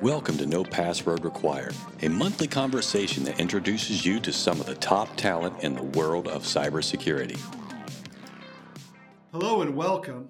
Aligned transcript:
Welcome 0.00 0.38
to 0.38 0.46
No 0.46 0.62
Password 0.62 1.24
Required, 1.24 1.74
a 2.02 2.08
monthly 2.08 2.46
conversation 2.46 3.24
that 3.24 3.40
introduces 3.40 4.06
you 4.06 4.20
to 4.20 4.32
some 4.32 4.60
of 4.60 4.66
the 4.66 4.76
top 4.76 5.16
talent 5.16 5.64
in 5.64 5.74
the 5.74 5.82
world 5.82 6.28
of 6.28 6.44
cybersecurity. 6.44 7.36
Hello 9.32 9.60
and 9.60 9.74
welcome 9.74 10.28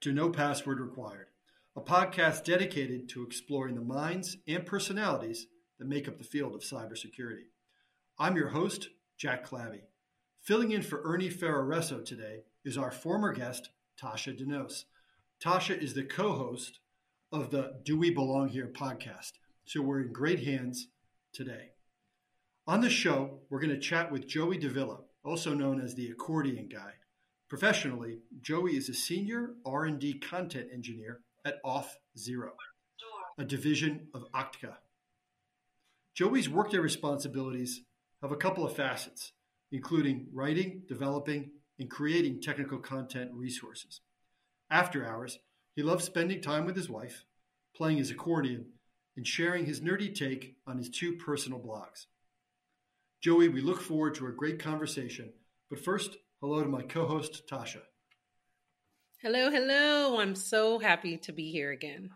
to 0.00 0.10
No 0.10 0.30
Password 0.30 0.80
Required, 0.80 1.28
a 1.76 1.80
podcast 1.80 2.42
dedicated 2.42 3.08
to 3.10 3.22
exploring 3.22 3.76
the 3.76 3.80
minds 3.80 4.38
and 4.48 4.66
personalities 4.66 5.46
that 5.78 5.86
make 5.86 6.08
up 6.08 6.18
the 6.18 6.24
field 6.24 6.56
of 6.56 6.62
cybersecurity. 6.62 7.44
I'm 8.18 8.34
your 8.34 8.48
host, 8.48 8.88
Jack 9.16 9.44
Clabby. 9.44 9.82
Filling 10.42 10.72
in 10.72 10.82
for 10.82 11.02
Ernie 11.04 11.30
Ferraresso 11.30 12.04
today 12.04 12.40
is 12.64 12.76
our 12.76 12.90
former 12.90 13.32
guest, 13.32 13.70
Tasha 14.02 14.36
Denos. 14.36 14.82
Tasha 15.40 15.80
is 15.80 15.94
the 15.94 16.02
co 16.02 16.32
host 16.32 16.80
of 17.40 17.50
the 17.50 17.74
Do 17.84 17.98
We 17.98 18.10
Belong 18.10 18.48
Here 18.48 18.66
podcast. 18.66 19.32
So 19.66 19.82
we're 19.82 20.00
in 20.00 20.12
great 20.12 20.44
hands 20.44 20.88
today. 21.34 21.72
On 22.66 22.80
the 22.80 22.88
show, 22.88 23.40
we're 23.50 23.60
going 23.60 23.74
to 23.74 23.78
chat 23.78 24.10
with 24.10 24.26
Joey 24.26 24.58
deVilla, 24.58 25.00
also 25.22 25.52
known 25.52 25.78
as 25.78 25.94
the 25.94 26.08
accordion 26.08 26.66
guy. 26.72 26.92
Professionally, 27.48 28.20
Joey 28.40 28.74
is 28.76 28.88
a 28.88 28.94
senior 28.94 29.50
R&D 29.66 30.20
content 30.20 30.68
engineer 30.72 31.20
at 31.44 31.56
Off 31.62 31.98
Zero, 32.16 32.52
a 33.38 33.44
division 33.44 34.08
of 34.14 34.24
Okta. 34.34 34.76
Joey's 36.14 36.48
workday 36.48 36.78
responsibilities 36.78 37.82
have 38.22 38.32
a 38.32 38.36
couple 38.36 38.64
of 38.64 38.74
facets, 38.74 39.32
including 39.70 40.28
writing, 40.32 40.84
developing, 40.88 41.50
and 41.78 41.90
creating 41.90 42.40
technical 42.40 42.78
content 42.78 43.30
resources. 43.34 44.00
After 44.70 45.06
hours, 45.06 45.38
he 45.76 45.82
loves 45.82 46.04
spending 46.04 46.40
time 46.40 46.64
with 46.64 46.74
his 46.74 46.88
wife, 46.88 47.26
playing 47.76 47.98
his 47.98 48.10
accordion, 48.10 48.64
and 49.14 49.26
sharing 49.26 49.66
his 49.66 49.82
nerdy 49.82 50.12
take 50.12 50.56
on 50.66 50.78
his 50.78 50.88
two 50.88 51.16
personal 51.16 51.60
blogs. 51.60 52.06
Joey, 53.22 53.48
we 53.48 53.60
look 53.60 53.82
forward 53.82 54.14
to 54.16 54.26
a 54.26 54.32
great 54.32 54.58
conversation. 54.58 55.32
But 55.68 55.78
first, 55.78 56.16
hello 56.40 56.62
to 56.62 56.68
my 56.68 56.82
co 56.82 57.06
host, 57.06 57.46
Tasha. 57.46 57.82
Hello, 59.20 59.50
hello. 59.50 60.18
I'm 60.18 60.34
so 60.34 60.78
happy 60.78 61.18
to 61.18 61.32
be 61.32 61.50
here 61.50 61.72
again. 61.72 62.10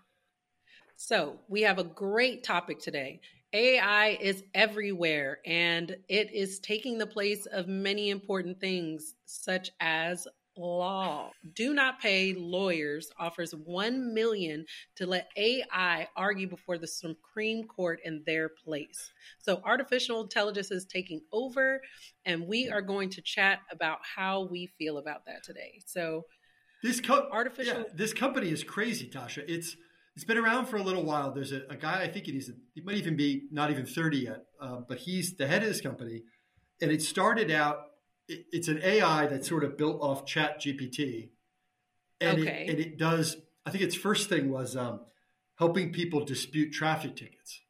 So, 0.97 1.41
we 1.48 1.62
have 1.62 1.78
a 1.78 1.84
great 1.84 2.42
topic 2.44 2.78
today. 2.78 3.20
AI 3.53 4.19
is 4.20 4.44
everywhere 4.55 5.41
and 5.44 5.97
it 6.08 6.33
is 6.33 6.61
taking 6.61 6.98
the 6.98 7.06
place 7.06 7.47
of 7.47 7.66
many 7.69 8.11
important 8.11 8.61
things, 8.61 9.14
such 9.27 9.70
as 9.81 10.28
law. 10.56 11.31
DoNotPay 11.55 12.34
lawyers 12.39 13.11
offers 13.19 13.53
1 13.53 14.15
million 14.15 14.65
to 14.97 15.06
let 15.06 15.29
AI 15.37 16.09
argue 16.17 16.48
before 16.48 16.79
the 16.79 16.87
Supreme 16.87 17.65
Court 17.67 18.01
in 18.05 18.23
their 18.27 18.48
place. 18.48 19.12
So 19.39 19.61
artificial 19.65 20.23
intelligence 20.23 20.71
is 20.71 20.87
taking 20.87 21.21
over 21.33 21.81
and 22.25 22.47
we 22.47 22.69
are 22.69 22.83
going 22.83 23.11
to 23.11 23.23
chat 23.23 23.61
about 23.71 23.98
how 24.17 24.48
we 24.51 24.67
feel 24.78 24.98
about 24.98 25.25
that 25.27 25.43
today. 25.45 25.81
So 25.87 26.25
this 26.83 27.01
co- 27.01 27.28
artificial 27.31 27.78
yeah, 27.78 27.84
this 27.95 28.12
company 28.12 28.51
is 28.51 28.65
crazy, 28.65 29.09
Tasha. 29.09 29.45
It's 29.47 29.77
it's 30.17 30.25
been 30.25 30.39
around 30.39 30.67
for 30.67 30.77
a 30.77 30.83
little 30.83 31.05
while. 31.05 31.33
There's 31.33 31.53
a, 31.53 31.62
a 31.71 31.77
guy 31.77 32.03
I 32.03 32.09
think 32.09 32.27
he's 32.27 32.51
he 32.75 32.81
might 32.81 32.97
even 32.97 33.17
be 33.17 33.48
not 33.51 33.71
even 33.71 33.87
30 33.87 34.19
yet, 34.19 34.45
uh, 34.61 34.78
but 34.89 34.98
he's 34.98 35.37
the 35.37 35.47
head 35.47 35.62
of 35.62 35.69
this 35.69 35.81
company, 35.81 36.23
and 36.81 36.91
it 36.91 37.03
started 37.03 37.51
out 37.51 37.89
it's 38.53 38.69
an 38.69 38.81
AI 38.83 39.27
that's 39.27 39.48
sort 39.48 39.64
of 39.64 39.77
built 39.77 40.00
off 40.00 40.27
Chat 40.27 40.61
GPT, 40.61 41.31
and 42.20 42.41
okay. 42.41 42.64
it, 42.67 42.70
and 42.70 42.78
it 42.78 42.98
does. 42.98 43.37
I 43.67 43.70
think 43.70 43.84
its 43.84 43.95
first 43.95 44.28
thing 44.28 44.50
was 44.50 44.77
um, 44.77 45.00
helping 45.56 45.92
people 45.92 46.25
dispute 46.25 46.72
traffic 46.72 47.17
tickets, 47.17 47.61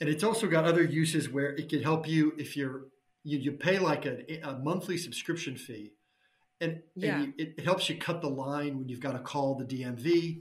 and 0.00 0.08
it's 0.08 0.24
also 0.24 0.46
got 0.46 0.64
other 0.64 0.82
uses 0.82 1.28
where 1.28 1.50
it 1.50 1.68
can 1.68 1.82
help 1.82 2.08
you 2.08 2.32
if 2.38 2.56
you're 2.56 2.86
you, 3.24 3.38
you 3.38 3.52
pay 3.52 3.78
like 3.78 4.06
a, 4.06 4.40
a 4.42 4.58
monthly 4.58 4.96
subscription 4.96 5.56
fee, 5.56 5.92
and, 6.60 6.80
yeah. 6.94 7.16
and 7.16 7.24
you, 7.24 7.34
it, 7.38 7.54
it, 7.58 7.64
helps 7.64 7.88
you 7.88 7.96
cut 7.96 8.20
the 8.20 8.28
line 8.28 8.78
when 8.78 8.88
you've 8.88 9.00
got 9.00 9.12
to 9.12 9.18
call 9.18 9.54
the 9.54 9.64
DMV. 9.64 10.40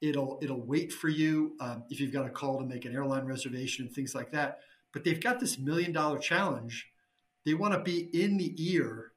It'll 0.00 0.38
it'll 0.40 0.64
wait 0.64 0.92
for 0.92 1.08
you 1.08 1.56
um, 1.60 1.84
if 1.90 2.00
you've 2.00 2.12
got 2.12 2.26
a 2.26 2.30
call 2.30 2.58
to 2.58 2.64
make 2.64 2.84
an 2.84 2.94
airline 2.94 3.24
reservation 3.24 3.86
and 3.86 3.94
things 3.94 4.14
like 4.14 4.32
that. 4.32 4.60
But 4.92 5.04
they've 5.04 5.20
got 5.20 5.40
this 5.40 5.58
million 5.58 5.92
dollar 5.92 6.18
challenge 6.18 6.86
they 7.44 7.54
want 7.54 7.74
to 7.74 7.80
be 7.80 8.08
in 8.12 8.36
the 8.36 8.54
ear 8.58 9.12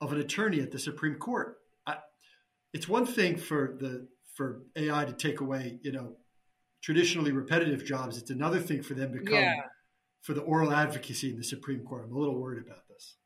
of 0.00 0.12
an 0.12 0.20
attorney 0.20 0.60
at 0.60 0.70
the 0.70 0.78
Supreme 0.78 1.14
Court. 1.16 1.58
I, 1.86 1.96
it's 2.72 2.88
one 2.88 3.06
thing 3.06 3.36
for 3.36 3.76
the 3.78 4.08
for 4.34 4.62
AI 4.76 5.04
to 5.04 5.12
take 5.12 5.40
away, 5.40 5.78
you 5.82 5.92
know, 5.92 6.16
traditionally 6.82 7.32
repetitive 7.32 7.84
jobs. 7.84 8.18
It's 8.18 8.30
another 8.30 8.58
thing 8.58 8.82
for 8.82 8.94
them 8.94 9.12
to 9.12 9.18
come 9.18 9.34
yeah. 9.34 9.62
for 10.22 10.34
the 10.34 10.40
oral 10.40 10.72
advocacy 10.72 11.30
in 11.30 11.36
the 11.36 11.44
Supreme 11.44 11.80
Court. 11.80 12.04
I'm 12.06 12.16
a 12.16 12.18
little 12.18 12.40
worried 12.40 12.64
about 12.64 12.88
this. 12.88 13.16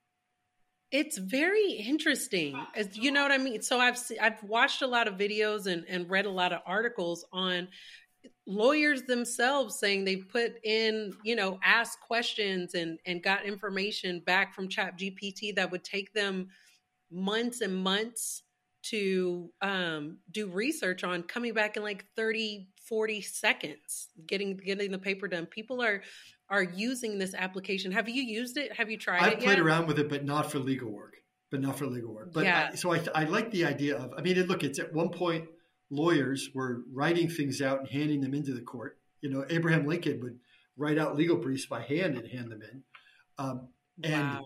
It's 0.92 1.18
very 1.18 1.72
interesting, 1.72 2.60
as 2.74 2.96
you 2.96 3.10
know 3.10 3.22
what 3.22 3.32
I 3.32 3.38
mean. 3.38 3.62
So 3.62 3.80
I've 3.80 3.98
I've 4.20 4.42
watched 4.44 4.82
a 4.82 4.86
lot 4.86 5.08
of 5.08 5.14
videos 5.14 5.66
and, 5.66 5.84
and 5.88 6.08
read 6.08 6.26
a 6.26 6.30
lot 6.30 6.52
of 6.52 6.60
articles 6.64 7.24
on 7.32 7.68
lawyers 8.46 9.02
themselves 9.02 9.76
saying 9.76 10.04
they 10.04 10.16
put 10.16 10.54
in 10.64 11.12
you 11.24 11.34
know 11.34 11.58
asked 11.64 12.00
questions 12.00 12.74
and 12.74 12.98
and 13.04 13.22
got 13.22 13.44
information 13.44 14.20
back 14.20 14.54
from 14.54 14.68
chat 14.68 14.96
gpt 14.96 15.54
that 15.56 15.70
would 15.70 15.82
take 15.82 16.12
them 16.12 16.48
months 17.10 17.60
and 17.60 17.74
months 17.74 18.42
to 18.82 19.50
um, 19.62 20.18
do 20.30 20.46
research 20.46 21.02
on 21.02 21.24
coming 21.24 21.52
back 21.52 21.76
in 21.76 21.82
like 21.82 22.04
30 22.14 22.68
40 22.86 23.20
seconds 23.20 24.08
getting 24.28 24.56
getting 24.56 24.92
the 24.92 24.98
paper 24.98 25.26
done 25.26 25.44
people 25.44 25.82
are 25.82 26.02
are 26.48 26.62
using 26.62 27.18
this 27.18 27.34
application 27.34 27.90
have 27.90 28.08
you 28.08 28.22
used 28.22 28.56
it 28.56 28.72
have 28.72 28.88
you 28.88 28.96
tried 28.96 29.16
it? 29.16 29.22
I've 29.22 29.32
it 29.32 29.40
played 29.40 29.58
around 29.58 29.88
with 29.88 29.98
it 29.98 30.08
but 30.08 30.24
not 30.24 30.52
for 30.52 30.60
legal 30.60 30.92
work 30.92 31.16
but 31.50 31.60
not 31.60 31.76
for 31.76 31.86
legal 31.86 32.14
work 32.14 32.32
but 32.32 32.44
yeah. 32.44 32.70
I, 32.72 32.76
so 32.76 32.94
I, 32.94 33.02
I 33.12 33.24
like 33.24 33.50
the 33.50 33.64
idea 33.64 33.96
of 33.96 34.12
i 34.16 34.20
mean 34.20 34.40
look 34.46 34.62
it's 34.62 34.78
at 34.78 34.92
one 34.92 35.08
point 35.08 35.48
lawyers 35.90 36.50
were 36.54 36.82
writing 36.92 37.28
things 37.28 37.62
out 37.62 37.80
and 37.80 37.88
handing 37.88 38.20
them 38.20 38.34
into 38.34 38.52
the 38.52 38.60
court. 38.60 38.98
You 39.20 39.30
know, 39.30 39.44
Abraham 39.48 39.86
Lincoln 39.86 40.20
would 40.20 40.38
write 40.76 40.98
out 40.98 41.16
legal 41.16 41.36
briefs 41.36 41.66
by 41.66 41.82
hand 41.82 42.16
and 42.16 42.28
hand 42.28 42.50
them 42.50 42.62
in. 42.62 42.82
Um, 43.38 43.68
and 44.02 44.28
wow. 44.28 44.44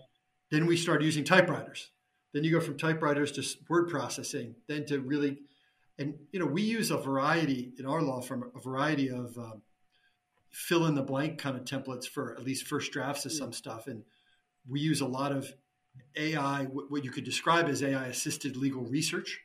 then 0.49 0.65
we 0.65 0.77
started 0.77 1.05
using 1.05 1.23
typewriters. 1.23 1.91
Then 2.33 2.43
you 2.43 2.51
go 2.51 2.61
from 2.61 2.77
typewriters 2.77 3.31
to 3.33 3.45
word 3.67 3.89
processing, 3.89 4.55
then 4.67 4.85
to 4.85 4.99
really, 4.99 5.39
and 5.97 6.15
you 6.31 6.39
know, 6.39 6.45
we 6.45 6.61
use 6.61 6.91
a 6.91 6.97
variety 6.97 7.73
in 7.77 7.85
our 7.85 8.01
law 8.01 8.21
firm, 8.21 8.49
a 8.55 8.59
variety 8.61 9.09
of 9.09 9.37
um, 9.37 9.61
fill 10.49 10.85
in 10.85 10.95
the 10.95 11.01
blank 11.01 11.39
kind 11.39 11.57
of 11.57 11.65
templates 11.65 12.07
for 12.07 12.33
at 12.37 12.43
least 12.43 12.67
first 12.67 12.91
drafts 12.91 13.25
of 13.25 13.33
some 13.33 13.51
stuff, 13.51 13.87
and 13.87 14.03
we 14.69 14.79
use 14.79 15.01
a 15.01 15.07
lot 15.07 15.31
of 15.33 15.51
AI, 16.15 16.63
what 16.65 17.03
you 17.03 17.11
could 17.11 17.25
describe 17.25 17.67
as 17.67 17.83
AI 17.83 18.05
assisted 18.05 18.55
legal 18.55 18.83
research 18.83 19.41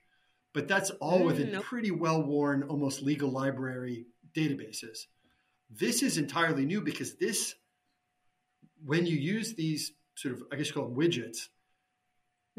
but 0.57 0.67
that's 0.67 0.89
all 1.03 1.21
mm, 1.21 1.27
within 1.27 1.53
nope. 1.53 1.65
pretty 1.65 1.91
well 1.91 2.23
worn, 2.23 2.63
almost 2.63 3.03
legal 3.03 3.31
library 3.31 4.07
databases. 4.35 5.01
This 5.69 6.03
is 6.03 6.17
entirely 6.17 6.65
new 6.65 6.81
because 6.81 7.17
this, 7.17 7.55
when 8.83 9.05
you 9.05 9.17
use 9.17 9.55
these 9.55 9.93
sort 10.15 10.35
of, 10.35 10.45
I 10.51 10.57
guess 10.57 10.69
you 10.69 10.73
call 10.73 10.89
them 10.89 10.97
widgets, 10.97 11.49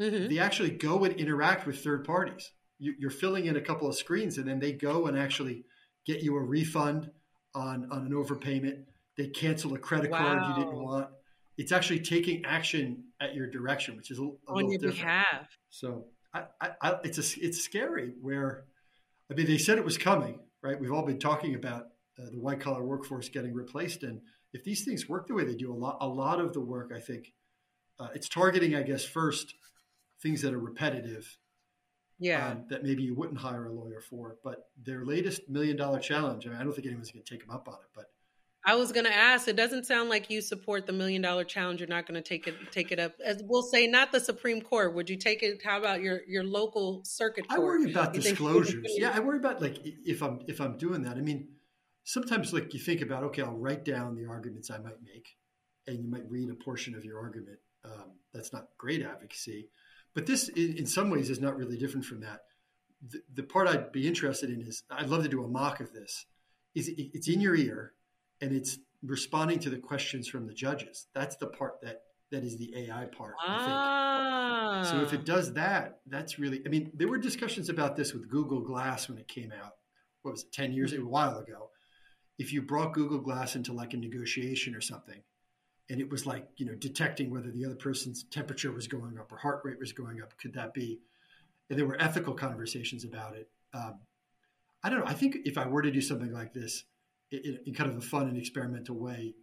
mm-hmm. 0.00 0.32
they 0.32 0.38
actually 0.38 0.70
go 0.70 1.02
and 1.06 1.16
interact 1.16 1.66
with 1.66 1.82
third 1.82 2.04
parties. 2.04 2.52
You, 2.78 2.94
you're 3.00 3.10
filling 3.10 3.46
in 3.46 3.56
a 3.56 3.60
couple 3.60 3.88
of 3.88 3.96
screens 3.96 4.38
and 4.38 4.46
then 4.46 4.60
they 4.60 4.74
go 4.74 5.06
and 5.06 5.18
actually 5.18 5.64
get 6.06 6.22
you 6.22 6.36
a 6.36 6.40
refund 6.40 7.10
on, 7.52 7.88
on 7.90 8.06
an 8.06 8.12
overpayment. 8.12 8.84
They 9.16 9.26
cancel 9.26 9.74
a 9.74 9.78
credit 9.78 10.12
wow. 10.12 10.18
card 10.18 10.56
you 10.56 10.64
didn't 10.64 10.80
want. 10.80 11.08
It's 11.56 11.72
actually 11.72 11.98
taking 11.98 12.44
action 12.44 13.06
at 13.20 13.34
your 13.34 13.50
direction, 13.50 13.96
which 13.96 14.12
is 14.12 14.20
a, 14.20 14.22
a 14.22 14.36
on 14.46 14.70
your 14.70 14.78
different. 14.78 14.94
behalf. 14.98 15.48
So 15.70 16.04
I, 16.60 16.70
I, 16.80 16.96
it's 17.04 17.18
a, 17.18 17.40
it's 17.44 17.62
scary. 17.62 18.12
Where 18.20 18.64
I 19.30 19.34
mean, 19.34 19.46
they 19.46 19.58
said 19.58 19.78
it 19.78 19.84
was 19.84 19.98
coming, 19.98 20.40
right? 20.62 20.78
We've 20.78 20.92
all 20.92 21.04
been 21.04 21.18
talking 21.18 21.54
about 21.54 21.88
uh, 22.18 22.30
the 22.30 22.38
white 22.38 22.60
collar 22.60 22.82
workforce 22.82 23.28
getting 23.28 23.54
replaced, 23.54 24.02
and 24.02 24.20
if 24.52 24.64
these 24.64 24.84
things 24.84 25.08
work 25.08 25.26
the 25.26 25.34
way 25.34 25.44
they 25.44 25.54
do, 25.54 25.72
a 25.72 25.74
lot 25.74 25.98
a 26.00 26.08
lot 26.08 26.40
of 26.40 26.52
the 26.52 26.60
work, 26.60 26.92
I 26.94 27.00
think, 27.00 27.32
uh, 27.98 28.08
it's 28.14 28.28
targeting, 28.28 28.74
I 28.74 28.82
guess, 28.82 29.04
first 29.04 29.54
things 30.22 30.42
that 30.42 30.54
are 30.54 30.58
repetitive. 30.58 31.38
Yeah. 32.20 32.48
Um, 32.48 32.64
that 32.70 32.82
maybe 32.82 33.04
you 33.04 33.14
wouldn't 33.14 33.38
hire 33.38 33.66
a 33.66 33.72
lawyer 33.72 34.00
for, 34.00 34.38
but 34.42 34.70
their 34.82 35.04
latest 35.04 35.48
million 35.48 35.76
dollar 35.76 36.00
challenge. 36.00 36.46
I 36.46 36.50
mean, 36.50 36.58
I 36.58 36.64
don't 36.64 36.72
think 36.72 36.86
anyone's 36.86 37.12
going 37.12 37.22
to 37.22 37.30
take 37.30 37.46
them 37.46 37.54
up 37.54 37.68
on 37.68 37.74
it, 37.74 37.90
but 37.94 38.06
I 38.68 38.74
was 38.74 38.92
going 38.92 39.06
to 39.06 39.16
ask. 39.16 39.48
It 39.48 39.56
doesn't 39.56 39.86
sound 39.86 40.10
like 40.10 40.28
you 40.28 40.42
support 40.42 40.86
the 40.86 40.92
million 40.92 41.22
dollar 41.22 41.42
challenge. 41.42 41.80
You're 41.80 41.88
not 41.88 42.06
going 42.06 42.22
to 42.22 42.28
take 42.28 42.46
it 42.46 42.54
take 42.70 42.92
it 42.92 42.98
up. 42.98 43.14
As 43.24 43.42
we'll 43.42 43.62
say, 43.62 43.86
not 43.86 44.12
the 44.12 44.20
Supreme 44.20 44.60
Court. 44.60 44.94
Would 44.94 45.08
you 45.08 45.16
take 45.16 45.42
it? 45.42 45.62
How 45.64 45.78
about 45.78 46.02
your 46.02 46.20
your 46.28 46.44
local 46.44 47.02
circuit 47.02 47.48
court? 47.48 47.58
I 47.58 47.62
worry 47.62 47.90
about 47.90 48.14
you 48.14 48.20
disclosures. 48.20 48.84
yeah, 48.90 49.12
I 49.14 49.20
worry 49.20 49.38
about 49.38 49.62
like 49.62 49.78
if 49.82 50.22
I'm 50.22 50.40
if 50.48 50.60
I'm 50.60 50.76
doing 50.76 51.04
that. 51.04 51.16
I 51.16 51.22
mean, 51.22 51.48
sometimes 52.04 52.52
like 52.52 52.74
you 52.74 52.80
think 52.80 53.00
about 53.00 53.24
okay, 53.24 53.40
I'll 53.40 53.56
write 53.56 53.86
down 53.86 54.14
the 54.16 54.26
arguments 54.28 54.70
I 54.70 54.76
might 54.76 55.00
make, 55.02 55.34
and 55.86 55.98
you 56.02 56.10
might 56.10 56.28
read 56.28 56.50
a 56.50 56.54
portion 56.54 56.94
of 56.94 57.06
your 57.06 57.20
argument. 57.20 57.60
Um, 57.86 58.18
that's 58.34 58.52
not 58.52 58.66
great 58.76 59.00
advocacy, 59.00 59.70
but 60.14 60.26
this 60.26 60.50
in, 60.50 60.76
in, 60.76 60.86
some 60.86 61.08
ways 61.08 61.30
is 61.30 61.40
not 61.40 61.56
really 61.56 61.78
different 61.78 62.04
from 62.04 62.20
that. 62.20 62.40
The, 63.08 63.20
the 63.32 63.42
part 63.44 63.66
I'd 63.66 63.92
be 63.92 64.06
interested 64.06 64.50
in 64.50 64.60
is 64.60 64.82
I'd 64.90 65.08
love 65.08 65.22
to 65.22 65.28
do 65.30 65.42
a 65.42 65.48
mock 65.48 65.80
of 65.80 65.90
this 65.94 66.26
is 66.74 66.90
it's 66.94 67.28
in 67.28 67.40
your 67.40 67.56
ear 67.56 67.94
and 68.40 68.52
it's 68.52 68.78
responding 69.02 69.58
to 69.60 69.70
the 69.70 69.78
questions 69.78 70.28
from 70.28 70.46
the 70.46 70.54
judges. 70.54 71.06
That's 71.14 71.36
the 71.36 71.46
part 71.46 71.80
that 71.82 72.02
that 72.30 72.44
is 72.44 72.56
the 72.56 72.74
AI 72.76 73.06
part. 73.06 73.34
Ah. 73.46 74.82
So 74.88 75.00
if 75.00 75.12
it 75.12 75.20
ah. 75.20 75.24
does 75.24 75.54
that, 75.54 76.00
that's 76.06 76.38
really. 76.38 76.62
I 76.66 76.68
mean, 76.68 76.90
there 76.94 77.08
were 77.08 77.18
discussions 77.18 77.68
about 77.68 77.96
this 77.96 78.12
with 78.12 78.28
Google 78.28 78.60
Glass 78.60 79.08
when 79.08 79.18
it 79.18 79.28
came 79.28 79.52
out. 79.52 79.74
What 80.22 80.32
was 80.32 80.42
it? 80.42 80.52
Ten 80.52 80.72
years, 80.72 80.92
a 80.92 80.98
while 80.98 81.38
ago. 81.38 81.70
If 82.38 82.52
you 82.52 82.62
brought 82.62 82.92
Google 82.92 83.18
Glass 83.18 83.56
into 83.56 83.72
like 83.72 83.94
a 83.94 83.96
negotiation 83.96 84.74
or 84.74 84.80
something, 84.80 85.20
and 85.90 86.00
it 86.00 86.10
was 86.10 86.26
like 86.26 86.46
you 86.56 86.66
know 86.66 86.74
detecting 86.74 87.30
whether 87.30 87.50
the 87.50 87.64
other 87.64 87.76
person's 87.76 88.24
temperature 88.24 88.72
was 88.72 88.88
going 88.88 89.18
up 89.18 89.32
or 89.32 89.38
heart 89.38 89.62
rate 89.64 89.78
was 89.80 89.92
going 89.92 90.20
up, 90.20 90.36
could 90.38 90.54
that 90.54 90.74
be? 90.74 91.00
And 91.70 91.78
there 91.78 91.86
were 91.86 92.00
ethical 92.00 92.34
conversations 92.34 93.04
about 93.04 93.36
it. 93.36 93.48
Um, 93.74 94.00
I 94.82 94.90
don't 94.90 95.00
know. 95.00 95.06
I 95.06 95.14
think 95.14 95.38
if 95.44 95.58
I 95.58 95.66
were 95.66 95.82
to 95.82 95.90
do 95.90 96.00
something 96.00 96.32
like 96.32 96.52
this 96.52 96.84
in, 97.30 97.58
in 97.66 97.74
kind 97.74 97.90
of 97.90 97.96
a 97.96 98.00
fun 98.00 98.28
and 98.28 98.36
experimental 98.36 98.96
way, 98.96 99.34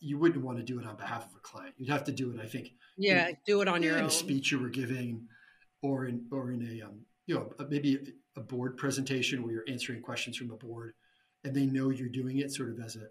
you 0.00 0.18
wouldn't 0.18 0.44
want 0.44 0.58
to 0.58 0.64
do 0.64 0.78
it 0.78 0.86
on 0.86 0.96
behalf 0.96 1.24
of 1.26 1.34
a 1.36 1.40
client. 1.40 1.74
You'd 1.76 1.90
have 1.90 2.04
to 2.04 2.12
do 2.12 2.30
it, 2.30 2.40
I 2.40 2.46
think. 2.46 2.72
Yeah, 2.96 3.28
in, 3.28 3.36
do 3.46 3.60
it 3.60 3.68
on 3.68 3.82
your 3.82 3.96
in 3.96 4.04
own. 4.04 4.10
speech 4.10 4.52
you 4.52 4.58
were 4.58 4.68
giving, 4.68 5.26
or 5.82 6.06
in 6.06 6.26
or 6.30 6.50
in 6.50 6.62
a 6.62 6.86
um, 6.86 7.00
you 7.26 7.34
know 7.34 7.52
maybe 7.68 7.98
a 8.36 8.40
board 8.40 8.76
presentation 8.76 9.42
where 9.42 9.52
you're 9.52 9.64
answering 9.68 10.02
questions 10.02 10.36
from 10.36 10.50
a 10.50 10.56
board, 10.56 10.94
and 11.44 11.54
they 11.54 11.66
know 11.66 11.90
you're 11.90 12.08
doing 12.08 12.38
it 12.38 12.52
sort 12.52 12.70
of 12.70 12.80
as 12.84 12.96
a. 12.96 13.06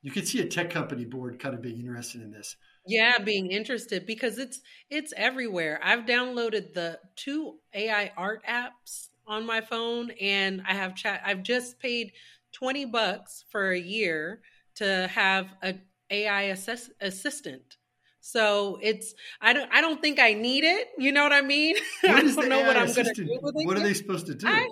You 0.00 0.12
could 0.12 0.28
see 0.28 0.40
a 0.40 0.46
tech 0.46 0.70
company 0.70 1.04
board 1.04 1.40
kind 1.40 1.56
of 1.56 1.62
being 1.62 1.78
interested 1.80 2.22
in 2.22 2.30
this. 2.30 2.56
Yeah, 2.86 3.18
being 3.18 3.50
interested 3.50 4.06
because 4.06 4.38
it's 4.38 4.60
it's 4.90 5.12
everywhere. 5.16 5.80
I've 5.82 6.06
downloaded 6.06 6.72
the 6.72 7.00
two 7.16 7.56
AI 7.74 8.12
art 8.16 8.42
apps 8.48 9.08
on 9.26 9.44
my 9.44 9.60
phone, 9.60 10.10
and 10.20 10.62
I 10.66 10.74
have 10.74 10.94
chat. 10.94 11.20
I've 11.24 11.42
just 11.42 11.80
paid 11.80 12.12
twenty 12.58 12.84
bucks 12.84 13.44
for 13.50 13.70
a 13.70 13.78
year 13.78 14.40
to 14.76 15.08
have 15.08 15.46
a 15.62 15.74
AI 16.10 16.42
assess- 16.42 16.90
assistant. 17.00 17.76
So 18.20 18.78
it's 18.82 19.14
I 19.40 19.52
don't 19.52 19.70
I 19.72 19.80
don't 19.80 20.02
think 20.02 20.18
I 20.18 20.34
need 20.34 20.64
it. 20.64 20.88
You 20.98 21.12
know 21.12 21.22
what 21.22 21.32
I 21.32 21.40
mean? 21.40 21.76
I 22.04 22.20
don't 22.20 22.48
know 22.48 22.60
AI 22.60 22.66
what 22.66 22.76
I'm 22.76 22.92
going 22.92 23.06
to 23.06 23.14
do 23.14 23.38
with 23.40 23.54
it. 23.56 23.66
What 23.66 23.78
are 23.78 23.82
they 23.82 23.94
supposed 23.94 24.26
to 24.26 24.34
do? 24.34 24.46
I 24.46 24.50
have 24.50 24.68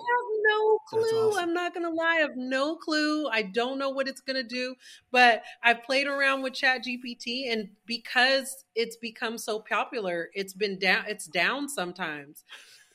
no 0.47 0.79
clue. 0.87 1.29
Awesome. 1.29 1.39
I'm 1.39 1.53
not 1.53 1.73
going 1.73 1.85
to 1.85 1.91
lie. 1.93 2.17
I 2.17 2.21
have 2.21 2.35
no 2.35 2.75
clue. 2.75 3.27
I 3.27 3.41
don't 3.41 3.79
know 3.79 3.89
what 3.89 4.07
it's 4.07 4.21
going 4.21 4.35
to 4.35 4.43
do. 4.43 4.75
But 5.11 5.43
I've 5.63 5.83
played 5.83 6.07
around 6.07 6.43
with 6.43 6.53
Chat 6.53 6.83
GPT, 6.85 7.51
and 7.51 7.69
because 7.85 8.65
it's 8.75 8.97
become 8.97 9.37
so 9.37 9.59
popular, 9.59 10.29
it's 10.33 10.53
been 10.53 10.77
down. 10.77 11.05
It's 11.07 11.25
down 11.25 11.69
sometimes. 11.69 12.43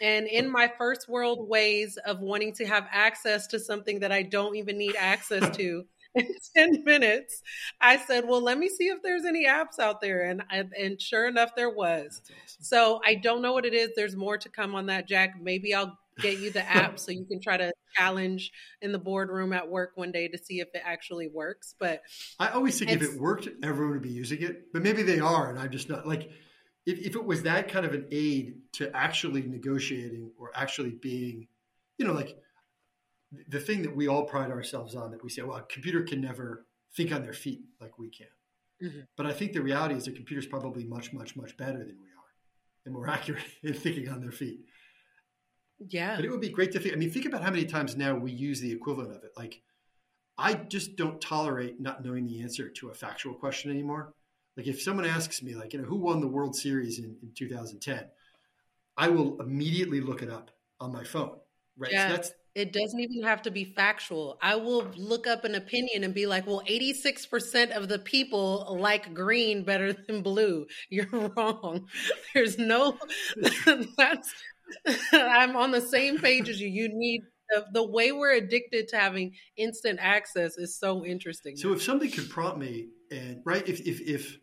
And 0.02 0.26
in 0.26 0.50
my 0.50 0.70
first 0.76 1.08
world 1.08 1.48
ways 1.48 1.96
of 2.04 2.18
wanting 2.20 2.52
to 2.54 2.66
have 2.66 2.86
access 2.90 3.46
to 3.48 3.60
something 3.60 4.00
that 4.00 4.10
I 4.10 4.22
don't 4.22 4.56
even 4.56 4.76
need 4.76 4.96
access 4.98 5.56
to, 5.56 5.84
in 6.14 6.26
10 6.56 6.84
minutes, 6.84 7.40
I 7.80 7.96
said, 7.96 8.28
well, 8.28 8.42
let 8.42 8.58
me 8.58 8.68
see 8.68 8.88
if 8.88 9.00
there's 9.02 9.24
any 9.24 9.46
apps 9.46 9.78
out 9.78 10.00
there. 10.00 10.28
And, 10.28 10.42
and 10.50 11.00
sure 11.00 11.26
enough, 11.26 11.54
there 11.56 11.70
was. 11.70 12.20
Awesome. 12.24 12.62
So 12.64 13.00
I 13.06 13.14
don't 13.14 13.42
know 13.42 13.52
what 13.52 13.64
it 13.64 13.74
is. 13.74 13.90
There's 13.96 14.16
more 14.16 14.36
to 14.36 14.48
come 14.48 14.74
on 14.74 14.86
that, 14.86 15.08
Jack. 15.08 15.40
Maybe 15.40 15.72
I'll 15.72 15.96
get 16.18 16.38
you 16.38 16.50
the 16.50 16.68
app 16.68 16.98
so 16.98 17.12
you 17.12 17.24
can 17.24 17.40
try 17.40 17.56
to 17.56 17.72
challenge 17.96 18.50
in 18.82 18.92
the 18.92 18.98
boardroom 18.98 19.52
at 19.52 19.70
work 19.70 19.92
one 19.94 20.12
day 20.12 20.28
to 20.28 20.36
see 20.36 20.60
if 20.60 20.68
it 20.74 20.82
actually 20.84 21.28
works. 21.28 21.74
But 21.78 22.02
I 22.38 22.48
always 22.48 22.78
think 22.78 22.90
if 22.90 23.02
it 23.02 23.18
worked, 23.20 23.48
everyone 23.62 23.94
would 23.94 24.02
be 24.02 24.10
using 24.10 24.42
it. 24.42 24.72
But 24.72 24.82
maybe 24.82 25.02
they 25.02 25.20
are, 25.20 25.48
and 25.48 25.58
I'm 25.58 25.70
just 25.70 25.88
not 25.88 26.06
like 26.06 26.28
if, 26.86 26.98
if 26.98 27.16
it 27.16 27.24
was 27.24 27.42
that 27.42 27.68
kind 27.68 27.86
of 27.86 27.94
an 27.94 28.06
aid 28.10 28.56
to 28.72 28.94
actually 28.96 29.42
negotiating 29.42 30.30
or 30.38 30.50
actually 30.54 30.90
being, 30.90 31.46
you 31.98 32.06
know, 32.06 32.12
like 32.12 32.36
the 33.48 33.60
thing 33.60 33.82
that 33.82 33.94
we 33.94 34.08
all 34.08 34.24
pride 34.24 34.50
ourselves 34.50 34.94
on 34.94 35.10
that 35.12 35.22
we 35.22 35.30
say, 35.30 35.42
well, 35.42 35.58
a 35.58 35.62
computer 35.62 36.02
can 36.02 36.20
never 36.20 36.66
think 36.94 37.12
on 37.12 37.22
their 37.22 37.32
feet 37.32 37.62
like 37.80 37.98
we 37.98 38.10
can. 38.10 38.26
Mm-hmm. 38.82 39.00
But 39.16 39.26
I 39.26 39.32
think 39.32 39.52
the 39.52 39.62
reality 39.62 39.94
is 39.94 40.06
a 40.06 40.12
computer's 40.12 40.46
probably 40.46 40.84
much, 40.84 41.12
much, 41.12 41.36
much 41.36 41.56
better 41.56 41.78
than 41.78 41.96
we 42.00 42.08
are 42.08 42.84
and 42.84 42.94
more 42.94 43.08
accurate 43.10 43.44
in 43.62 43.74
thinking 43.74 44.08
on 44.08 44.20
their 44.20 44.32
feet. 44.32 44.60
Yeah. 45.88 46.16
But 46.16 46.24
it 46.24 46.30
would 46.30 46.40
be 46.40 46.48
great 46.48 46.72
to 46.72 46.80
think. 46.80 46.94
I 46.94 46.98
mean, 46.98 47.10
think 47.10 47.26
about 47.26 47.42
how 47.42 47.50
many 47.50 47.64
times 47.64 47.96
now 47.96 48.14
we 48.14 48.32
use 48.32 48.60
the 48.60 48.72
equivalent 48.72 49.12
of 49.12 49.24
it. 49.24 49.32
Like, 49.36 49.62
I 50.38 50.54
just 50.54 50.96
don't 50.96 51.20
tolerate 51.20 51.80
not 51.80 52.04
knowing 52.04 52.26
the 52.26 52.42
answer 52.42 52.68
to 52.68 52.88
a 52.88 52.94
factual 52.94 53.34
question 53.34 53.70
anymore. 53.70 54.14
Like, 54.56 54.66
if 54.66 54.82
someone 54.82 55.06
asks 55.06 55.42
me, 55.42 55.54
like, 55.54 55.72
you 55.72 55.80
know, 55.80 55.86
who 55.86 55.96
won 55.96 56.20
the 56.20 56.28
World 56.28 56.54
Series 56.54 56.98
in, 56.98 57.16
in 57.22 57.32
2010, 57.34 58.04
I 58.96 59.08
will 59.08 59.40
immediately 59.40 60.00
look 60.00 60.22
it 60.22 60.30
up 60.30 60.50
on 60.80 60.92
my 60.92 61.04
phone. 61.04 61.36
Right. 61.76 61.92
Yeah. 61.92 62.20
So 62.20 62.30
it 62.54 62.72
doesn't 62.72 63.00
even 63.00 63.22
have 63.22 63.42
to 63.42 63.50
be 63.50 63.64
factual. 63.64 64.38
I 64.42 64.56
will 64.56 64.86
look 64.96 65.26
up 65.26 65.44
an 65.44 65.54
opinion 65.54 66.04
and 66.04 66.12
be 66.12 66.26
like, 66.26 66.46
well, 66.46 66.62
86% 66.68 67.70
of 67.70 67.88
the 67.88 67.98
people 67.98 68.76
like 68.78 69.14
green 69.14 69.64
better 69.64 69.92
than 70.06 70.22
blue. 70.22 70.66
You're 70.90 71.08
wrong. 71.10 71.88
There's 72.34 72.58
no, 72.58 72.98
that's, 73.96 74.34
I'm 75.12 75.56
on 75.56 75.70
the 75.70 75.80
same 75.80 76.18
page 76.18 76.48
as 76.48 76.60
you. 76.60 76.68
You 76.68 76.90
need 76.92 77.22
the, 77.50 77.66
the, 77.72 77.86
way 77.86 78.12
we're 78.12 78.34
addicted 78.34 78.88
to 78.88 78.96
having 78.96 79.34
instant 79.56 79.98
access 80.00 80.56
is 80.56 80.78
so 80.78 81.04
interesting. 81.04 81.56
So 81.56 81.72
if 81.72 81.82
somebody 81.82 82.10
could 82.10 82.30
prompt 82.30 82.58
me 82.58 82.88
and 83.12 83.42
right, 83.44 83.66
if, 83.68 83.80
if, 83.80 84.00
if, 84.00 84.38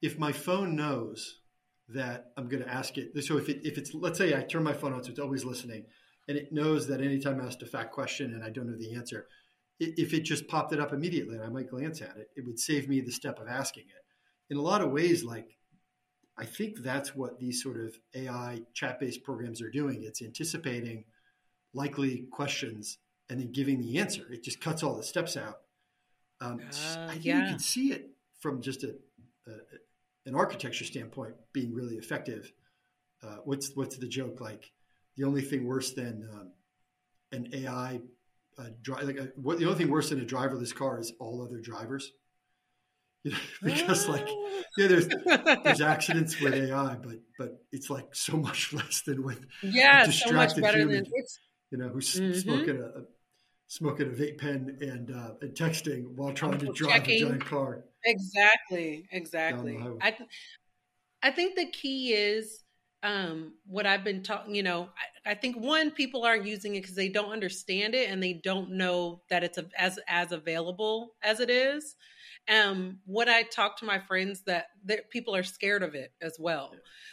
if 0.00 0.18
my 0.18 0.32
phone 0.32 0.76
knows 0.76 1.40
that 1.88 2.26
I'm 2.36 2.48
going 2.48 2.62
to 2.62 2.72
ask 2.72 2.96
it, 2.96 3.12
so 3.24 3.36
if 3.36 3.48
it, 3.48 3.60
if 3.64 3.76
it's, 3.76 3.92
let's 3.92 4.18
say 4.18 4.34
I 4.34 4.42
turn 4.42 4.62
my 4.62 4.72
phone 4.72 4.92
on, 4.92 5.02
so 5.02 5.10
it's 5.10 5.20
always 5.20 5.44
listening 5.44 5.84
and 6.28 6.38
it 6.38 6.52
knows 6.52 6.86
that 6.88 7.00
anytime 7.00 7.40
I 7.40 7.46
asked 7.46 7.62
a 7.62 7.66
fact 7.66 7.92
question 7.92 8.32
and 8.32 8.44
I 8.44 8.50
don't 8.50 8.70
know 8.70 8.78
the 8.78 8.94
answer, 8.94 9.26
if 9.80 10.14
it 10.14 10.20
just 10.20 10.46
popped 10.46 10.72
it 10.72 10.80
up 10.80 10.92
immediately 10.92 11.34
and 11.34 11.44
I 11.44 11.48
might 11.48 11.68
glance 11.68 12.00
at 12.00 12.16
it, 12.16 12.28
it 12.36 12.46
would 12.46 12.60
save 12.60 12.88
me 12.88 13.00
the 13.00 13.10
step 13.10 13.40
of 13.40 13.48
asking 13.48 13.84
it. 13.84 14.52
In 14.52 14.56
a 14.56 14.62
lot 14.62 14.82
of 14.82 14.92
ways, 14.92 15.24
like 15.24 15.56
I 16.38 16.44
think 16.44 16.78
that's 16.78 17.14
what 17.14 17.38
these 17.38 17.62
sort 17.62 17.80
of 17.80 17.94
AI 18.14 18.60
chat 18.74 19.00
based 19.00 19.24
programs 19.24 19.60
are 19.60 19.70
doing. 19.70 20.02
It's 20.04 20.22
anticipating 20.22 21.04
likely 21.74 22.26
questions 22.30 22.98
and 23.28 23.40
then 23.40 23.50
giving 23.50 23.80
the 23.80 23.98
answer. 23.98 24.24
It 24.30 24.44
just 24.44 24.60
cuts 24.60 24.82
all 24.82 24.94
the 24.94 25.02
steps 25.02 25.36
out. 25.36 25.58
Um, 26.40 26.60
uh, 26.60 27.06
I 27.08 27.12
think 27.12 27.24
yeah. 27.24 27.40
you 27.40 27.46
can 27.50 27.58
see 27.58 27.92
it 27.92 28.10
from 28.42 28.60
just 28.60 28.84
a, 28.84 28.94
a, 29.46 29.52
an 30.26 30.34
architecture 30.34 30.84
standpoint 30.84 31.34
being 31.54 31.72
really 31.72 31.94
effective. 31.96 32.52
Uh, 33.22 33.36
what's 33.44 33.70
what's 33.74 33.96
the 33.96 34.08
joke 34.08 34.40
like? 34.40 34.70
the 35.16 35.24
only 35.24 35.42
thing 35.42 35.66
worse 35.66 35.92
than 35.92 36.28
um, 36.32 36.50
an 37.32 37.48
AI 37.52 38.00
uh, 38.58 38.64
dri- 38.82 39.04
like 39.04 39.16
a, 39.16 39.22
uh, 39.22 39.26
what 39.36 39.58
the 39.58 39.66
only 39.66 39.78
thing 39.78 39.90
worse 39.90 40.10
than 40.10 40.20
a 40.20 40.24
driverless 40.24 40.74
car 40.74 40.98
is 40.98 41.12
all 41.18 41.42
other 41.42 41.60
drivers. 41.60 42.12
You 43.24 43.32
know, 43.32 43.38
because 43.62 44.08
like 44.08 44.28
yeah, 44.76 44.88
there's 44.88 45.08
there's 45.64 45.80
accidents 45.80 46.40
with 46.40 46.54
AI, 46.54 46.96
but 46.96 47.16
but 47.38 47.62
it's 47.70 47.90
like 47.90 48.14
so 48.14 48.36
much 48.36 48.72
less 48.72 49.02
than 49.02 49.22
with 49.22 49.44
yeah, 49.62 50.08
so 50.10 50.32
much 50.32 50.56
better 50.56 50.78
human, 50.78 51.04
than 51.04 51.12
it's 51.14 51.38
you 51.70 51.78
know 51.78 51.88
who's 51.88 52.14
mm-hmm. 52.14 52.38
smoking 52.38 52.78
a, 52.78 53.02
smoking 53.72 54.06
a 54.06 54.10
vape 54.10 54.38
pen 54.38 54.76
and 54.82 55.10
uh, 55.10 55.32
and 55.40 55.54
texting 55.54 56.14
while 56.14 56.32
trying 56.32 56.58
to 56.58 56.66
drive 56.72 56.92
Checking. 56.92 57.22
a 57.22 57.26
giant 57.26 57.44
car. 57.46 57.84
Exactly, 58.04 59.06
exactly. 59.10 59.78
I 60.02 60.10
th- 60.10 60.28
I 61.22 61.30
think 61.30 61.56
the 61.56 61.70
key 61.70 62.12
is 62.12 62.64
um, 63.02 63.54
what 63.64 63.86
I've 63.86 64.04
been 64.04 64.22
talking, 64.22 64.54
you 64.54 64.62
know, 64.62 64.90
I, 65.26 65.30
I, 65.30 65.34
think 65.34 65.56
one 65.56 65.90
people 65.90 66.24
aren't 66.24 66.46
using 66.46 66.74
it 66.74 66.82
because 66.82 66.94
they 66.94 67.08
don't 67.08 67.32
understand 67.32 67.94
it 67.94 68.10
and 68.10 68.22
they 68.22 68.34
don't 68.34 68.72
know 68.72 69.22
that 69.28 69.42
it's 69.42 69.58
a, 69.58 69.66
as 69.76 69.98
as 70.06 70.32
available 70.32 71.14
as 71.22 71.40
it 71.40 71.48
is. 71.50 71.96
Um, 72.52 72.98
what 73.06 73.28
I 73.28 73.42
talk 73.42 73.78
to 73.78 73.84
my 73.84 74.00
friends 74.00 74.42
that, 74.46 74.66
that 74.84 75.10
people 75.10 75.34
are 75.34 75.44
scared 75.44 75.82
of 75.82 75.94
it 75.94 76.12
as 76.20 76.36
well. 76.38 76.72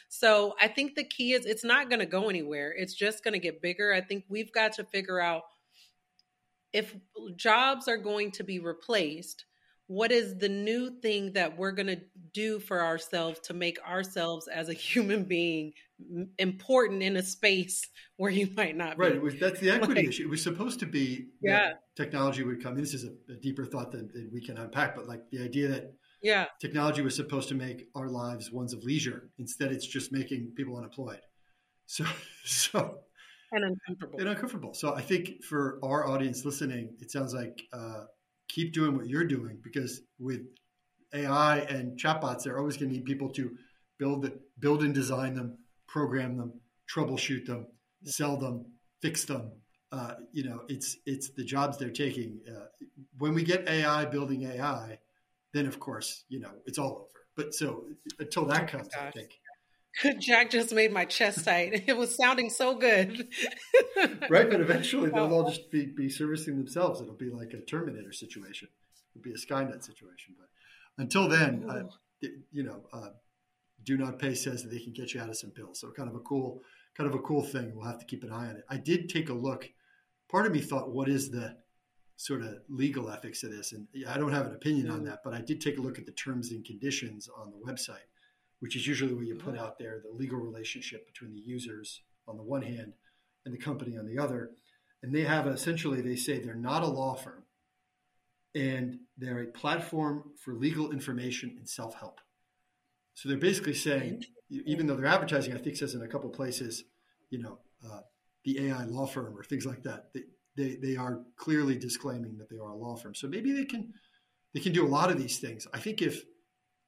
So 0.10 0.56
I 0.60 0.68
think 0.68 0.96
the 0.96 1.04
key 1.04 1.34
is 1.34 1.46
it's 1.46 1.64
not 1.64 1.90
going 1.90 2.00
to 2.00 2.06
go 2.06 2.30
anywhere. 2.30 2.74
It's 2.76 2.96
just 2.96 3.24
going 3.24 3.34
to 3.34 3.40
get 3.40 3.62
bigger. 3.62 3.94
I 3.94 4.02
think 4.02 4.26
we've 4.28 4.52
got 4.52 4.74
to 4.74 4.84
figure 4.84 5.20
out 5.20 5.44
if 6.74 6.96
jobs 7.36 7.88
are 7.88 7.98
going 7.98 8.32
to 8.32 8.44
be 8.44 8.60
replaced 8.60 9.46
what 9.90 10.12
is 10.12 10.38
the 10.38 10.50
new 10.50 10.92
thing 11.02 11.34
that 11.34 11.58
we're 11.58 11.72
going 11.72 11.88
to 11.88 12.00
do 12.32 12.60
for 12.60 12.84
ourselves 12.84 13.40
to 13.40 13.56
make 13.56 13.80
ourselves 13.82 14.48
as 14.48 14.70
a 14.70 14.74
human 14.90 15.24
being 15.24 15.74
important 16.38 17.02
in 17.02 17.18
a 17.18 17.24
space 17.24 17.82
where 18.18 18.32
you 18.32 18.48
might 18.56 18.78
not 18.78 18.98
be? 18.98 19.18
right 19.18 19.40
that's 19.40 19.60
the 19.60 19.72
equity 19.72 20.02
like, 20.02 20.10
issue. 20.10 20.24
It 20.24 20.30
was 20.30 20.44
supposed 20.44 20.80
to 20.82 20.86
be 20.86 21.26
yeah. 21.42 21.74
technology 21.98 22.44
would 22.44 22.64
come 22.64 22.76
this 22.76 22.94
is 22.94 23.04
a, 23.04 23.34
a 23.34 23.36
deeper 23.36 23.66
thought 23.66 23.92
that, 23.92 24.14
than, 24.14 24.30
we 24.32 24.46
can 24.46 24.58
unpack 24.58 24.96
but 24.96 25.08
like 25.08 25.24
the 25.32 25.44
idea 25.44 25.68
that 25.70 25.94
yeah. 26.22 26.46
technology 26.62 27.02
was 27.02 27.16
supposed 27.16 27.50
to 27.50 27.56
make 27.56 27.88
our 27.96 28.10
lives 28.10 28.52
ones 28.52 28.74
of 28.74 28.84
leisure 28.84 29.32
instead 29.40 29.72
it's 29.72 29.88
just 29.88 30.12
making 30.12 30.54
people 30.56 30.78
unemployed. 30.78 31.22
So 31.88 32.06
so 32.46 33.00
and 33.52 33.64
uncomfortable 33.64 34.20
and 34.20 34.30
uncomfortable 34.30 34.74
so 34.74 34.94
i 34.96 35.02
think 35.02 35.44
for 35.44 35.80
our 35.84 36.08
audience 36.08 36.46
listening 36.46 36.96
it 37.00 37.12
sounds 37.12 37.34
like 37.34 37.62
uh, 37.74 38.04
keep 38.48 38.74
doing 38.74 38.96
what 38.96 39.08
you're 39.08 39.26
doing 39.26 39.60
because 39.64 40.02
with 40.20 40.42
AI 41.14 41.60
and 41.60 41.98
chatbots, 41.98 42.44
they're 42.44 42.60
always 42.60 42.78
going 42.78 42.90
to 42.90 42.96
need 42.96 43.06
people 43.06 43.30
to 43.30 43.56
build, 43.98 44.30
build 44.60 44.84
and 44.84 44.94
design 44.94 45.36
them, 45.36 45.58
program 45.88 46.38
them, 46.38 46.54
troubleshoot 46.94 47.46
them, 47.46 47.68
sell 48.04 48.38
them, 48.38 48.66
fix 49.02 49.26
them. 49.26 49.52
Uh, 49.92 50.14
you 50.32 50.44
know, 50.44 50.62
it's 50.68 50.98
it's 51.08 51.32
the 51.32 51.44
jobs 51.44 51.78
they're 51.78 51.90
taking. 51.90 52.40
Uh, 52.48 52.66
when 53.18 53.34
we 53.34 53.44
get 53.44 53.68
AI 53.68 54.06
building 54.06 54.44
AI, 54.44 55.00
then 55.52 55.66
of 55.66 55.80
course, 55.80 56.26
you 56.30 56.40
know, 56.40 56.52
it's 56.68 56.78
all 56.78 56.92
over. 56.92 57.06
But 57.36 57.56
so 57.56 57.86
until 58.20 58.46
that 58.46 58.64
oh 58.64 58.68
comes, 58.68 58.90
I 58.94 59.10
think. 59.10 59.39
Jack 60.20 60.52
just 60.52 60.74
made 60.74 60.92
my 60.92 61.06
chest 61.06 61.46
tight. 61.46 61.84
It 61.88 61.98
was 61.98 62.16
sounding 62.16 62.50
so 62.50 62.76
good. 62.76 63.28
right, 64.30 64.50
but 64.50 64.62
eventually 64.62 65.10
they'll 65.10 65.34
all 65.34 65.50
just 65.50 65.72
be, 65.72 65.86
be 65.86 66.10
servicing 66.10 66.58
themselves. 66.58 67.02
It'll 67.02 67.14
be 67.14 67.30
like 67.30 67.54
a 67.54 67.62
Terminator 67.62 68.12
situation. 68.12 68.70
It'll 69.16 69.24
be 69.24 69.32
a 69.32 69.36
Skynet 69.36 69.84
situation. 69.84 70.36
But 70.38 70.48
until 71.02 71.28
then, 71.28 71.66
uh, 71.70 71.84
you 72.52 72.64
know, 72.64 72.82
uh, 72.94 73.10
DoNotPay 73.84 74.38
says 74.38 74.64
that 74.64 74.70
they 74.70 74.80
can 74.80 74.94
get 74.94 75.14
you 75.14 75.22
out 75.22 75.30
of 75.30 75.38
some 75.38 75.52
bills. 75.56 75.80
So 75.80 75.92
kind 75.92 76.10
of 76.10 76.16
a 76.16 76.20
cool, 76.20 76.62
kind 76.96 77.10
of 77.10 77.16
a 77.16 77.24
cool 77.24 77.44
thing. 77.44 77.74
We'll 77.74 77.88
have 77.88 78.00
to 78.00 78.06
keep 78.06 78.24
an 78.24 78.32
eye 78.32 78.50
on 78.50 78.58
it. 78.58 78.64
I 78.70 78.78
did 78.78 79.10
take 79.10 79.30
a 79.30 79.34
look. 79.34 79.70
Part 80.30 80.46
of 80.46 80.52
me 80.52 80.60
thought, 80.60 80.92
what 80.92 81.10
is 81.10 81.32
the 81.32 81.56
sort 82.18 82.42
of 82.42 82.60
legal 82.70 83.10
ethics 83.10 83.44
of 83.44 83.52
this? 83.52 83.72
And 83.72 83.88
I 84.08 84.18
don't 84.18 84.34
have 84.34 84.46
an 84.46 84.54
opinion 84.54 84.90
on 84.92 85.02
mm. 85.02 85.06
that, 85.06 85.20
but 85.24 85.34
I 85.34 85.42
did 85.42 85.62
take 85.62 85.78
a 85.78 85.82
look 85.82 85.98
at 85.98 86.06
the 86.06 86.12
terms 86.12 86.52
and 86.52 86.64
conditions 86.64 87.30
on 87.36 87.52
the 87.52 87.72
website, 87.72 88.06
which 88.60 88.76
is 88.76 88.88
usually 88.88 89.14
where 89.14 89.24
you 89.24 89.36
put 89.36 89.56
mm. 89.56 89.60
out 89.60 89.80
there 89.80 90.02
the 90.04 90.18
legal 90.18 90.38
relationship 90.38 91.06
between 91.08 91.34
the 91.34 91.40
users 91.40 92.02
on 92.28 92.38
the 92.38 92.44
one 92.44 92.62
hand 92.62 92.94
and 93.46 93.54
the 93.54 93.60
company 93.60 93.98
on 93.98 94.06
the 94.06 94.18
other. 94.18 94.52
And 95.02 95.14
they 95.14 95.24
have 95.24 95.48
essentially, 95.48 96.02
they 96.02 96.16
say 96.16 96.40
they're 96.40 96.56
not 96.56 96.84
a 96.84 96.88
law 96.88 97.16
firm 97.16 97.44
and 98.54 99.00
they're 99.18 99.44
a 99.44 99.48
platform 99.48 100.32
for 100.44 100.54
legal 100.54 100.92
information 100.92 101.56
and 101.58 101.68
self 101.68 101.96
help. 101.96 102.20
So 103.14 103.30
they're 103.30 103.38
basically 103.38 103.74
saying, 103.74 104.24
even 104.50 104.88
though 104.88 104.96
they're 104.96 105.06
advertising, 105.06 105.54
I 105.54 105.58
think 105.58 105.76
says 105.76 105.94
in 105.94 106.02
a 106.02 106.08
couple 106.08 106.30
places, 106.30 106.84
you 107.30 107.40
know, 107.40 107.60
uh, 107.86 108.00
the 108.46 108.68
AI 108.68 108.86
law 108.86 109.06
firm 109.06 109.38
or 109.38 109.44
things 109.44 109.66
like 109.66 109.84
that. 109.84 110.10
They, 110.14 110.22
they, 110.56 110.76
they 110.76 110.96
are 110.96 111.22
clearly 111.38 111.78
disclaiming 111.78 112.38
that 112.38 112.50
they 112.50 112.58
are 112.58 112.72
a 112.72 112.76
law 112.76 112.96
firm. 112.96 113.16
So 113.16 113.28
maybe 113.28 113.52
they 113.54 113.66
can 113.66 113.94
they 114.54 114.60
can 114.60 114.74
do 114.74 114.86
a 114.86 114.90
lot 114.90 115.12
of 115.12 115.18
these 115.18 115.38
things. 115.38 115.68
I 115.74 115.80
think 115.80 116.02
if 116.02 116.24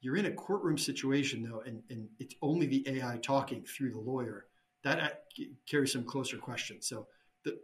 you're 0.02 0.18
in 0.18 0.26
a 0.26 0.32
courtroom 0.32 0.78
situation 0.78 1.44
though, 1.44 1.62
and, 1.66 1.84
and 1.90 2.10
it's 2.20 2.36
only 2.42 2.66
the 2.66 2.84
AI 2.88 3.18
talking 3.22 3.64
through 3.64 3.92
the 3.92 4.00
lawyer, 4.00 4.46
that 4.84 5.26
carries 5.68 5.94
some 5.94 6.04
closer 6.04 6.38
questions. 6.38 6.88
So 6.88 7.08
the 7.44 7.60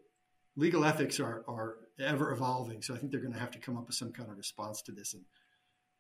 legal 0.56 0.86
ethics 0.86 1.20
are 1.20 1.44
are 1.48 1.78
ever 2.00 2.32
evolving. 2.32 2.82
So 2.82 2.94
I 2.94 2.98
think 2.98 3.12
they're 3.12 3.22
going 3.22 3.34
to 3.34 3.40
have 3.40 3.52
to 3.52 3.60
come 3.60 3.78
up 3.78 3.88
with 3.88 3.96
some 3.96 4.12
kind 4.12 4.30
of 4.30 4.38
response 4.38 4.84
to 4.84 4.92
this. 4.92 5.14
And 5.14 5.24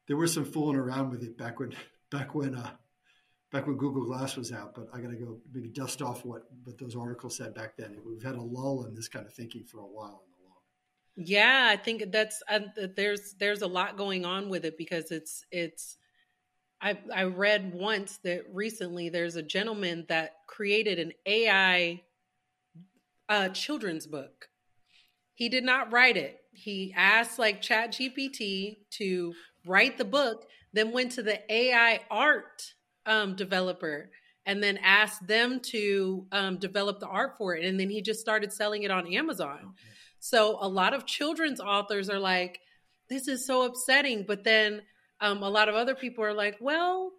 there 0.07 0.17
was 0.17 0.33
some 0.33 0.45
fooling 0.45 0.77
around 0.77 1.09
with 1.09 1.23
it 1.23 1.37
back 1.37 1.59
when 1.59 1.73
back 2.11 2.35
when 2.35 2.55
uh, 2.55 2.69
back 3.51 3.65
when 3.65 3.77
Google 3.77 4.05
Glass 4.05 4.37
was 4.37 4.51
out. 4.51 4.75
But 4.75 4.89
I 4.93 5.01
got 5.01 5.09
to 5.09 5.17
go 5.17 5.39
maybe 5.51 5.69
dust 5.69 6.01
off 6.01 6.23
what 6.23 6.43
what 6.63 6.77
those 6.77 6.95
articles 6.95 7.37
said 7.37 7.55
back 7.55 7.77
then. 7.77 7.97
We've 8.05 8.23
had 8.23 8.35
a 8.35 8.41
lull 8.41 8.85
in 8.85 8.93
this 8.93 9.07
kind 9.07 9.25
of 9.25 9.33
thinking 9.33 9.63
for 9.63 9.79
a 9.79 9.87
while. 9.87 10.23
Yeah, 11.19 11.67
I 11.71 11.77
think 11.77 12.11
that's 12.11 12.43
uh, 12.47 12.59
there's 12.95 13.33
there's 13.39 13.63
a 13.63 13.67
lot 13.67 13.97
going 13.97 14.23
on 14.23 14.49
with 14.49 14.65
it 14.65 14.77
because 14.77 15.11
it's 15.11 15.43
it's. 15.51 15.97
I 16.81 16.97
I 17.13 17.23
read 17.23 17.73
once 17.73 18.17
that 18.23 18.43
recently 18.53 19.09
there's 19.09 19.35
a 19.35 19.41
gentleman 19.41 20.05
that 20.09 20.35
created 20.47 20.99
an 20.99 21.13
AI 21.25 22.01
uh, 23.29 23.49
children's 23.49 24.07
book. 24.07 24.49
He 25.33 25.49
did 25.49 25.63
not 25.63 25.91
write 25.91 26.17
it. 26.17 26.39
He 26.51 26.93
asked 26.95 27.39
like 27.39 27.61
Chat 27.61 27.91
GPT 27.93 28.77
to 28.91 29.33
write 29.65 29.97
the 29.97 30.05
book 30.05 30.47
then 30.73 30.91
went 30.91 31.11
to 31.13 31.23
the 31.23 31.39
AI 31.51 32.01
art 32.11 32.73
um, 33.05 33.35
developer 33.35 34.11
and 34.45 34.61
then 34.61 34.77
asked 34.77 35.25
them 35.27 35.59
to 35.59 36.25
um, 36.31 36.57
develop 36.57 36.99
the 36.99 37.07
art 37.07 37.35
for 37.37 37.55
it. 37.55 37.65
And 37.65 37.79
then 37.79 37.89
he 37.89 38.01
just 38.01 38.19
started 38.19 38.53
selling 38.53 38.83
it 38.83 38.91
on 38.91 39.11
Amazon. 39.13 39.57
Okay. 39.57 39.93
So 40.19 40.57
a 40.61 40.67
lot 40.67 40.93
of 40.93 41.05
children's 41.05 41.59
authors 41.59 42.09
are 42.09 42.19
like, 42.19 42.59
this 43.09 43.27
is 43.27 43.45
so 43.45 43.63
upsetting. 43.63 44.23
But 44.27 44.43
then 44.43 44.81
um, 45.21 45.43
a 45.43 45.49
lot 45.49 45.69
of 45.69 45.75
other 45.75 45.95
people 45.95 46.23
are 46.23 46.33
like, 46.33 46.57
well, 46.59 47.11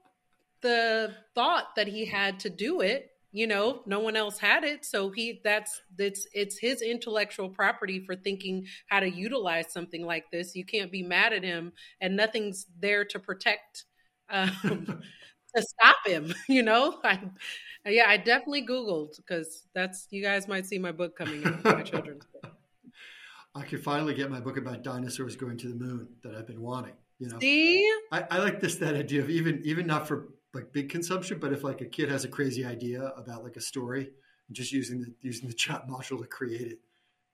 the 0.61 1.15
thought 1.35 1.77
that 1.77 1.89
he 1.89 2.05
had 2.05 2.41
to 2.41 2.51
do 2.51 2.81
it 2.81 3.11
you 3.31 3.47
know 3.47 3.83
no 3.85 4.01
one 4.01 4.17
else 4.17 4.39
had 4.39 4.65
it. 4.65 4.85
So 4.85 5.11
he 5.11 5.41
that's 5.45 5.83
it's 5.99 6.27
it's 6.33 6.59
his 6.59 6.81
intellectual 6.81 7.49
property 7.49 8.01
for 8.01 8.17
thinking 8.17 8.67
how 8.89 9.01
to 9.01 9.11
utilize 9.11 9.71
something 9.71 10.05
like 10.05 10.31
this. 10.31 10.57
You 10.57 10.65
can't 10.65 10.91
be 10.91 11.03
mad 11.03 11.33
at 11.33 11.45
him 11.45 11.73
and 12.01 12.17
nothing's 12.17 12.67
there 12.81 13.05
to 13.05 13.19
protect 13.19 13.85
um, 14.31 14.51
to 15.57 15.63
stop 15.63 15.97
him 16.07 16.35
you 16.49 16.63
know? 16.63 16.99
I, 17.05 17.21
yeah 17.87 18.05
i 18.07 18.17
definitely 18.17 18.67
googled 18.67 19.17
because 19.17 19.63
that's 19.75 20.07
you 20.11 20.23
guys 20.23 20.49
might 20.49 20.67
see 20.67 20.79
my 20.79 20.93
book 20.93 21.17
coming 21.17 21.45
out 21.47 21.65
my 21.65 21.83
children's 21.83 22.25
book. 22.27 22.53
I 23.55 23.63
could 23.63 23.83
finally 23.83 24.15
get 24.15 24.31
my 24.31 24.41
book 24.41 24.59
about 24.59 24.83
dinosaurs 24.83 25.37
going 25.37 25.57
to 25.59 25.69
the 25.69 25.75
moon 25.75 26.09
that 26.23 26.35
i've 26.35 26.47
been 26.47 26.61
wanting 26.61 26.93
you 27.19 27.29
know 27.29 27.39
see 27.41 27.91
i, 28.13 28.25
I 28.31 28.39
like 28.39 28.61
this 28.61 28.77
that 28.77 28.95
idea 28.95 29.21
of 29.21 29.31
even 29.31 29.61
even 29.65 29.87
not 29.87 30.07
for 30.07 30.29
like 30.55 30.73
big 30.73 30.89
consumption, 30.89 31.39
but 31.39 31.53
if 31.53 31.63
like 31.63 31.81
a 31.81 31.87
kid 31.87 32.11
has 32.11 32.25
a 32.25 32.29
crazy 32.29 32.65
idea 32.65 33.13
about 33.17 33.45
like 33.45 33.57
a 33.57 33.61
story, 33.61 34.11
just 34.53 34.73
using 34.73 35.01
the 35.01 35.15
using 35.21 35.49
the 35.49 35.55
chat 35.55 35.89
module 35.91 36.19
to 36.19 36.27
create 36.27 36.73
it 36.73 36.79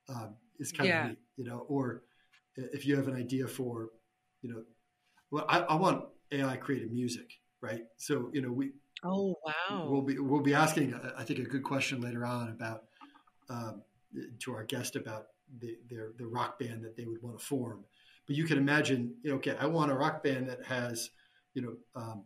um, 0.09 0.35
is 0.59 0.71
kind 0.71 0.89
yeah. 0.89 1.01
of 1.01 1.09
neat, 1.09 1.19
you 1.37 1.45
know. 1.45 1.65
Or 1.67 2.03
if 2.55 2.85
you 2.85 2.95
have 2.97 3.07
an 3.07 3.15
idea 3.15 3.47
for, 3.47 3.89
you 4.41 4.53
know, 4.53 4.63
well, 5.31 5.45
I, 5.47 5.59
I 5.61 5.75
want 5.75 6.05
AI 6.31 6.57
created 6.57 6.91
music, 6.91 7.31
right? 7.61 7.83
So 7.97 8.29
you 8.33 8.41
know 8.41 8.51
we. 8.51 8.71
Oh 9.03 9.35
wow! 9.45 9.87
We'll 9.89 10.01
be 10.01 10.17
we'll 10.19 10.41
be 10.41 10.55
asking 10.55 10.99
I 11.17 11.23
think 11.23 11.39
a 11.39 11.43
good 11.43 11.63
question 11.63 12.01
later 12.01 12.25
on 12.25 12.49
about 12.49 12.85
um, 13.49 13.83
to 14.39 14.53
our 14.55 14.63
guest 14.63 14.95
about 14.95 15.27
the 15.59 15.77
their 15.89 16.11
the 16.17 16.25
rock 16.25 16.57
band 16.59 16.83
that 16.83 16.95
they 16.95 17.05
would 17.05 17.21
want 17.21 17.37
to 17.37 17.45
form. 17.45 17.83
But 18.27 18.35
you 18.35 18.45
can 18.45 18.57
imagine, 18.57 19.15
you 19.21 19.29
know, 19.29 19.37
okay, 19.37 19.55
I 19.59 19.67
want 19.67 19.91
a 19.91 19.95
rock 19.95 20.23
band 20.23 20.49
that 20.49 20.63
has, 20.65 21.11
you 21.53 21.61
know, 21.61 21.75
um, 21.95 22.23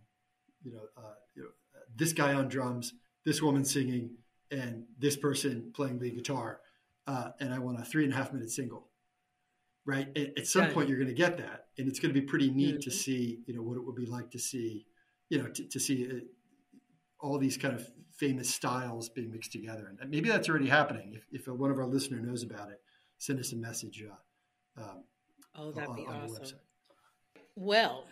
you 0.64 0.72
know, 0.72 0.82
uh, 0.98 1.14
you 1.36 1.44
know, 1.44 1.50
this 1.96 2.14
guy 2.14 2.34
on 2.34 2.48
drums, 2.48 2.94
this 3.26 3.42
woman 3.42 3.66
singing, 3.66 4.12
and 4.52 4.84
this 4.98 5.16
person 5.18 5.72
playing 5.76 6.00
the 6.00 6.10
guitar, 6.12 6.62
uh, 7.08 7.30
and 7.40 7.54
I 7.54 7.60
want 7.60 7.80
a 7.80 7.84
three 7.84 8.04
and 8.04 8.14
a 8.14 8.16
half 8.16 8.34
minute 8.34 8.52
single. 8.52 8.88
Right. 9.86 10.08
At, 10.16 10.38
at 10.38 10.48
some 10.48 10.70
point, 10.72 10.88
you're 10.88 10.98
going 10.98 11.08
to 11.08 11.14
get 11.14 11.38
that, 11.38 11.68
and 11.78 11.88
it's 11.88 12.00
going 12.00 12.14
to 12.14 12.20
be 12.20 12.26
pretty 12.26 12.52
neat 12.52 12.76
mm-hmm. 12.76 12.82
to 12.82 12.92
see, 12.92 13.40
you 13.48 13.56
know, 13.56 13.62
what 13.62 13.78
it 13.78 13.86
would 13.86 13.96
be 13.96 14.06
like 14.06 14.30
to 14.32 14.40
see, 14.40 14.86
you 15.30 15.42
know, 15.42 15.50
to, 15.50 15.68
to 15.68 15.80
see 15.80 16.08
uh, 16.08 16.20
all 17.20 17.38
these 17.38 17.58
kind 17.58 17.74
of 17.74 17.90
famous 18.18 18.54
styles 18.54 19.10
being 19.10 19.32
mixed 19.32 19.52
together, 19.52 19.92
and 20.00 20.10
maybe 20.10 20.30
that's 20.30 20.50
already 20.50 20.68
happening. 20.68 21.14
If, 21.16 21.42
if 21.42 21.48
one 21.48 21.72
of 21.72 21.78
our 21.78 21.88
listener 21.88 22.20
knows 22.20 22.44
about 22.44 22.70
it, 22.70 22.82
send 23.18 23.40
us 23.40 23.54
a 23.54 23.56
message. 23.56 24.04
Uh, 24.04 24.82
um, 24.82 25.04
oh, 25.60 25.72
that'd 25.72 25.90
on, 25.90 25.96
be 25.96 26.06
awesome. 26.06 26.58
Well, 27.56 28.06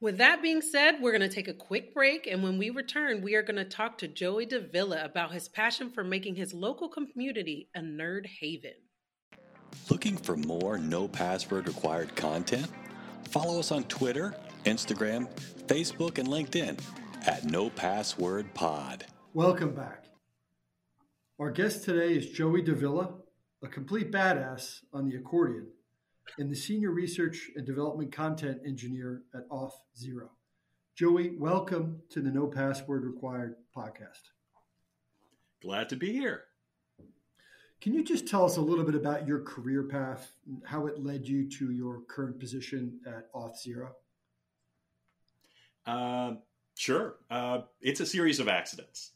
with 0.00 0.18
that 0.18 0.42
being 0.42 0.60
said, 0.60 0.96
we're 1.00 1.16
going 1.16 1.28
to 1.28 1.34
take 1.34 1.48
a 1.48 1.54
quick 1.54 1.94
break. 1.94 2.26
And 2.26 2.42
when 2.42 2.58
we 2.58 2.70
return, 2.70 3.22
we 3.22 3.34
are 3.34 3.42
going 3.42 3.56
to 3.56 3.64
talk 3.64 3.98
to 3.98 4.08
Joey 4.08 4.46
deVilla 4.46 5.04
about 5.04 5.32
his 5.32 5.48
passion 5.48 5.90
for 5.90 6.04
making 6.04 6.36
his 6.36 6.52
local 6.52 6.88
community 6.88 7.68
a 7.74 7.80
nerd 7.80 8.26
haven. 8.40 8.74
Looking 9.90 10.16
for 10.16 10.36
more 10.36 10.78
no 10.78 11.08
password 11.08 11.68
required 11.68 12.14
content? 12.16 12.68
Follow 13.30 13.58
us 13.58 13.72
on 13.72 13.84
Twitter, 13.84 14.34
Instagram, 14.64 15.28
Facebook, 15.66 16.18
and 16.18 16.28
LinkedIn 16.28 16.80
at 17.26 17.44
No 17.44 17.70
Password 17.70 18.52
Pod. 18.54 19.06
Welcome 19.32 19.74
back. 19.74 20.04
Our 21.38 21.50
guest 21.50 21.84
today 21.84 22.14
is 22.14 22.30
Joey 22.30 22.62
deVilla, 22.62 23.14
a 23.62 23.68
complete 23.68 24.12
badass 24.12 24.80
on 24.92 25.08
the 25.08 25.16
accordion 25.16 25.66
and 26.38 26.50
the 26.50 26.56
Senior 26.56 26.90
Research 26.90 27.50
and 27.56 27.66
Development 27.66 28.12
Content 28.12 28.60
Engineer 28.66 29.22
at 29.34 29.44
Off 29.50 29.74
Zero. 29.96 30.30
Joey, 30.96 31.36
welcome 31.38 32.02
to 32.10 32.20
the 32.20 32.30
No 32.30 32.46
Password 32.46 33.04
Required 33.04 33.56
podcast. 33.76 34.30
Glad 35.62 35.88
to 35.88 35.96
be 35.96 36.12
here. 36.12 36.44
Can 37.80 37.94
you 37.94 38.04
just 38.04 38.26
tell 38.26 38.44
us 38.44 38.56
a 38.56 38.60
little 38.60 38.84
bit 38.84 38.94
about 38.94 39.26
your 39.26 39.40
career 39.40 39.82
path, 39.82 40.30
and 40.46 40.62
how 40.64 40.86
it 40.86 41.02
led 41.02 41.26
you 41.26 41.48
to 41.50 41.70
your 41.70 42.00
current 42.08 42.38
position 42.38 43.00
at 43.06 43.32
Auth0? 43.32 43.90
Uh, 45.86 46.34
sure. 46.74 47.16
Uh, 47.30 47.62
it's 47.82 48.00
a 48.00 48.06
series 48.06 48.40
of 48.40 48.48
accidents, 48.48 49.12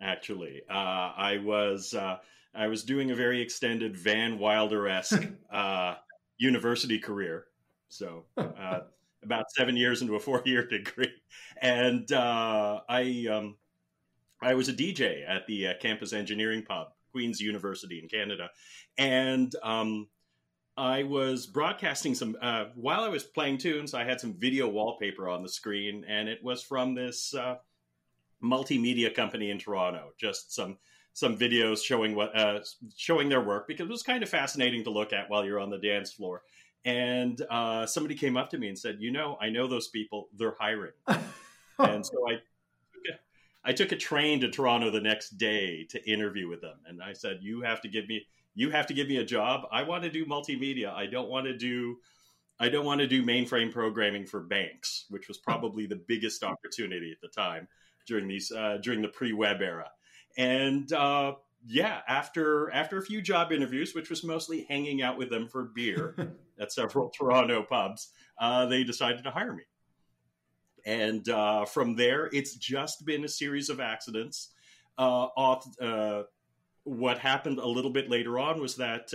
actually. 0.00 0.62
Uh, 0.68 0.72
I 0.74 1.40
was 1.44 1.94
uh, 1.94 2.18
I 2.54 2.66
was 2.66 2.82
doing 2.82 3.10
a 3.10 3.14
very 3.14 3.40
extended 3.40 3.96
Van 3.96 4.38
Wilder 4.38 4.88
esque 4.88 5.28
uh, 5.52 5.94
university 6.40 6.98
career. 6.98 7.44
So 7.88 8.24
uh, 8.36 8.80
about 9.22 9.50
seven 9.52 9.76
years 9.76 10.02
into 10.02 10.16
a 10.16 10.20
four 10.20 10.42
year 10.44 10.66
degree, 10.68 11.12
and 11.60 12.10
uh, 12.10 12.80
I 12.88 13.26
um, 13.30 13.56
I 14.42 14.54
was 14.54 14.68
a 14.68 14.72
DJ 14.72 15.28
at 15.28 15.46
the 15.46 15.68
uh, 15.68 15.72
campus 15.80 16.12
engineering 16.12 16.64
pub, 16.66 16.88
Queen's 17.12 17.40
University 17.40 18.00
in 18.02 18.08
Canada, 18.08 18.48
and 18.98 19.54
um, 19.62 20.08
I 20.76 21.02
was 21.02 21.46
broadcasting 21.46 22.14
some 22.14 22.36
uh, 22.40 22.66
while 22.74 23.02
I 23.02 23.08
was 23.08 23.22
playing 23.22 23.58
tunes. 23.58 23.92
I 23.92 24.04
had 24.04 24.20
some 24.20 24.34
video 24.34 24.68
wallpaper 24.68 25.28
on 25.28 25.42
the 25.42 25.48
screen, 25.48 26.04
and 26.08 26.28
it 26.28 26.42
was 26.42 26.62
from 26.62 26.94
this 26.94 27.34
uh, 27.34 27.56
multimedia 28.42 29.14
company 29.14 29.50
in 29.50 29.58
Toronto. 29.58 30.12
Just 30.18 30.54
some 30.54 30.78
some 31.12 31.36
videos 31.36 31.82
showing 31.82 32.14
what 32.14 32.36
uh, 32.36 32.60
showing 32.96 33.28
their 33.28 33.40
work 33.40 33.66
because 33.66 33.88
it 33.88 33.90
was 33.90 34.02
kind 34.02 34.22
of 34.22 34.28
fascinating 34.28 34.84
to 34.84 34.90
look 34.90 35.12
at 35.12 35.28
while 35.28 35.44
you're 35.44 35.60
on 35.60 35.70
the 35.70 35.78
dance 35.78 36.12
floor. 36.12 36.42
And 36.84 37.40
uh, 37.50 37.86
somebody 37.86 38.14
came 38.14 38.36
up 38.36 38.50
to 38.50 38.58
me 38.58 38.68
and 38.68 38.78
said, 38.78 38.98
"You 39.00 39.10
know, 39.10 39.36
I 39.40 39.50
know 39.50 39.66
those 39.66 39.88
people. 39.88 40.28
They're 40.36 40.56
hiring." 40.58 40.92
and 41.78 42.06
so 42.06 42.26
I, 42.28 42.38
I 43.64 43.72
took 43.72 43.92
a 43.92 43.96
train 43.96 44.40
to 44.40 44.50
Toronto 44.50 44.90
the 44.90 45.00
next 45.00 45.30
day 45.36 45.84
to 45.90 46.10
interview 46.10 46.48
with 46.48 46.62
them, 46.62 46.78
and 46.86 47.02
I 47.02 47.12
said, 47.12 47.38
"You 47.42 47.62
have 47.62 47.82
to 47.82 47.88
give 47.88 48.08
me, 48.08 48.26
you 48.54 48.70
have 48.70 48.86
to 48.86 48.94
give 48.94 49.08
me 49.08 49.18
a 49.18 49.24
job. 49.24 49.66
I 49.70 49.82
want 49.82 50.04
to 50.04 50.10
do 50.10 50.24
multimedia. 50.24 50.92
I 50.92 51.06
don't 51.06 51.28
want 51.28 51.46
to 51.46 51.56
do." 51.56 51.98
I 52.62 52.68
don't 52.68 52.84
want 52.84 53.00
to 53.00 53.06
do 53.06 53.24
mainframe 53.24 53.72
programming 53.72 54.26
for 54.26 54.40
banks, 54.40 55.06
which 55.08 55.28
was 55.28 55.38
probably 55.48 55.86
the 55.86 55.96
biggest 55.96 56.44
opportunity 56.44 57.10
at 57.10 57.18
the 57.22 57.28
time 57.28 57.66
during 58.06 58.28
these 58.28 58.52
uh, 58.52 58.76
during 58.82 59.00
the 59.00 59.08
pre-web 59.08 59.62
era. 59.62 59.90
And 60.36 60.92
uh, 60.92 61.34
yeah, 61.66 62.00
after 62.08 62.70
after 62.70 62.98
a 62.98 63.02
few 63.02 63.20
job 63.20 63.52
interviews, 63.52 63.94
which 63.94 64.10
was 64.10 64.24
mostly 64.24 64.66
hanging 64.68 65.02
out 65.02 65.18
with 65.18 65.30
them 65.30 65.48
for 65.48 65.64
beer 65.64 66.34
at 66.60 66.72
several 66.72 67.10
Toronto 67.10 67.62
pubs, 67.62 68.08
uh, 68.38 68.66
they 68.66 68.84
decided 68.84 69.24
to 69.24 69.30
hire 69.30 69.54
me. 69.54 69.64
And 70.86 71.28
uh, 71.28 71.66
from 71.66 71.96
there, 71.96 72.30
it's 72.32 72.56
just 72.56 73.04
been 73.04 73.24
a 73.24 73.28
series 73.28 73.68
of 73.68 73.80
accidents. 73.80 74.50
Uh, 74.96 75.28
off, 75.36 75.66
uh, 75.80 76.22
what 76.84 77.18
happened 77.18 77.58
a 77.58 77.66
little 77.66 77.90
bit 77.90 78.08
later 78.08 78.38
on 78.38 78.60
was 78.60 78.76
that 78.76 79.12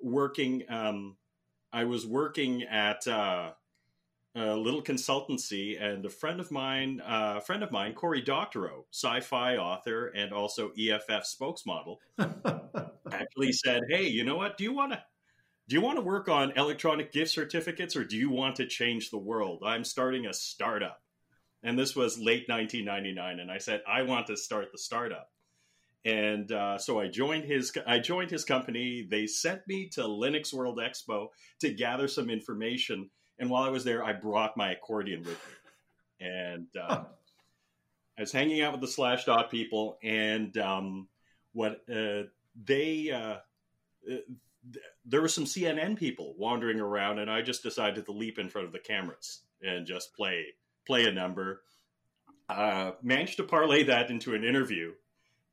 working. 0.00 0.62
Um, 0.68 1.16
I 1.72 1.84
was 1.84 2.06
working 2.06 2.62
at 2.62 3.06
uh, 3.06 3.50
a 4.36 4.54
little 4.54 4.82
consultancy, 4.82 5.80
and 5.82 6.04
a 6.04 6.10
friend 6.10 6.40
of 6.40 6.50
mine, 6.50 7.00
uh, 7.00 7.40
friend 7.40 7.62
of 7.62 7.72
mine, 7.72 7.94
Cory 7.94 8.20
Doctorow, 8.20 8.84
sci-fi 8.92 9.56
author 9.56 10.08
and 10.08 10.32
also 10.32 10.70
EFF 10.78 11.24
spokesmodel, 11.24 11.96
actually 13.12 13.52
said, 13.52 13.82
"Hey, 13.88 14.06
you 14.06 14.24
know 14.24 14.36
what? 14.36 14.56
Do 14.56 14.64
you 14.64 14.72
want 14.72 14.92
to?" 14.92 15.02
Do 15.68 15.74
you 15.74 15.82
want 15.82 15.96
to 15.98 16.02
work 16.02 16.28
on 16.28 16.52
electronic 16.52 17.10
gift 17.10 17.32
certificates 17.32 17.96
or 17.96 18.04
do 18.04 18.16
you 18.16 18.30
want 18.30 18.54
to 18.56 18.68
change 18.68 19.10
the 19.10 19.18
world? 19.18 19.64
I'm 19.66 19.82
starting 19.82 20.24
a 20.24 20.32
startup. 20.32 21.02
And 21.64 21.76
this 21.76 21.96
was 21.96 22.20
late 22.20 22.48
1999 22.48 23.40
and 23.40 23.50
I 23.50 23.58
said 23.58 23.82
I 23.84 24.02
want 24.02 24.28
to 24.28 24.36
start 24.36 24.70
the 24.70 24.78
startup 24.78 25.28
and 26.06 26.52
uh, 26.52 26.78
so 26.78 27.00
I 27.00 27.08
joined 27.08 27.44
his 27.44 27.76
I 27.84 27.98
joined 27.98 28.30
his 28.30 28.44
company. 28.44 29.06
They 29.10 29.26
sent 29.26 29.66
me 29.66 29.88
to 29.94 30.02
Linux 30.02 30.54
World 30.54 30.78
Expo 30.78 31.28
to 31.60 31.74
gather 31.74 32.06
some 32.06 32.30
information, 32.30 33.10
and 33.38 33.50
while 33.50 33.62
I 33.62 33.68
was 33.68 33.84
there, 33.84 34.04
I 34.04 34.12
brought 34.12 34.56
my 34.56 34.72
accordion 34.72 35.20
with 35.20 35.28
me, 35.28 36.26
and 36.26 36.66
uh, 36.80 37.04
I 38.18 38.20
was 38.20 38.32
hanging 38.32 38.62
out 38.62 38.72
with 38.72 38.80
the 38.80 38.86
Slashdot 38.86 39.50
people, 39.50 39.98
and 40.02 40.56
um, 40.58 41.08
what 41.52 41.82
uh, 41.92 42.22
they 42.64 43.10
uh, 43.10 43.36
uh, 44.10 44.16
there 45.04 45.20
were 45.20 45.28
some 45.28 45.44
CNN 45.44 45.96
people 45.96 46.34
wandering 46.38 46.80
around, 46.80 47.18
and 47.18 47.30
I 47.30 47.42
just 47.42 47.62
decided 47.62 48.06
to 48.06 48.12
leap 48.12 48.38
in 48.38 48.48
front 48.48 48.66
of 48.66 48.72
the 48.72 48.78
cameras 48.78 49.42
and 49.62 49.86
just 49.86 50.14
play 50.14 50.46
play 50.86 51.04
a 51.04 51.12
number. 51.12 51.62
Uh, 52.48 52.92
managed 53.02 53.38
to 53.38 53.42
parlay 53.42 53.84
that 53.84 54.10
into 54.10 54.34
an 54.34 54.44
interview. 54.44 54.92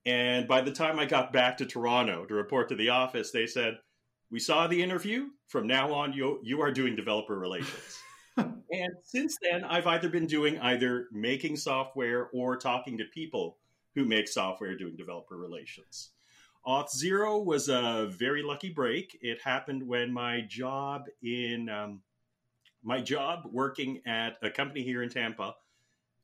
And 0.06 0.48
by 0.48 0.62
the 0.62 0.72
time 0.72 1.00
I 1.00 1.06
got 1.06 1.34
back 1.34 1.58
to 1.58 1.66
Toronto 1.66 2.26
to 2.26 2.34
report 2.34 2.70
to 2.70 2.76
the 2.76 2.90
office, 2.90 3.32
they 3.32 3.48
said, 3.48 3.80
"We 4.30 4.40
saw 4.40 4.68
the 4.68 4.82
interview. 4.82 5.30
From 5.48 5.68
now 5.68 5.94
on, 5.94 6.14
you 6.14 6.40
you 6.44 6.62
are 6.62 6.72
doing 6.72 6.96
developer 6.96 7.38
relations." 7.38 8.02
and 8.38 8.94
since 9.04 9.38
then, 9.42 9.64
I've 9.64 9.88
either 9.88 10.10
been 10.10 10.28
doing 10.28 10.60
either 10.60 11.08
making 11.12 11.58
software 11.58 12.30
or 12.34 12.58
talking 12.58 12.98
to 12.98 13.06
people 13.06 13.58
who 13.96 14.06
make 14.06 14.28
software 14.28 14.76
doing 14.76 14.96
developer 14.96 15.38
relations. 15.38 16.10
Auth0 16.66 17.46
was 17.46 17.68
a 17.68 18.10
very 18.10 18.42
lucky 18.42 18.70
break. 18.70 19.18
It 19.22 19.42
happened 19.42 19.86
when 19.86 20.12
my 20.14 20.42
job 20.42 21.08
in 21.22 21.70
um, 21.70 22.02
my 22.84 23.02
job 23.02 23.44
working 23.52 24.02
at 24.06 24.38
a 24.42 24.50
company 24.50 24.84
here 24.84 25.04
in 25.04 25.10
Tampa 25.10 25.56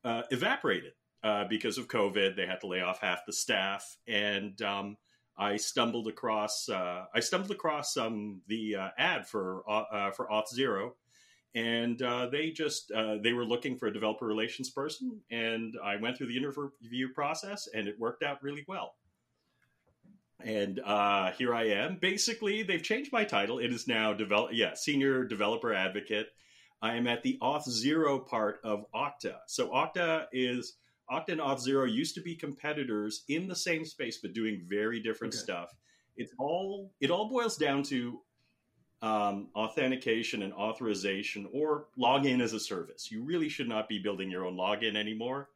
uh, 0.04 0.22
evaporated 0.30 0.92
uh, 1.22 1.44
because 1.44 1.78
of 1.78 1.88
COVID. 1.88 2.36
They 2.36 2.46
had 2.46 2.60
to 2.60 2.66
lay 2.66 2.80
off 2.80 3.00
half 3.00 3.26
the 3.26 3.32
staff, 3.32 3.96
and 4.06 4.60
um, 4.62 4.96
I 5.36 5.56
stumbled 5.56 6.06
across 6.08 6.68
uh, 6.68 7.06
I 7.14 7.20
stumbled 7.20 7.50
across 7.50 7.96
um, 7.96 8.42
the 8.46 8.76
uh, 8.76 8.88
ad 8.98 9.26
for 9.26 9.62
uh, 9.68 9.84
uh, 9.92 10.10
for 10.10 10.28
Auth0, 10.28 10.92
and 11.54 12.00
uh, 12.02 12.26
they 12.26 12.50
just 12.50 12.92
they 13.22 13.32
were 13.32 13.44
looking 13.44 13.78
for 13.78 13.86
a 13.86 13.92
developer 13.92 14.26
relations 14.26 14.70
person, 14.70 15.20
and 15.30 15.74
I 15.82 15.96
went 15.96 16.16
through 16.16 16.28
the 16.28 16.36
interview 16.36 17.12
process, 17.14 17.68
and 17.72 17.88
it 17.88 17.98
worked 17.98 18.22
out 18.22 18.42
really 18.42 18.64
well. 18.68 18.94
And 20.42 20.76
here 21.36 21.54
I 21.54 21.68
am. 21.68 21.98
Basically, 22.00 22.62
they've 22.62 22.82
changed 22.82 23.12
my 23.12 23.24
title. 23.24 23.58
It 23.58 23.72
is 23.72 23.88
now 23.88 24.12
develop 24.12 24.50
yeah 24.52 24.74
senior 24.74 25.24
developer 25.24 25.72
advocate. 25.72 26.28
I 26.82 26.96
am 26.96 27.06
at 27.06 27.22
the 27.22 27.38
Auth0 27.42 28.26
part 28.26 28.60
of 28.64 28.86
Okta. 28.94 29.36
So 29.46 29.68
Okta 29.68 30.26
is 30.32 30.76
Okta 31.10 31.30
and 31.30 31.40
Auth0 31.40 31.92
used 31.92 32.14
to 32.14 32.20
be 32.20 32.34
competitors 32.34 33.24
in 33.28 33.48
the 33.48 33.56
same 33.56 33.84
space, 33.84 34.18
but 34.18 34.32
doing 34.32 34.62
very 34.68 35.00
different 35.00 35.34
okay. 35.34 35.42
stuff. 35.42 35.74
It's 36.16 36.32
all 36.38 36.92
it 37.00 37.10
all 37.10 37.28
boils 37.28 37.56
down 37.56 37.82
to 37.84 38.20
um, 39.02 39.48
authentication 39.54 40.42
and 40.42 40.52
authorization 40.52 41.48
or 41.52 41.86
login 41.98 42.42
as 42.42 42.52
a 42.52 42.60
service. 42.60 43.10
You 43.10 43.22
really 43.22 43.48
should 43.48 43.68
not 43.68 43.88
be 43.88 43.98
building 43.98 44.30
your 44.30 44.44
own 44.44 44.56
login 44.56 44.96
anymore 44.96 45.48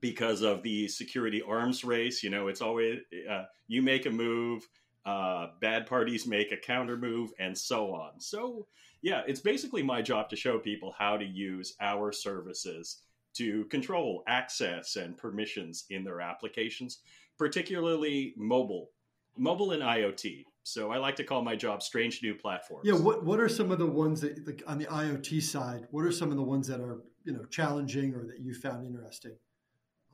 because 0.00 0.42
of 0.42 0.62
the 0.62 0.86
security 0.88 1.42
arms 1.42 1.84
race. 1.84 2.22
You 2.22 2.30
know, 2.30 2.48
it's 2.48 2.60
always 2.60 3.00
uh, 3.28 3.44
you 3.66 3.80
make 3.80 4.06
a 4.06 4.10
move, 4.10 4.68
uh, 5.06 5.48
bad 5.60 5.86
parties 5.86 6.26
make 6.26 6.52
a 6.52 6.56
counter 6.56 6.96
move, 6.96 7.32
and 7.38 7.56
so 7.56 7.94
on. 7.94 8.20
So, 8.20 8.66
yeah, 9.00 9.22
it's 9.26 9.40
basically 9.40 9.82
my 9.82 10.02
job 10.02 10.28
to 10.30 10.36
show 10.36 10.58
people 10.58 10.94
how 10.98 11.16
to 11.16 11.24
use 11.24 11.74
our 11.80 12.12
services 12.12 12.98
to 13.34 13.64
control 13.66 14.22
access 14.26 14.96
and 14.96 15.16
permissions 15.16 15.84
in 15.90 16.04
their 16.04 16.20
applications, 16.20 17.00
particularly 17.38 18.34
mobile, 18.36 18.90
mobile 19.36 19.72
and 19.72 19.82
IoT. 19.82 20.44
So 20.62 20.90
I 20.90 20.96
like 20.96 21.16
to 21.16 21.24
call 21.24 21.42
my 21.42 21.56
job 21.56 21.82
strange 21.82 22.22
new 22.22 22.34
platforms. 22.34 22.88
Yeah, 22.88 22.94
what 22.94 23.24
what 23.24 23.38
are 23.38 23.48
some 23.50 23.70
of 23.70 23.78
the 23.78 23.86
ones 23.86 24.22
that 24.22 24.46
like 24.46 24.62
on 24.66 24.78
the 24.78 24.86
IoT 24.86 25.42
side? 25.42 25.86
What 25.90 26.04
are 26.04 26.12
some 26.12 26.30
of 26.30 26.36
the 26.36 26.42
ones 26.42 26.66
that 26.68 26.80
are 26.80 27.02
you 27.24 27.34
know 27.34 27.44
challenging 27.44 28.14
or 28.14 28.24
that 28.24 28.40
you 28.40 28.54
found 28.54 28.86
interesting 28.86 29.36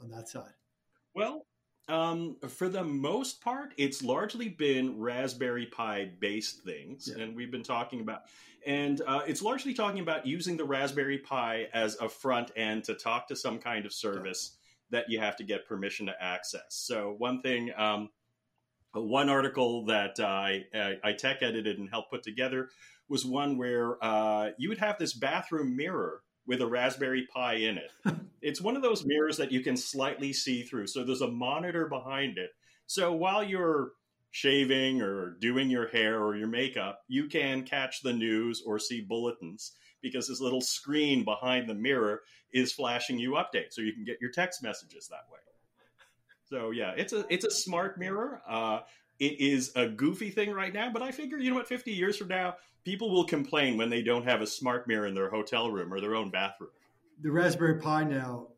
on 0.03 0.11
that 0.11 0.29
side? 0.29 0.53
Well, 1.15 1.47
um, 1.91 2.37
for 2.49 2.69
the 2.69 2.85
most 2.85 3.41
part, 3.41 3.75
it's 3.77 4.03
largely 4.03 4.49
been 4.49 4.99
Raspberry 4.99 5.67
Pi 5.67 6.11
based 6.19 6.63
things, 6.63 7.09
yeah. 7.09 7.23
and 7.23 7.37
we've 7.37 7.51
been 7.51 7.63
talking 7.63 8.01
about, 8.01 8.23
and 8.67 9.03
uh, 9.07 9.23
it's 9.27 9.43
largely 9.43 9.75
talking 9.75 10.01
about 10.01 10.27
using 10.27 10.57
the 10.57 10.65
Raspberry 10.65 11.19
Pi 11.19 11.69
as 11.75 11.97
a 11.97 12.09
front 12.09 12.53
end 12.57 12.85
to 12.85 12.95
talk 12.95 13.29
to 13.29 13.37
some 13.37 13.59
kind 13.59 13.85
of 13.85 13.93
service 13.93 14.57
yeah. 14.91 15.01
that 15.01 15.11
you 15.11 15.19
have 15.19 15.37
to 15.37 15.45
get 15.45 15.67
permission 15.67 16.07
to 16.07 16.23
access. 16.23 16.63
So 16.69 17.15
one 17.19 17.43
thing, 17.43 17.73
um, 17.77 18.11
one 18.93 19.29
article 19.29 19.87
that 19.87 20.19
uh, 20.19 20.27
I, 20.27 20.99
I 21.03 21.13
tech 21.13 21.43
edited 21.43 21.79
and 21.79 21.91
helped 21.91 22.11
put 22.11 22.23
together 22.23 22.71
was 23.09 23.27
one 23.27 23.59
where 23.59 24.03
uh, 24.03 24.51
you 24.57 24.69
would 24.69 24.79
have 24.79 24.99
this 24.99 25.13
bathroom 25.13 25.77
mirror 25.77 26.23
with 26.47 26.61
a 26.61 26.67
Raspberry 26.67 27.27
Pi 27.33 27.55
in 27.55 27.79
it. 27.79 27.91
it's 28.43 28.61
one 28.61 28.77
of 28.77 28.83
those 28.83 29.05
mirrors 29.05 29.37
that 29.37 29.53
you 29.53 29.61
can 29.61 29.77
slightly 29.77 30.33
see 30.33 30.63
through. 30.63 30.87
So 30.87 31.05
there's 31.05 31.21
a 31.21 31.31
monitor 31.31 31.87
behind 31.87 32.39
it. 32.39 32.51
So 32.87 33.13
while 33.13 33.45
you're 33.45 33.93
shaving 34.33 35.03
or 35.03 35.37
doing 35.41 35.71
your 35.71 35.89
hair 35.89 36.23
or 36.23 36.37
your 36.37 36.49
makeup, 36.49 37.01
you 37.09 37.29
can 37.29 37.63
catch 37.63 38.03
the 38.03 38.13
news 38.13 38.63
or 38.65 38.79
see 38.79 39.01
bulletins 39.01 39.73
because 40.03 40.29
this 40.29 40.41
little 40.41 40.61
screen 40.61 41.25
behind 41.25 41.69
the 41.69 41.75
mirror 41.75 42.23
is 42.53 42.73
flashing 42.73 43.19
you 43.19 43.33
updates 43.33 43.73
so 43.73 43.83
you 43.83 43.93
can 43.93 44.05
get 44.05 44.21
your 44.21 44.31
text 44.31 44.63
messages 44.63 45.09
that 45.09 45.27
way. 45.31 45.39
So 46.47 46.71
yeah, 46.71 46.93
it's 46.97 47.13
a 47.13 47.25
it's 47.31 47.45
a 47.45 47.51
smart 47.51 47.99
mirror. 47.99 48.43
Uh, 48.49 48.81
it 49.21 49.41
is 49.41 49.71
a 49.77 49.87
goofy 49.87 50.31
thing 50.31 50.51
right 50.51 50.73
now, 50.73 50.91
but 50.93 51.03
I 51.03 51.13
figure 51.13 51.39
you 51.39 51.51
know 51.51 51.57
what, 51.57 51.69
50 51.69 51.93
years 51.93 52.17
from 52.17 52.29
now, 52.29 52.57
people 52.85 53.11
will 53.11 53.25
complain 53.25 53.77
when 53.77 53.91
they 53.91 54.03
don't 54.03 54.25
have 54.25 54.41
a 54.41 54.47
smart 54.47 54.87
mirror 54.87 55.07
in 55.07 55.15
their 55.15 55.31
hotel 55.31 55.71
room 55.71 55.93
or 55.93 56.01
their 56.01 56.15
own 56.15 56.31
bathroom. 56.31 56.71
The 57.23 57.31
Raspberry 57.31 57.79
Pi 57.79 58.05
now, 58.05 58.49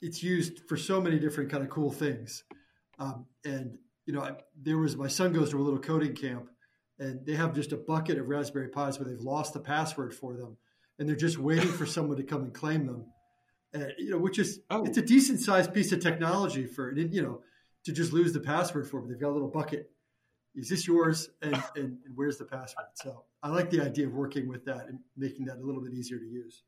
it's 0.00 0.22
used 0.22 0.60
for 0.68 0.76
so 0.76 1.00
many 1.00 1.18
different 1.18 1.50
kind 1.50 1.62
of 1.62 1.70
cool 1.70 1.90
things. 1.90 2.44
Um, 2.98 3.26
and 3.44 3.78
you 4.06 4.12
know, 4.12 4.22
I, 4.22 4.32
there 4.60 4.78
was 4.78 4.96
my 4.96 5.08
son 5.08 5.32
goes 5.32 5.50
to 5.50 5.58
a 5.58 5.62
little 5.62 5.78
coding 5.78 6.14
camp, 6.14 6.50
and 6.98 7.24
they 7.24 7.34
have 7.34 7.54
just 7.54 7.72
a 7.72 7.76
bucket 7.76 8.18
of 8.18 8.28
Raspberry 8.28 8.68
Pis 8.68 8.98
where 8.98 9.08
they've 9.08 9.20
lost 9.20 9.54
the 9.54 9.60
password 9.60 10.14
for 10.14 10.36
them, 10.36 10.56
and 10.98 11.08
they're 11.08 11.16
just 11.16 11.38
waiting 11.38 11.70
for 11.70 11.86
someone 11.86 12.16
to 12.16 12.22
come 12.22 12.42
and 12.42 12.52
claim 12.52 12.86
them. 12.86 13.06
And, 13.72 13.92
you 13.98 14.10
know, 14.10 14.18
which 14.18 14.38
is 14.38 14.60
oh. 14.70 14.84
it's 14.84 14.98
a 14.98 15.02
decent 15.02 15.40
sized 15.40 15.72
piece 15.72 15.92
of 15.92 16.00
technology 16.00 16.66
for 16.66 16.92
you 16.92 17.22
know 17.22 17.40
to 17.84 17.92
just 17.92 18.12
lose 18.12 18.32
the 18.32 18.40
password 18.40 18.88
for. 18.88 19.00
But 19.00 19.08
they've 19.08 19.20
got 19.20 19.30
a 19.30 19.36
little 19.36 19.48
bucket 19.48 19.90
is 20.54 20.68
this 20.68 20.86
yours 20.86 21.30
and, 21.42 21.54
and, 21.54 21.62
and, 21.76 21.98
where's 22.14 22.38
the 22.38 22.44
password 22.44 22.86
so 22.94 23.24
i 23.42 23.48
like 23.48 23.70
the 23.70 23.80
idea 23.80 24.06
of 24.06 24.12
working 24.12 24.48
with 24.48 24.64
that 24.64 24.86
and 24.88 24.98
making 25.16 25.44
that 25.44 25.56
a 25.56 25.64
little 25.64 25.82
bit 25.82 25.92
easier 25.92 26.18
to 26.18 26.26
use 26.26 26.62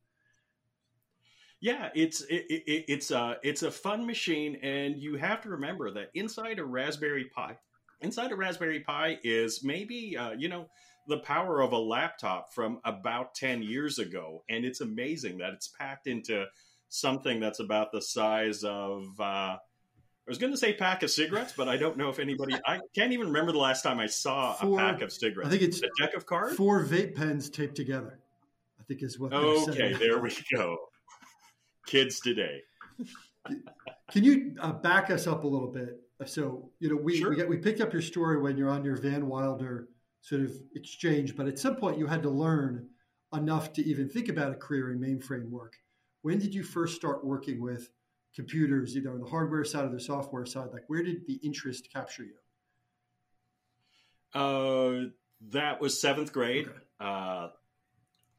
Yeah, 1.62 1.90
it's 1.95 2.23
it, 2.23 2.47
it, 2.51 2.85
it's 2.88 3.12
a 3.12 3.37
it's 3.45 3.62
a 3.62 3.71
fun 3.71 4.05
machine, 4.05 4.57
and 4.64 4.99
you 4.99 5.14
have 5.14 5.40
to 5.42 5.51
remember 5.51 5.92
that 5.92 6.11
inside 6.12 6.59
a 6.59 6.64
Raspberry 6.64 7.27
Pi, 7.27 7.57
inside 8.01 8.33
a 8.33 8.37
Raspberry 8.37 8.81
Pi 8.81 9.21
is 9.23 9.62
maybe 9.62 10.16
uh, 10.16 10.33
you 10.33 10.49
know 10.49 10.66
the 11.07 11.18
power 11.18 11.61
of 11.61 11.71
a 11.71 11.79
laptop 11.79 12.53
from 12.53 12.81
about 12.85 13.37
ten 13.37 13.62
years 13.62 14.01
ago, 14.01 14.42
and 14.51 14.64
it's 14.64 14.81
amazing 14.81 15.38
that 15.38 15.53
it's 15.53 15.68
packed 15.68 16.09
into 16.09 16.47
something 16.88 17.38
that's 17.38 17.61
about 17.61 17.92
the 17.92 18.03
size 18.03 18.64
of. 18.64 19.05
Uh, 19.21 19.59
I 20.27 20.31
was 20.31 20.39
going 20.39 20.53
to 20.53 20.57
say 20.57 20.73
pack 20.73 21.03
of 21.03 21.11
cigarettes, 21.11 21.53
but 21.57 21.69
I 21.69 21.77
don't 21.77 21.97
know 21.97 22.09
if 22.09 22.21
anybody. 22.21 22.55
I 22.65 22.79
can't 22.95 23.13
even 23.13 23.27
remember 23.29 23.51
the 23.51 23.59
last 23.59 23.83
time 23.83 23.99
I 23.99 24.07
saw 24.07 24.53
four, 24.53 24.79
a 24.79 24.83
pack 24.83 25.03
of 25.03 25.13
cigarettes. 25.13 25.49
I 25.49 25.51
think 25.51 25.63
it's 25.63 25.83
a 25.83 25.89
deck 26.01 26.15
of 26.15 26.27
cards. 26.27 26.55
Four 26.55 26.85
vape 26.85 27.17
pens 27.17 27.51
taped 27.51 27.75
together. 27.75 28.21
I 28.79 28.85
think 28.85 29.03
is 29.03 29.19
what. 29.19 29.33
Okay, 29.33 29.95
there 29.95 30.21
we 30.21 30.31
go. 30.55 30.77
Kids 31.87 32.21
today. 32.21 32.61
Can 34.13 34.23
you 34.23 34.55
uh, 34.61 34.73
back 34.73 35.11
us 35.11 35.27
up 35.27 35.43
a 35.43 35.49
little 35.49 35.73
bit? 35.73 36.01
So 36.27 36.71
you 36.79 36.89
know 36.89 36.97
we 36.97 37.19
sure. 37.19 37.31
we, 37.31 37.37
got, 37.37 37.49
we 37.49 37.57
picked 37.57 37.81
up 37.81 37.93
your 37.93 38.03
story 38.03 38.41
when 38.41 38.57
you're 38.57 38.71
on 38.71 38.85
your 38.85 38.97
Van 38.97 39.27
Wilder 39.27 39.89
sort 40.21 40.43
of 40.43 40.53
exchange, 40.77 41.37
but 41.37 41.49
at 41.49 41.59
some 41.59 41.75
point 41.75 41.99
you 41.99 42.07
had 42.07 42.23
to 42.23 42.31
learn 42.31 42.87
enough 43.35 43.73
to 43.73 43.85
even 43.85 44.09
think 44.09 44.29
about 44.29 44.53
a 44.53 44.55
career 44.55 44.93
in 44.93 45.01
mainframe 45.01 45.51
work. 45.51 45.75
When 46.23 46.39
did 46.39 46.55
you 46.55 46.63
first 46.63 46.95
start 46.95 47.25
working 47.25 47.61
with 47.61 47.91
computers, 48.35 48.97
either 48.97 49.11
on 49.11 49.21
the 49.21 49.27
hardware 49.27 49.64
side 49.64 49.85
or 49.85 49.90
the 49.90 50.01
software 50.01 50.47
side? 50.47 50.68
Like, 50.73 50.85
where 50.88 51.03
did 51.03 51.27
the 51.27 51.35
interest 51.42 51.88
capture 51.92 52.25
you? 52.25 52.35
Uh, 54.35 55.11
that 55.51 55.81
was 55.81 56.01
seventh 56.01 56.33
grade. 56.33 56.68
Okay. 56.68 56.79
Uh, 57.01 57.49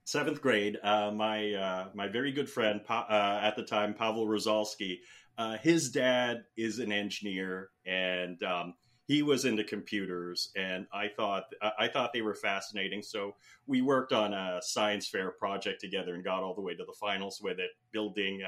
seventh 0.06 0.42
grade. 0.42 0.78
Uh, 0.84 1.12
my 1.12 1.54
uh, 1.54 1.88
my 1.94 2.08
very 2.08 2.32
good 2.32 2.50
friend 2.50 2.84
pa- 2.84 3.08
uh, 3.10 3.46
at 3.46 3.56
the 3.56 3.64
time, 3.64 3.94
Pavel 3.94 4.28
Rozalski. 4.28 5.00
Uh, 5.38 5.58
his 5.58 5.92
dad 5.92 6.44
is 6.56 6.80
an 6.80 6.92
engineer, 6.92 7.70
and 7.86 8.42
um, 8.44 8.76
he 9.06 9.24
was 9.24 9.46
into 9.46 9.64
computers. 9.64 10.52
And 10.56 10.88
I 10.94 11.08
thought 11.08 11.44
I 11.78 11.88
thought 11.88 12.14
they 12.14 12.22
were 12.22 12.36
fascinating. 12.36 13.02
So 13.04 13.36
we 13.68 13.82
worked 13.82 14.14
on 14.14 14.34
a 14.34 14.60
science 14.62 15.08
fair 15.08 15.32
project 15.32 15.82
together 15.82 16.16
and 16.16 16.24
got 16.24 16.44
all 16.44 16.56
the 16.56 16.62
way 16.62 16.76
to 16.76 16.86
the 16.86 16.96
finals 17.00 17.40
with 17.42 17.60
it, 17.60 17.72
building 17.92 18.42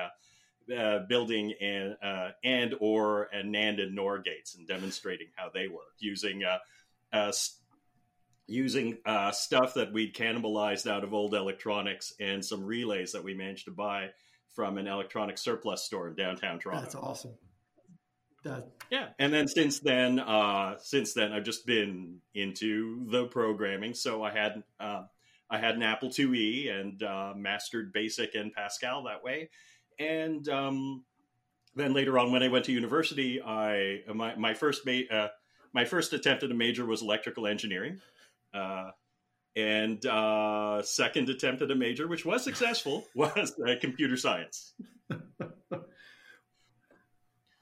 uh, 0.73 0.99
building 1.08 1.54
and 1.62 1.95
uh, 2.01 2.30
and 2.43 2.75
or 2.80 3.30
and 3.32 3.54
NAND 3.54 3.82
and 3.82 3.95
NOR 3.95 4.19
gates 4.19 4.56
and 4.56 4.67
demonstrating 4.67 5.28
how 5.36 5.49
they 5.54 5.67
work 5.67 5.93
using 5.99 6.43
uh, 6.43 6.58
uh 7.15 7.32
using 8.47 8.97
uh, 9.06 9.32
stuff 9.32 9.73
that 9.73 9.91
we'd 9.91 10.15
cannibalized 10.15 10.89
out 10.89 11.04
of 11.04 11.13
old 11.13 11.34
electronics 11.34 12.13
and 12.19 12.45
some 12.45 12.63
relays 12.63 13.12
that 13.12 13.23
we 13.23 13.34
managed 13.34 13.65
to 13.65 13.71
buy 13.71 14.10
from 14.54 14.78
an 14.78 14.88
electronic 14.88 15.38
surplus 15.38 15.84
store 15.84 16.08
in 16.08 16.15
downtown 16.15 16.60
Toronto. 16.60 16.82
That's 16.84 16.95
awesome. 16.95 17.34
That... 18.43 18.67
Yeah, 18.91 19.10
and 19.17 19.34
then 19.34 19.47
since 19.47 19.80
then, 19.80 20.19
uh, 20.19 20.78
since 20.80 21.13
then, 21.13 21.32
I've 21.32 21.43
just 21.43 21.65
been 21.65 22.21
into 22.36 23.08
the 23.10 23.25
programming. 23.25 23.95
So 23.95 24.23
I 24.23 24.32
had 24.32 24.63
I 24.80 25.60
had 25.60 25.75
an 25.75 25.84
Apple 25.84 26.10
IIe 26.10 26.71
and 26.71 27.39
mastered 27.39 27.93
BASIC 27.93 28.36
and 28.36 28.54
Pascal 28.54 29.04
that 29.04 29.23
way 29.23 29.49
and 29.99 30.47
um, 30.49 31.03
then 31.75 31.93
later 31.93 32.17
on, 32.17 32.31
when 32.31 32.43
I 32.43 32.47
went 32.47 32.65
to 32.65 32.71
university, 32.71 33.41
I 33.41 34.01
my 34.13 34.36
my 34.36 34.53
first 34.53 34.86
ma- 34.86 35.10
uh, 35.12 35.29
my 35.73 35.86
first 35.86 36.13
attempt 36.13 36.43
at 36.43 36.51
a 36.51 36.53
major 36.53 36.86
was 36.86 37.01
electrical 37.01 37.47
engineering, 37.47 37.99
uh, 38.53 38.91
and 39.55 40.05
uh, 40.05 40.81
second 40.81 41.29
attempt 41.29 41.62
at 41.62 41.71
a 41.71 41.75
major, 41.75 42.08
which 42.08 42.25
was 42.25 42.43
successful, 42.43 43.05
was 43.15 43.53
uh, 43.67 43.75
computer 43.81 44.17
science. 44.17 44.73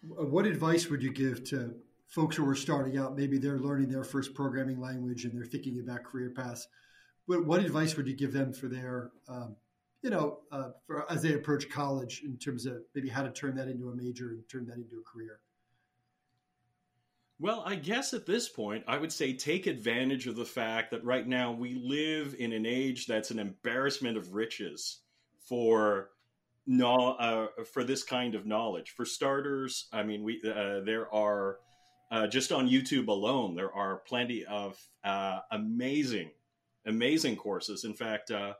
what 0.02 0.46
advice 0.46 0.88
would 0.90 1.02
you 1.02 1.12
give 1.12 1.44
to 1.46 1.74
folks 2.08 2.36
who 2.36 2.48
are 2.48 2.56
starting 2.56 2.98
out? 2.98 3.16
Maybe 3.16 3.38
they're 3.38 3.60
learning 3.60 3.90
their 3.90 4.04
first 4.04 4.34
programming 4.34 4.80
language 4.80 5.26
and 5.26 5.34
they're 5.36 5.46
thinking 5.46 5.80
about 5.80 6.04
career 6.04 6.32
paths. 6.36 6.68
But 7.28 7.46
what 7.46 7.62
advice 7.64 7.96
would 7.96 8.08
you 8.08 8.16
give 8.16 8.34
them 8.34 8.54
for 8.54 8.68
their 8.68 9.12
um, 9.30 9.56
you 10.04 10.10
know, 10.10 10.40
uh, 10.52 10.70
for, 10.86 11.10
as 11.10 11.22
they 11.22 11.34
approach 11.34 11.70
college 11.70 12.22
in 12.26 12.38
terms 12.38 12.66
of 12.66 12.82
maybe 12.94 13.10
how 13.10 13.24
to 13.24 13.32
turn 13.32 13.56
that 13.56 13.70
into 13.70 13.90
a 13.90 13.96
major 13.96 14.30
and 14.30 14.44
turn 14.50 14.66
that 14.68 14.76
into 14.76 14.98
a 14.98 15.12
career? 15.12 15.40
Well, 17.40 17.64
I 17.66 17.76
guess 17.76 18.14
at 18.14 18.26
this 18.26 18.48
point, 18.48 18.84
I 18.88 18.98
would 18.98 19.12
say 19.12 19.34
take 19.34 19.66
advantage 19.66 20.28
of 20.28 20.36
the 20.36 20.46
fact 20.46 20.92
that 20.92 21.04
right 21.04 21.28
now 21.28 21.52
we 21.52 21.74
live 21.76 22.36
in 22.38 22.52
an 22.54 22.66
age 22.66 23.08
that's 23.08 23.32
an 23.32 23.40
embarrassment 23.40 24.18
of 24.18 24.34
riches 24.34 25.00
for 25.48 26.10
no, 26.68 27.14
uh, 27.14 27.48
for 27.74 27.84
this 27.84 28.04
kind 28.04 28.36
of 28.36 28.46
knowledge. 28.46 28.92
For 28.92 29.06
starters, 29.06 29.88
I 29.92 30.04
mean, 30.04 30.24
we 30.24 30.42
uh, 30.46 30.82
there 30.86 31.14
are 31.14 31.58
uh, 32.12 32.28
just 32.28 32.52
on 32.52 32.70
YouTube 32.70 33.08
alone 33.08 33.56
there 33.56 33.74
are 33.74 34.04
plenty 34.08 34.46
of 34.46 34.78
uh, 35.04 35.40
amazing, 35.52 36.30
amazing 36.86 37.36
courses. 37.36 37.84
In 37.84 37.94
fact, 37.94 38.32
uh, 38.32 38.54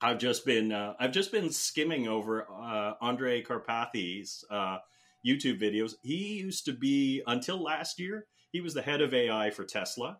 I've 0.00 0.18
just 0.18 0.44
been 0.44 0.72
uh, 0.72 0.94
I've 0.98 1.12
just 1.12 1.32
been 1.32 1.50
skimming 1.50 2.08
over 2.08 2.46
uh, 2.50 2.94
Andrej 3.02 3.46
Karpathy's 3.46 4.44
uh, 4.50 4.78
YouTube 5.26 5.60
videos. 5.60 5.94
He 6.02 6.38
used 6.38 6.64
to 6.66 6.72
be 6.72 7.22
until 7.26 7.62
last 7.62 7.98
year 7.98 8.26
he 8.52 8.60
was 8.60 8.74
the 8.74 8.82
head 8.82 9.00
of 9.00 9.12
AI 9.12 9.50
for 9.50 9.64
Tesla, 9.64 10.18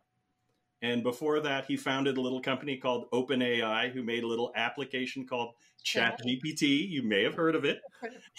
and 0.82 1.02
before 1.02 1.40
that 1.40 1.66
he 1.66 1.76
founded 1.76 2.16
a 2.16 2.20
little 2.20 2.40
company 2.40 2.76
called 2.76 3.10
OpenAI, 3.12 3.92
who 3.92 4.02
made 4.02 4.24
a 4.24 4.28
little 4.28 4.52
application 4.56 5.26
called 5.26 5.54
ChatGPT. 5.84 6.88
You 6.88 7.02
may 7.02 7.22
have 7.22 7.34
heard 7.34 7.54
of 7.54 7.64
it. 7.64 7.80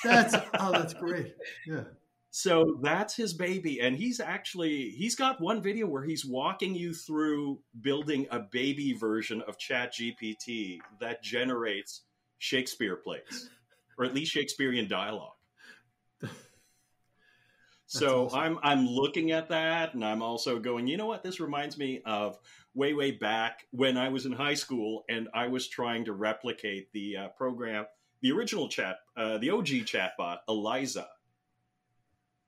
That's 0.03 0.35
oh, 0.59 0.71
that's 0.71 0.93
great. 0.93 1.35
Yeah. 1.65 1.83
So 2.31 2.77
that's 2.81 3.15
his 3.15 3.33
baby. 3.33 3.81
And 3.81 3.95
he's 3.95 4.19
actually, 4.19 4.89
he's 4.91 5.15
got 5.15 5.41
one 5.41 5.61
video 5.61 5.87
where 5.87 6.03
he's 6.03 6.25
walking 6.25 6.75
you 6.75 6.93
through 6.93 7.59
building 7.81 8.27
a 8.29 8.39
baby 8.39 8.93
version 8.93 9.41
of 9.47 9.57
Chat 9.57 9.93
GPT 9.93 10.79
that 10.99 11.23
generates 11.23 12.03
Shakespeare 12.37 12.95
plays, 12.95 13.49
or 13.97 14.05
at 14.05 14.13
least 14.13 14.31
Shakespearean 14.31 14.87
dialogue. 14.87 15.33
so 17.87 18.25
awesome. 18.25 18.39
I'm 18.39 18.59
I'm 18.61 18.87
looking 18.87 19.31
at 19.31 19.49
that 19.49 19.95
and 19.95 20.05
I'm 20.05 20.21
also 20.21 20.59
going, 20.59 20.85
you 20.85 20.97
know 20.97 21.07
what? 21.07 21.23
This 21.23 21.39
reminds 21.39 21.79
me 21.79 22.01
of 22.05 22.37
way, 22.75 22.93
way 22.93 23.11
back 23.11 23.65
when 23.71 23.97
I 23.97 24.09
was 24.09 24.27
in 24.27 24.31
high 24.31 24.53
school 24.53 25.03
and 25.09 25.27
I 25.33 25.47
was 25.47 25.67
trying 25.67 26.05
to 26.05 26.13
replicate 26.13 26.91
the 26.93 27.17
uh, 27.17 27.27
program, 27.29 27.87
the 28.21 28.31
original 28.31 28.69
chat, 28.69 28.97
uh, 29.17 29.39
the 29.39 29.49
OG 29.49 29.65
chatbot, 29.65 30.37
Eliza 30.47 31.07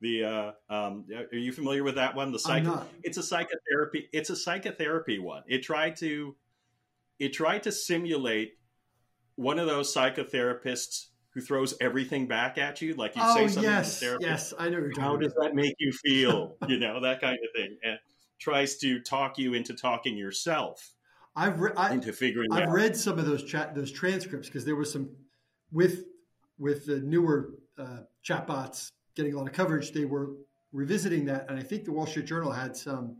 the 0.02 0.24
uh, 0.24 0.52
um, 0.68 1.06
are 1.32 1.36
you 1.36 1.52
familiar 1.52 1.84
with 1.84 1.94
that 1.94 2.14
one? 2.14 2.32
The 2.32 2.38
psycho. 2.38 2.84
It's 3.04 3.16
a 3.18 3.22
psychotherapy. 3.22 4.08
It's 4.12 4.30
a 4.30 4.36
psychotherapy 4.36 5.20
one. 5.20 5.44
It 5.46 5.62
tried 5.62 5.96
to 5.96 6.34
it 7.18 7.32
tried 7.32 7.62
to 7.62 7.72
simulate 7.72 8.54
one 9.36 9.60
of 9.60 9.66
those 9.66 9.94
psychotherapists 9.94 11.06
who 11.34 11.40
throws 11.40 11.74
everything 11.80 12.26
back 12.26 12.58
at 12.58 12.82
you. 12.82 12.94
Like 12.94 13.14
you 13.14 13.22
oh, 13.24 13.34
say 13.34 13.46
something. 13.46 13.62
Yes, 13.62 14.04
yes, 14.20 14.52
I 14.58 14.68
know. 14.68 14.90
How 14.98 15.16
does 15.16 15.32
that 15.40 15.54
make 15.54 15.76
you 15.78 15.92
feel? 15.92 16.56
you 16.68 16.78
know 16.78 17.00
that 17.00 17.20
kind 17.20 17.36
of 17.36 17.54
thing, 17.54 17.78
and 17.84 17.98
tries 18.40 18.78
to 18.78 19.00
talk 19.00 19.38
you 19.38 19.54
into 19.54 19.72
talking 19.72 20.16
yourself. 20.16 20.92
I've 21.36 21.60
re- 21.60 21.72
I, 21.76 21.94
into 21.94 22.12
figuring. 22.12 22.52
I've 22.52 22.68
out. 22.68 22.72
read 22.72 22.96
some 22.96 23.20
of 23.20 23.26
those 23.26 23.44
chat 23.44 23.76
those 23.76 23.92
transcripts 23.92 24.48
because 24.48 24.64
there 24.64 24.76
was 24.76 24.92
some 24.92 25.10
with 25.70 26.04
with 26.58 26.86
the 26.86 26.98
newer 26.98 27.54
uh, 27.78 28.00
chatbots 28.26 28.90
getting 29.14 29.34
a 29.34 29.38
lot 29.38 29.46
of 29.46 29.52
coverage, 29.52 29.92
they 29.92 30.04
were 30.04 30.32
revisiting 30.72 31.24
that. 31.26 31.46
And 31.48 31.58
I 31.58 31.62
think 31.62 31.84
the 31.84 31.92
Wall 31.92 32.06
Street 32.06 32.26
Journal 32.26 32.52
had 32.52 32.76
some 32.76 33.16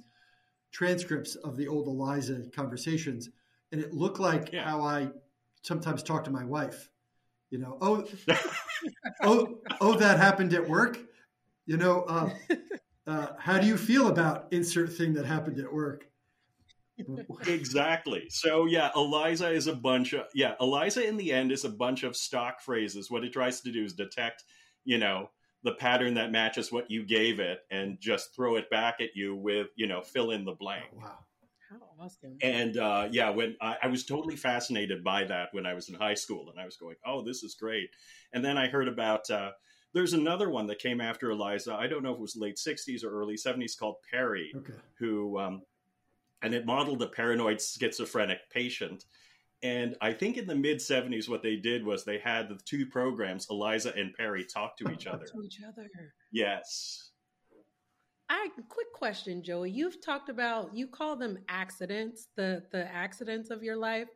transcripts 0.72 1.36
of 1.36 1.56
the 1.56 1.68
old 1.68 1.86
Eliza 1.86 2.44
conversations. 2.54 3.28
And 3.72 3.80
it 3.80 3.92
looked 3.92 4.18
like 4.18 4.52
yeah. 4.52 4.64
how 4.64 4.82
I 4.82 5.08
sometimes 5.62 6.02
talk 6.02 6.24
to 6.24 6.30
my 6.30 6.44
wife. 6.44 6.88
You 7.50 7.58
know, 7.58 7.76
oh, 7.80 8.06
oh, 9.22 9.58
oh, 9.80 9.94
that 9.96 10.18
happened 10.18 10.54
at 10.54 10.66
work. 10.66 10.98
You 11.66 11.76
know, 11.76 12.02
uh, 12.02 12.30
uh, 13.06 13.26
how 13.38 13.58
do 13.58 13.66
you 13.66 13.76
feel 13.76 14.08
about 14.08 14.48
insert 14.52 14.92
thing 14.92 15.12
that 15.14 15.26
happened 15.26 15.58
at 15.58 15.72
work? 15.72 16.06
exactly. 17.46 18.24
So 18.28 18.66
yeah, 18.66 18.90
Eliza 18.96 19.50
is 19.50 19.66
a 19.66 19.74
bunch 19.74 20.12
of 20.12 20.26
yeah, 20.34 20.54
Eliza 20.60 21.06
in 21.06 21.16
the 21.16 21.32
end 21.32 21.52
is 21.52 21.64
a 21.64 21.68
bunch 21.68 22.02
of 22.02 22.16
stock 22.16 22.60
phrases. 22.60 23.10
What 23.10 23.24
it 23.24 23.32
tries 23.32 23.60
to 23.62 23.72
do 23.72 23.84
is 23.84 23.94
detect, 23.94 24.44
you 24.84 24.98
know, 24.98 25.30
the 25.62 25.72
pattern 25.72 26.14
that 26.14 26.32
matches 26.32 26.72
what 26.72 26.90
you 26.90 27.04
gave 27.04 27.40
it 27.40 27.60
and 27.70 28.00
just 28.00 28.34
throw 28.34 28.56
it 28.56 28.68
back 28.70 28.96
at 29.00 29.10
you 29.14 29.34
with 29.34 29.68
you 29.76 29.86
know 29.86 30.02
fill 30.02 30.30
in 30.30 30.44
the 30.44 30.52
blank. 30.52 30.86
Oh, 30.94 31.00
wow. 31.00 31.18
How 31.70 32.04
awesome. 32.04 32.36
And 32.42 32.76
uh, 32.76 33.08
yeah 33.10 33.30
when 33.30 33.56
I, 33.60 33.76
I, 33.84 33.86
was 33.86 34.04
totally 34.04 34.36
fascinated 34.36 35.02
by 35.02 35.24
that 35.24 35.48
when 35.52 35.64
i 35.64 35.72
was 35.72 35.88
in 35.88 35.94
high 35.94 36.14
school 36.14 36.50
and 36.50 36.60
i 36.60 36.66
was 36.66 36.76
going 36.76 36.96
oh 37.06 37.22
this 37.22 37.42
is 37.42 37.54
great. 37.54 37.90
And 38.32 38.44
then 38.44 38.58
i 38.58 38.68
heard 38.68 38.88
about 38.88 39.30
uh, 39.30 39.52
there's 39.94 40.12
another 40.12 40.50
one 40.50 40.66
that 40.66 40.78
came 40.78 41.00
after 41.00 41.30
eliza. 41.30 41.74
I 41.74 41.86
don't 41.86 42.02
know 42.02 42.12
if 42.12 42.16
it 42.16 42.20
was 42.20 42.36
late 42.36 42.56
60s 42.56 43.04
or 43.04 43.10
early 43.10 43.36
70s 43.36 43.78
called 43.78 43.96
PARRY 44.10 44.52
okay. 44.56 44.74
who 44.98 45.38
um, 45.38 45.62
and 46.42 46.54
it 46.54 46.66
modeled 46.66 47.02
a 47.02 47.06
paranoid 47.06 47.60
schizophrenic 47.60 48.50
patient 48.50 49.04
And 49.62 49.96
I 50.00 50.12
think 50.12 50.36
in 50.38 50.46
the 50.46 50.54
mid 50.54 50.78
70s, 50.78 51.28
what 51.28 51.42
they 51.42 51.56
did 51.56 51.84
was 51.84 52.04
they 52.04 52.18
had 52.18 52.48
the 52.48 52.58
two 52.64 52.86
programs, 52.86 53.46
Eliza 53.48 53.92
and 53.96 54.12
PARRY, 54.14 54.44
talk 54.44 54.76
to 54.78 54.90
each 54.90 55.06
other. 55.06 55.24
to 55.26 55.42
each 55.42 55.60
other. 55.66 55.88
Yes. 56.32 57.10
I 58.28 58.48
quick 58.68 58.92
question, 58.94 59.42
Joey. 59.42 59.70
You've 59.70 60.04
talked 60.04 60.30
about 60.30 60.74
you 60.74 60.86
call 60.86 61.16
them 61.16 61.38
accidents, 61.48 62.28
the 62.34 62.62
the 62.72 62.92
accidents 62.92 63.50
of 63.50 63.62
your 63.62 63.76
life. 63.76 64.08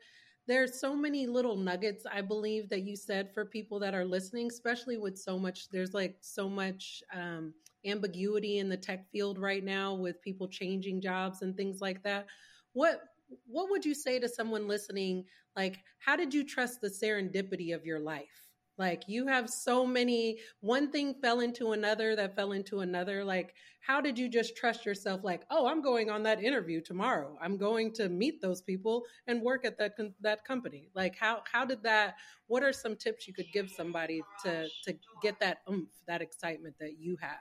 There's 0.48 0.80
so 0.80 0.96
many 0.96 1.26
little 1.26 1.56
nuggets, 1.56 2.06
I 2.10 2.22
believe, 2.22 2.68
that 2.70 2.82
you 2.82 2.96
said 2.96 3.32
for 3.34 3.44
people 3.44 3.78
that 3.80 3.94
are 3.94 4.04
listening, 4.04 4.46
especially 4.46 4.96
with 4.96 5.18
so 5.18 5.38
much. 5.38 5.68
There's 5.70 5.92
like 5.92 6.16
so 6.22 6.48
much 6.48 7.02
um, 7.12 7.52
ambiguity 7.84 8.58
in 8.58 8.68
the 8.68 8.76
tech 8.76 9.10
field 9.10 9.38
right 9.38 9.62
now 9.62 9.94
with 9.94 10.22
people 10.22 10.48
changing 10.48 11.00
jobs 11.00 11.42
and 11.42 11.56
things 11.56 11.80
like 11.80 12.02
that. 12.04 12.26
What 12.72 13.02
what 13.46 13.70
would 13.70 13.84
you 13.84 13.94
say 13.94 14.18
to 14.18 14.28
someone 14.28 14.68
listening? 14.68 15.24
Like, 15.56 15.78
how 15.98 16.16
did 16.16 16.34
you 16.34 16.44
trust 16.44 16.80
the 16.80 16.88
serendipity 16.88 17.74
of 17.74 17.84
your 17.84 18.00
life? 18.00 18.46
Like, 18.78 19.04
you 19.06 19.26
have 19.26 19.48
so 19.48 19.86
many, 19.86 20.38
one 20.60 20.90
thing 20.90 21.14
fell 21.22 21.40
into 21.40 21.72
another 21.72 22.14
that 22.14 22.36
fell 22.36 22.52
into 22.52 22.80
another. 22.80 23.24
Like, 23.24 23.54
how 23.80 24.02
did 24.02 24.18
you 24.18 24.28
just 24.28 24.54
trust 24.54 24.84
yourself? 24.84 25.22
Like, 25.24 25.44
oh, 25.50 25.66
I'm 25.66 25.80
going 25.80 26.10
on 26.10 26.22
that 26.24 26.42
interview 26.42 26.82
tomorrow. 26.82 27.38
I'm 27.40 27.56
going 27.56 27.92
to 27.94 28.10
meet 28.10 28.42
those 28.42 28.60
people 28.60 29.04
and 29.26 29.40
work 29.40 29.64
at 29.64 29.78
that 29.78 29.92
that 30.20 30.44
company. 30.44 30.90
Like, 30.94 31.16
how 31.16 31.42
how 31.50 31.64
did 31.64 31.82
that? 31.84 32.16
What 32.48 32.62
are 32.62 32.72
some 32.72 32.96
tips 32.96 33.26
you 33.26 33.32
could 33.32 33.50
give 33.52 33.70
somebody 33.70 34.22
to 34.44 34.68
to 34.84 34.94
get 35.22 35.40
that 35.40 35.58
oomph, 35.70 35.88
that 36.06 36.20
excitement 36.20 36.74
that 36.80 36.98
you 36.98 37.16
have? 37.20 37.38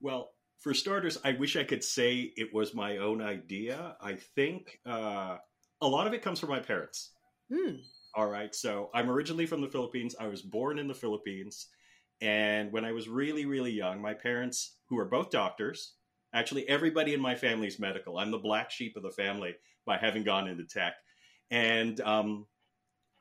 Well, 0.00 0.32
for 0.60 0.74
starters, 0.74 1.18
I 1.24 1.32
wish 1.32 1.56
I 1.56 1.64
could 1.64 1.82
say 1.82 2.32
it 2.36 2.52
was 2.52 2.74
my 2.74 2.98
own 2.98 3.22
idea. 3.22 3.96
I 4.00 4.14
think 4.36 4.78
uh, 4.86 5.38
a 5.80 5.86
lot 5.86 6.06
of 6.06 6.12
it 6.12 6.22
comes 6.22 6.38
from 6.38 6.50
my 6.50 6.60
parents. 6.60 7.10
Hmm. 7.52 7.76
All 8.14 8.28
right. 8.28 8.54
So 8.54 8.90
I'm 8.92 9.10
originally 9.10 9.46
from 9.46 9.62
the 9.62 9.68
Philippines. 9.68 10.14
I 10.20 10.28
was 10.28 10.42
born 10.42 10.78
in 10.78 10.86
the 10.86 10.94
Philippines. 10.94 11.68
And 12.20 12.70
when 12.72 12.84
I 12.84 12.92
was 12.92 13.08
really, 13.08 13.46
really 13.46 13.72
young, 13.72 14.02
my 14.02 14.12
parents, 14.12 14.76
who 14.88 14.98
are 14.98 15.06
both 15.06 15.30
doctors, 15.30 15.94
actually, 16.34 16.68
everybody 16.68 17.14
in 17.14 17.20
my 17.20 17.34
family 17.34 17.66
is 17.66 17.78
medical. 17.78 18.18
I'm 18.18 18.30
the 18.30 18.38
black 18.38 18.70
sheep 18.70 18.96
of 18.96 19.02
the 19.02 19.10
family 19.10 19.54
by 19.86 19.96
having 19.96 20.24
gone 20.24 20.46
into 20.46 20.64
tech. 20.64 20.94
And 21.50 21.98
um, 22.02 22.46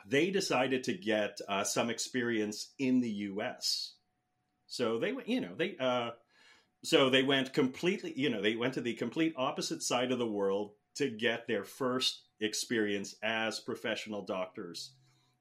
they 0.05 0.29
decided 0.31 0.83
to 0.85 0.93
get 0.93 1.39
uh, 1.47 1.63
some 1.63 1.89
experience 1.89 2.73
in 2.77 2.99
the 2.99 3.09
US. 3.09 3.93
So 4.67 4.99
they 4.99 5.13
went, 5.13 5.29
you 5.29 5.39
know, 5.39 5.55
they, 5.55 5.77
uh, 5.79 6.11
so 6.83 7.09
they 7.09 7.23
went 7.23 7.53
completely, 7.53 8.13
you 8.15 8.29
know, 8.29 8.41
they 8.41 8.55
went 8.55 8.73
to 8.75 8.81
the 8.81 8.93
complete 8.93 9.33
opposite 9.37 9.83
side 9.83 10.11
of 10.11 10.19
the 10.19 10.27
world 10.27 10.71
to 10.95 11.09
get 11.09 11.47
their 11.47 11.63
first 11.63 12.23
experience 12.39 13.15
as 13.21 13.59
professional 13.59 14.25
doctors 14.25 14.91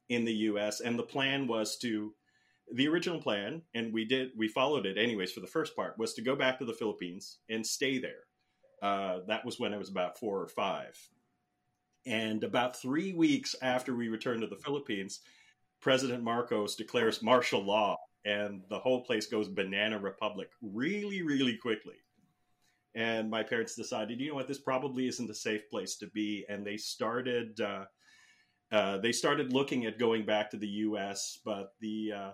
in 0.08 0.24
the 0.24 0.32
US. 0.32 0.80
And 0.80 0.98
the 0.98 1.04
plan 1.04 1.46
was 1.46 1.78
to, 1.78 2.12
the 2.74 2.88
original 2.88 3.20
plan, 3.20 3.62
and 3.74 3.92
we 3.94 4.04
did, 4.04 4.30
we 4.36 4.48
followed 4.48 4.84
it 4.84 4.98
anyways 4.98 5.32
for 5.32 5.40
the 5.40 5.46
first 5.46 5.74
part, 5.76 5.98
was 5.98 6.14
to 6.14 6.22
go 6.22 6.36
back 6.36 6.58
to 6.58 6.64
the 6.64 6.74
Philippines 6.74 7.38
and 7.48 7.66
stay 7.66 7.98
there. 7.98 8.24
Uh, 8.82 9.20
that 9.26 9.44
was 9.44 9.58
when 9.58 9.72
I 9.72 9.78
was 9.78 9.88
about 9.88 10.18
four 10.18 10.40
or 10.40 10.48
five. 10.48 10.98
And 12.04 12.42
about 12.42 12.76
three 12.76 13.12
weeks 13.12 13.54
after 13.62 13.94
we 13.94 14.08
returned 14.08 14.40
to 14.42 14.46
the 14.46 14.56
Philippines, 14.56 15.20
President 15.80 16.22
Marcos 16.22 16.74
declares 16.74 17.22
martial 17.22 17.64
law 17.64 17.96
and 18.24 18.62
the 18.68 18.78
whole 18.78 19.04
place 19.04 19.26
goes 19.26 19.48
banana 19.48 19.98
republic 19.98 20.50
really, 20.60 21.22
really 21.22 21.56
quickly. 21.56 21.96
And 22.94 23.30
my 23.30 23.42
parents 23.42 23.74
decided, 23.74 24.20
you 24.20 24.28
know 24.28 24.34
what, 24.34 24.48
this 24.48 24.58
probably 24.58 25.06
isn't 25.08 25.30
a 25.30 25.34
safe 25.34 25.68
place 25.70 25.96
to 25.96 26.06
be, 26.08 26.44
and 26.48 26.66
they 26.66 26.76
started 26.76 27.60
uh, 27.60 27.84
uh, 28.70 28.98
they 28.98 29.12
started 29.12 29.52
looking 29.52 29.86
at 29.86 29.98
going 29.98 30.26
back 30.26 30.50
to 30.50 30.56
the 30.56 30.68
U.S., 30.68 31.38
but 31.44 31.72
the 31.80 32.12
uh, 32.14 32.30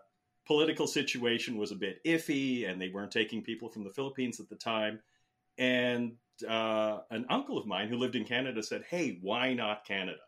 political 0.47 0.87
situation 0.87 1.57
was 1.57 1.70
a 1.70 1.77
bit 1.77 2.03
iffy, 2.05 2.68
and 2.68 2.81
they 2.81 2.88
weren't 2.88 3.12
taking 3.12 3.42
people 3.42 3.68
from 3.68 3.85
the 3.85 3.90
Philippines 3.90 4.40
at 4.40 4.49
the 4.49 4.57
time. 4.57 5.01
And 5.59 6.16
uh, 6.49 7.01
an 7.11 7.27
uncle 7.31 7.57
of 7.57 7.66
mine 7.66 7.88
who 7.88 7.97
lived 7.97 8.16
in 8.16 8.25
Canada 8.25 8.62
said, 8.62 8.85
"Hey, 8.88 9.18
why 9.23 9.55
not 9.55 9.87
Canada?" 9.87 10.18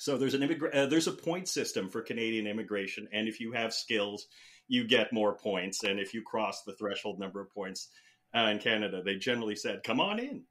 So 0.00 0.16
there's 0.16 0.32
an 0.32 0.40
immigra- 0.40 0.74
uh, 0.74 0.86
there's 0.86 1.08
a 1.08 1.12
point 1.12 1.46
system 1.46 1.90
for 1.90 2.00
Canadian 2.00 2.46
immigration, 2.46 3.06
and 3.12 3.28
if 3.28 3.38
you 3.38 3.52
have 3.52 3.74
skills, 3.74 4.28
you 4.66 4.86
get 4.86 5.12
more 5.12 5.36
points, 5.36 5.84
and 5.84 6.00
if 6.00 6.14
you 6.14 6.22
cross 6.22 6.62
the 6.62 6.72
threshold 6.72 7.18
number 7.18 7.38
of 7.38 7.52
points 7.52 7.88
uh, 8.34 8.48
in 8.50 8.60
Canada, 8.60 9.02
they 9.04 9.16
generally 9.16 9.54
said, 9.54 9.82
"Come 9.84 10.00
on 10.00 10.18
in," 10.18 10.44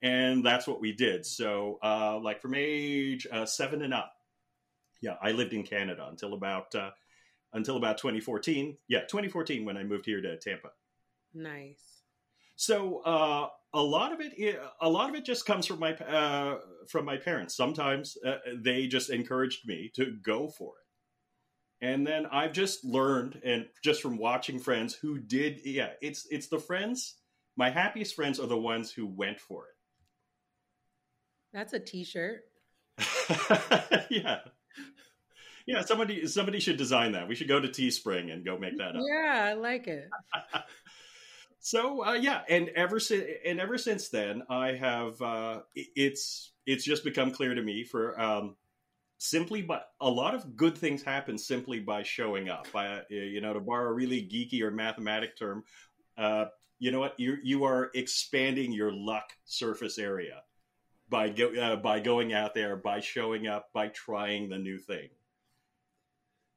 and 0.00 0.42
that's 0.42 0.66
what 0.66 0.80
we 0.80 0.92
did. 0.92 1.26
So, 1.26 1.78
uh, 1.84 2.18
like 2.18 2.40
from 2.40 2.54
age 2.56 3.26
uh, 3.30 3.44
seven 3.44 3.82
and 3.82 3.92
up, 3.92 4.10
yeah, 5.02 5.16
I 5.20 5.32
lived 5.32 5.52
in 5.52 5.64
Canada 5.64 6.06
until 6.08 6.32
about 6.32 6.74
uh, 6.74 6.92
until 7.52 7.76
about 7.76 7.98
2014. 7.98 8.78
Yeah, 8.88 9.00
2014 9.00 9.66
when 9.66 9.76
I 9.76 9.84
moved 9.84 10.06
here 10.06 10.22
to 10.22 10.38
Tampa. 10.38 10.70
Nice. 11.34 12.00
So 12.56 13.02
uh, 13.02 13.48
a 13.74 13.82
lot 13.82 14.12
of 14.12 14.20
it, 14.20 14.60
a 14.80 14.88
lot 14.88 15.10
of 15.10 15.16
it 15.16 15.24
just 15.24 15.44
comes 15.44 15.66
from 15.66 15.80
my 15.80 15.92
uh, 15.94 16.58
from 16.88 17.04
my 17.04 17.16
parents. 17.16 17.56
Sometimes 17.56 18.16
uh, 18.24 18.36
they 18.56 18.86
just 18.86 19.10
encouraged 19.10 19.66
me 19.66 19.90
to 19.96 20.16
go 20.24 20.48
for 20.48 20.74
it, 20.78 21.86
and 21.86 22.06
then 22.06 22.26
I've 22.26 22.52
just 22.52 22.84
learned, 22.84 23.40
and 23.44 23.66
just 23.82 24.00
from 24.00 24.16
watching 24.16 24.60
friends 24.60 24.94
who 24.94 25.18
did, 25.18 25.60
yeah, 25.64 25.90
it's 26.00 26.26
it's 26.30 26.46
the 26.46 26.60
friends. 26.60 27.16
My 27.56 27.70
happiest 27.70 28.14
friends 28.14 28.40
are 28.40 28.46
the 28.46 28.56
ones 28.56 28.92
who 28.92 29.06
went 29.06 29.40
for 29.40 29.66
it. 29.66 29.74
That's 31.52 31.72
a 31.72 31.78
T-shirt. 31.78 32.42
yeah. 34.10 34.38
Yeah, 35.66 35.80
somebody 35.80 36.26
somebody 36.26 36.60
should 36.60 36.76
design 36.76 37.12
that. 37.12 37.26
We 37.26 37.34
should 37.34 37.48
go 37.48 37.58
to 37.58 37.68
Teespring 37.68 38.32
and 38.32 38.44
go 38.44 38.58
make 38.58 38.76
that 38.78 38.96
up. 38.96 39.02
Yeah, 39.08 39.50
I 39.50 39.54
like 39.54 39.86
it. 39.86 40.10
so 41.64 42.04
uh, 42.04 42.12
yeah, 42.12 42.42
and 42.46 42.68
ever 42.76 43.00
since 43.00 43.24
and 43.42 43.58
ever 43.58 43.78
since 43.78 44.10
then, 44.10 44.42
I 44.50 44.72
have 44.72 45.22
uh, 45.22 45.60
it's 45.74 46.52
it's 46.66 46.84
just 46.84 47.04
become 47.04 47.30
clear 47.30 47.54
to 47.54 47.62
me 47.62 47.84
for 47.84 48.20
um, 48.20 48.56
simply 49.16 49.62
but 49.62 49.88
a 49.98 50.10
lot 50.10 50.34
of 50.34 50.56
good 50.56 50.76
things 50.76 51.02
happen 51.02 51.38
simply 51.38 51.80
by 51.80 52.02
showing 52.02 52.50
up. 52.50 52.70
By 52.70 53.00
you 53.08 53.40
know, 53.40 53.54
to 53.54 53.60
borrow 53.60 53.88
a 53.88 53.94
really 53.94 54.20
geeky 54.20 54.60
or 54.60 54.70
mathematic 54.70 55.38
term, 55.38 55.64
uh, 56.18 56.44
you 56.80 56.90
know 56.90 57.00
what 57.00 57.18
you 57.18 57.38
you 57.42 57.64
are 57.64 57.90
expanding 57.94 58.70
your 58.70 58.92
luck 58.92 59.32
surface 59.46 59.98
area 59.98 60.42
by 61.08 61.30
go, 61.30 61.48
uh, 61.54 61.76
by 61.76 61.98
going 61.98 62.34
out 62.34 62.52
there, 62.52 62.76
by 62.76 63.00
showing 63.00 63.46
up, 63.46 63.70
by 63.72 63.88
trying 63.88 64.50
the 64.50 64.58
new 64.58 64.76
thing. 64.76 65.08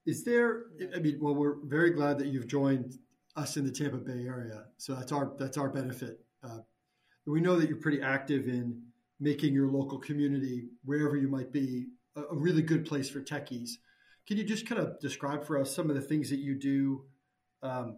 Is 0.06 0.26
there? 0.26 0.66
I 0.94 1.00
mean, 1.00 1.18
well, 1.22 1.34
we're 1.34 1.64
very 1.64 1.92
glad 1.92 2.18
that 2.18 2.28
you've 2.28 2.48
joined 2.48 2.98
us 3.38 3.56
in 3.56 3.64
the 3.64 3.72
Tampa 3.72 3.98
Bay 3.98 4.26
area. 4.26 4.66
So 4.78 4.96
that's 4.96 5.12
our 5.12 5.32
that's 5.38 5.58
our 5.58 5.70
benefit. 5.70 6.20
Uh, 6.44 6.60
we 7.26 7.40
know 7.40 7.58
that 7.60 7.70
you're 7.70 7.78
pretty 7.78 8.02
active 8.02 8.48
in 8.48 8.82
making 9.20 9.54
your 9.54 9.68
local 9.68 10.00
community, 10.00 10.70
wherever 10.84 11.16
you 11.16 11.28
might 11.28 11.52
be, 11.52 11.88
a, 12.16 12.22
a, 12.22 12.36
really 12.36 12.62
good 12.62 12.86
place 12.86 13.10
for 13.10 13.20
techies. 13.20 13.72
Can 14.28 14.38
you 14.38 14.44
just 14.44 14.68
kind 14.68 14.80
of 14.80 15.00
describe 15.00 15.44
for 15.44 15.60
us 15.60 15.74
some 15.74 15.90
of 15.90 15.96
the 15.96 16.02
things 16.02 16.30
that 16.30 16.40
you 16.40 16.56
do 16.56 17.04
um, 17.64 17.98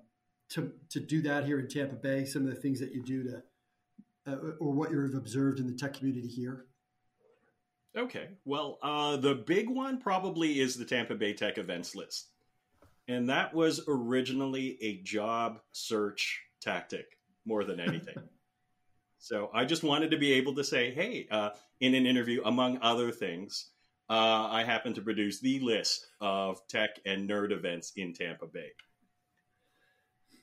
to 0.49 0.71
to 0.89 0.99
do 0.99 1.21
that 1.23 1.45
here 1.45 1.59
in 1.59 1.67
Tampa 1.67 1.95
Bay? 1.95 2.25
Some 2.25 2.43
of 2.43 2.49
the 2.49 2.61
things 2.61 2.79
that 2.79 2.91
you 2.91 3.01
do 3.01 3.23
to, 3.23 3.43
uh, 4.27 4.35
or 4.59 4.73
what 4.73 4.91
you've 4.91 5.15
observed 5.15 5.59
in 5.59 5.67
the 5.67 5.73
tech 5.73 5.93
community 5.93 6.27
here. 6.27 6.65
Okay, 7.97 8.29
well, 8.45 8.77
uh, 8.83 9.17
the 9.17 9.33
big 9.33 9.67
one 9.67 9.99
probably 9.99 10.59
is 10.59 10.75
the 10.75 10.85
Tampa 10.85 11.15
Bay 11.15 11.33
Tech 11.33 11.57
events 11.57 11.95
list. 11.95 12.27
And 13.09 13.27
that 13.29 13.55
was 13.55 13.81
originally 13.87 14.77
a 14.81 15.01
job 15.01 15.59
search 15.71 16.41
tactic 16.61 17.17
more 17.43 17.63
than 17.63 17.79
anything. 17.79 18.13
so 19.17 19.49
I 19.51 19.65
just 19.65 19.81
wanted 19.81 20.11
to 20.11 20.17
be 20.17 20.33
able 20.33 20.53
to 20.55 20.63
say, 20.63 20.91
hey, 20.91 21.27
uh, 21.31 21.49
in 21.81 21.95
an 21.95 22.05
interview, 22.05 22.43
among 22.45 22.77
other 22.83 23.11
things, 23.11 23.71
uh, 24.11 24.47
I 24.51 24.63
happen 24.63 24.93
to 24.93 25.01
produce 25.01 25.39
the 25.39 25.59
list 25.59 26.05
of 26.21 26.59
tech 26.67 26.91
and 27.03 27.27
nerd 27.27 27.51
events 27.51 27.93
in 27.95 28.13
Tampa 28.13 28.45
Bay. 28.45 28.69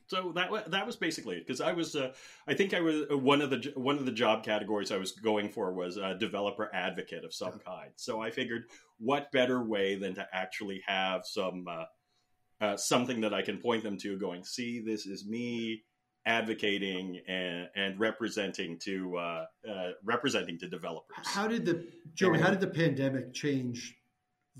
So 0.09 0.33
that 0.35 0.70
that 0.70 0.87
was 0.87 0.94
basically 0.96 1.37
it 1.37 1.46
because 1.46 1.61
I 1.61 1.72
was 1.72 1.96
uh, 1.96 2.12
I 2.46 2.55
think 2.55 2.74
I 2.74 2.81
was 2.81 3.02
uh, 3.11 3.18
one 3.18 3.40
of 3.40 3.50
the 3.50 3.72
one 3.74 3.98
of 3.98 4.07
the 4.07 4.12
job 4.12 4.44
categories 4.44 4.92
I 4.92 4.98
was 4.98 5.11
going 5.11 5.50
for 5.50 5.72
was 5.72 5.96
a 5.96 6.14
developer 6.14 6.70
advocate 6.72 7.24
of 7.24 7.35
some 7.35 7.59
kind. 7.59 7.90
So 7.96 8.20
I 8.20 8.31
figured 8.31 8.66
what 8.98 9.33
better 9.33 9.62
way 9.64 9.96
than 9.96 10.14
to 10.14 10.26
actually 10.33 10.81
have 10.87 11.26
some 11.26 11.66
uh, 12.60 12.76
something 12.76 13.20
that 13.20 13.34
I 13.34 13.42
can 13.42 13.58
point 13.58 13.82
them 13.82 13.98
to, 13.98 14.18
going, 14.18 14.44
"See, 14.44 14.80
this 14.80 15.06
is 15.06 15.26
me 15.26 15.82
advocating 16.24 17.20
and, 17.28 17.68
and 17.76 18.00
representing 18.00 18.78
to 18.80 19.16
uh, 19.16 19.44
uh, 19.68 19.90
representing 20.04 20.58
to 20.58 20.68
developers." 20.68 21.26
How 21.26 21.46
did 21.46 21.66
the 21.66 21.86
Joey? 22.14 22.38
How 22.38 22.50
did 22.50 22.60
the 22.60 22.68
pandemic 22.68 23.32
change 23.32 23.96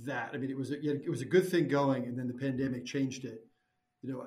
that? 0.05 0.31
I 0.33 0.37
mean, 0.37 0.51
it 0.51 0.57
was 0.57 0.71
a, 0.71 0.81
it 0.81 1.11
was 1.11 1.23
a 1.23 1.27
good 1.27 1.49
thing 1.49 1.69
going, 1.69 2.05
and 2.05 2.19
then 2.19 2.29
the 2.29 2.35
pandemic 2.35 2.85
changed 2.85 3.25
it. 3.25 3.47
You 4.03 4.13
know, 4.13 4.27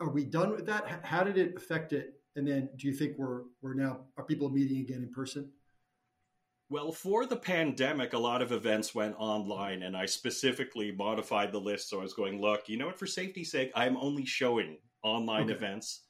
are 0.00 0.10
we 0.10 0.24
done 0.24 0.50
with 0.50 0.66
that? 0.66 1.00
How 1.04 1.22
did 1.22 1.38
it 1.38 1.56
affect 1.56 1.92
it? 1.92 2.14
And 2.36 2.48
then, 2.48 2.68
do 2.76 2.88
you 2.88 2.94
think 2.94 3.16
we're 3.16 3.42
we're 3.62 3.74
now 3.74 4.00
are 4.16 4.24
people 4.24 4.50
meeting 4.50 4.80
again 4.80 5.02
in 5.02 5.10
person? 5.12 5.50
Well, 6.70 6.92
for 6.92 7.26
the 7.26 7.36
pandemic, 7.36 8.14
a 8.14 8.18
lot 8.18 8.42
of 8.42 8.50
events 8.50 8.94
went 8.94 9.14
online, 9.18 9.82
and 9.82 9.96
I 9.96 10.06
specifically 10.06 10.92
modified 10.92 11.52
the 11.52 11.60
list. 11.60 11.90
So 11.90 12.00
I 12.00 12.02
was 12.02 12.14
going, 12.14 12.40
look, 12.40 12.68
you 12.68 12.78
know 12.78 12.86
what, 12.86 12.98
for 12.98 13.06
safety's 13.06 13.50
sake, 13.50 13.70
I'm 13.74 13.96
only 13.96 14.24
showing 14.24 14.78
online 15.02 15.44
okay. 15.44 15.52
events. 15.52 16.02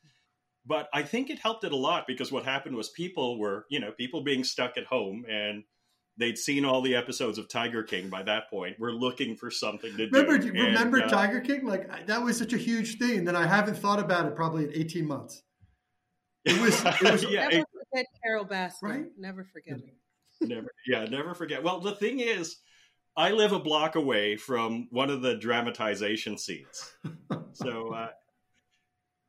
But 0.67 0.89
I 0.95 1.03
think 1.03 1.29
it 1.29 1.39
helped 1.39 1.65
it 1.65 1.73
a 1.73 1.77
lot 1.77 2.05
because 2.07 2.33
what 2.33 2.45
happened 2.45 2.77
was 2.77 2.89
people 2.91 3.39
were, 3.39 3.67
you 3.69 3.81
know, 3.81 3.93
people 3.93 4.23
being 4.23 4.45
stuck 4.45 4.79
at 4.79 4.87
home 4.87 5.27
and 5.29 5.65
they'd 6.17 6.39
seen 6.39 6.65
all 6.65 6.81
the 6.81 6.95
episodes 6.95 7.37
of 7.37 7.49
Tiger 7.49 7.83
King 7.83 8.09
by 8.09 8.23
that 8.23 8.49
point. 8.49 8.77
We're 8.79 8.93
looking 8.93 9.37
for 9.37 9.51
something 9.51 9.95
to 9.97 10.07
remember, 10.07 10.39
do. 10.39 10.53
Remember 10.53 10.99
and, 10.99 11.13
uh, 11.13 11.17
Tiger 11.17 11.41
King? 11.41 11.67
Like 11.67 12.07
that 12.07 12.23
was 12.23 12.39
such 12.39 12.53
a 12.53 12.59
huge 12.59 12.99
thing, 12.99 13.19
and 13.19 13.29
then 13.29 13.37
I 13.37 13.47
haven't 13.47 13.77
thought 13.77 13.99
about 13.99 14.27
it 14.27 14.35
probably 14.35 14.65
in 14.65 14.73
eighteen 14.73 15.07
months. 15.07 15.43
It 16.45 16.61
was, 16.61 16.83
it 16.85 17.13
was 17.13 17.25
yeah, 17.29 17.49
never 17.49 17.57
it, 17.57 17.67
forget 17.91 18.07
Carole 18.23 18.47
Baskin. 18.47 18.83
Right? 18.83 19.05
Never 19.19 19.45
forget 19.45 19.79
it. 19.79 19.95
Never, 20.41 20.69
yeah, 20.87 21.05
never 21.05 21.35
forget. 21.35 21.63
Well, 21.63 21.81
the 21.81 21.95
thing 21.95 22.21
is, 22.21 22.57
I 23.17 23.31
live 23.31 23.53
a 23.53 23.61
block 23.61 23.95
away 23.97 24.37
from 24.37 24.89
one 24.91 25.11
of 25.11 25.23
the 25.23 25.37
dramatization 25.37 26.39
scenes, 26.39 26.95
so. 27.53 27.93
Uh, 27.95 28.09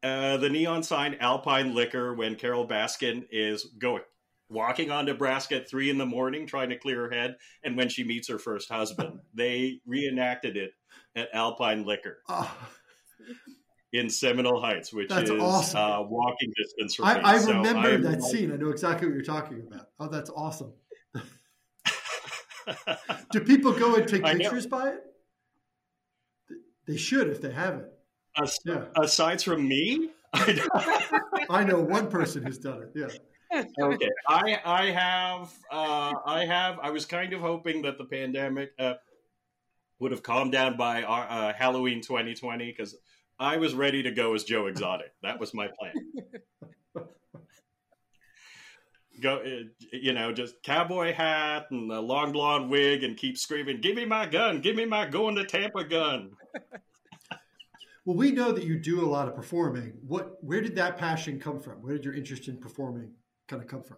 uh, 0.04 0.38
the 0.38 0.50
neon 0.50 0.84
sign 0.84 1.18
Alpine 1.20 1.74
Liquor 1.74 2.14
when 2.14 2.36
Carole 2.36 2.68
Baskin 2.68 3.26
is 3.32 3.66
going 3.80 4.04
walking 4.50 4.92
on 4.92 5.06
Nebraska 5.06 5.58
at 5.58 5.70
three 5.70 5.90
in 5.90 5.98
the 5.98 6.06
morning 6.06 6.46
trying 6.46 6.70
to 6.70 6.78
clear 6.78 7.08
her 7.08 7.10
head, 7.10 7.38
and 7.64 7.76
when 7.76 7.90
she 7.90 8.04
meets 8.04 8.28
her 8.30 8.40
first 8.40 8.70
husband, 8.70 9.20
they 9.34 9.80
reenacted 9.86 10.58
it 10.58 10.72
at 11.16 11.30
Alpine 11.34 11.86
Liquor. 11.86 12.20
Oh. 12.30 12.56
In 13.94 14.10
Seminole 14.10 14.60
Heights, 14.60 14.92
which 14.92 15.08
that's 15.08 15.30
is 15.30 15.42
awesome. 15.42 15.80
uh, 15.80 16.02
walking 16.02 16.52
distance 16.58 16.96
from 16.96 17.06
I, 17.06 17.14
me. 17.14 17.22
I 17.24 17.38
so 17.38 17.54
remember 17.54 17.94
I 17.94 18.12
that 18.12 18.24
scene. 18.24 18.52
I 18.52 18.58
know 18.58 18.70
exactly 18.70 19.08
what 19.08 19.14
you're 19.14 19.24
talking 19.24 19.64
about. 19.66 19.88
Oh, 20.00 20.10
that's 20.10 20.30
awesome. 20.30 20.74
Do 23.32 23.40
people 23.42 23.72
go 23.74 23.96
and 23.96 24.08
take 24.08 24.24
pictures 24.24 24.68
by 24.68 24.90
it? 24.90 25.04
They 26.88 26.98
should 26.98 27.30
if 27.30 27.42
they 27.42 27.52
haven't. 27.52 27.88
As, 28.42 28.58
yeah. 28.66 28.86
Aside 28.98 29.42
from 29.42 29.68
me, 29.68 30.10
I 30.34 31.64
know 31.66 31.80
one 31.80 32.10
person 32.10 32.44
who's 32.44 32.58
done 32.60 32.84
it. 32.84 32.92
Yeah 32.96 33.08
okay, 33.82 34.10
I 34.28 34.60
I 34.66 34.86
have 34.92 35.54
uh, 35.72 36.14
I 36.26 36.46
have 36.46 36.80
I 36.82 36.90
was 36.90 37.06
kind 37.06 37.34
of 37.34 37.42
hoping 37.42 37.84
that 37.84 37.98
the 37.98 38.06
pandemic 38.06 38.72
uh, 38.80 38.96
would 40.00 40.12
have 40.12 40.24
calmed 40.24 40.52
down 40.52 40.78
by 40.78 41.04
uh, 41.04 41.12
uh 41.12 41.54
Halloween 41.54 42.02
2020 42.02 42.66
because 42.66 42.96
I 43.40 43.58
was 43.58 43.74
ready 43.74 44.04
to 44.04 44.12
go 44.12 44.34
as 44.34 44.44
Joe 44.44 44.68
Exotic. 44.68 45.12
That 45.22 45.40
was 45.40 45.54
my 45.54 45.68
plan. 45.68 45.94
Go, 49.22 49.38
uh, 49.38 49.64
you 49.92 50.14
know, 50.14 50.32
just 50.32 50.62
cowboy 50.64 51.14
hat 51.14 51.68
and 51.72 51.92
a 51.92 52.00
long 52.00 52.32
blonde 52.32 52.70
wig 52.70 53.04
and 53.04 53.18
keep 53.18 53.38
screaming, 53.38 53.82
"Give 53.82 53.96
me 53.96 54.06
my 54.06 54.26
gun! 54.26 54.62
Give 54.62 54.76
me 54.76 54.86
my 54.86 55.06
going 55.06 55.36
to 55.36 55.46
Tampa 55.46 55.84
gun!" 55.84 56.32
Well, 58.06 58.16
we 58.16 58.32
know 58.32 58.52
that 58.52 58.64
you 58.64 58.78
do 58.78 59.04
a 59.04 59.10
lot 59.10 59.28
of 59.28 59.36
performing. 59.36 59.94
What, 60.08 60.38
where 60.42 60.62
did 60.62 60.76
that 60.76 60.96
passion 60.98 61.40
come 61.40 61.60
from? 61.60 61.82
Where 61.82 61.94
did 61.94 62.06
your 62.06 62.14
interest 62.14 62.48
in 62.48 62.58
performing 62.58 63.12
kind 63.48 63.64
of 63.64 63.68
come 63.68 63.82
from? 63.82 63.98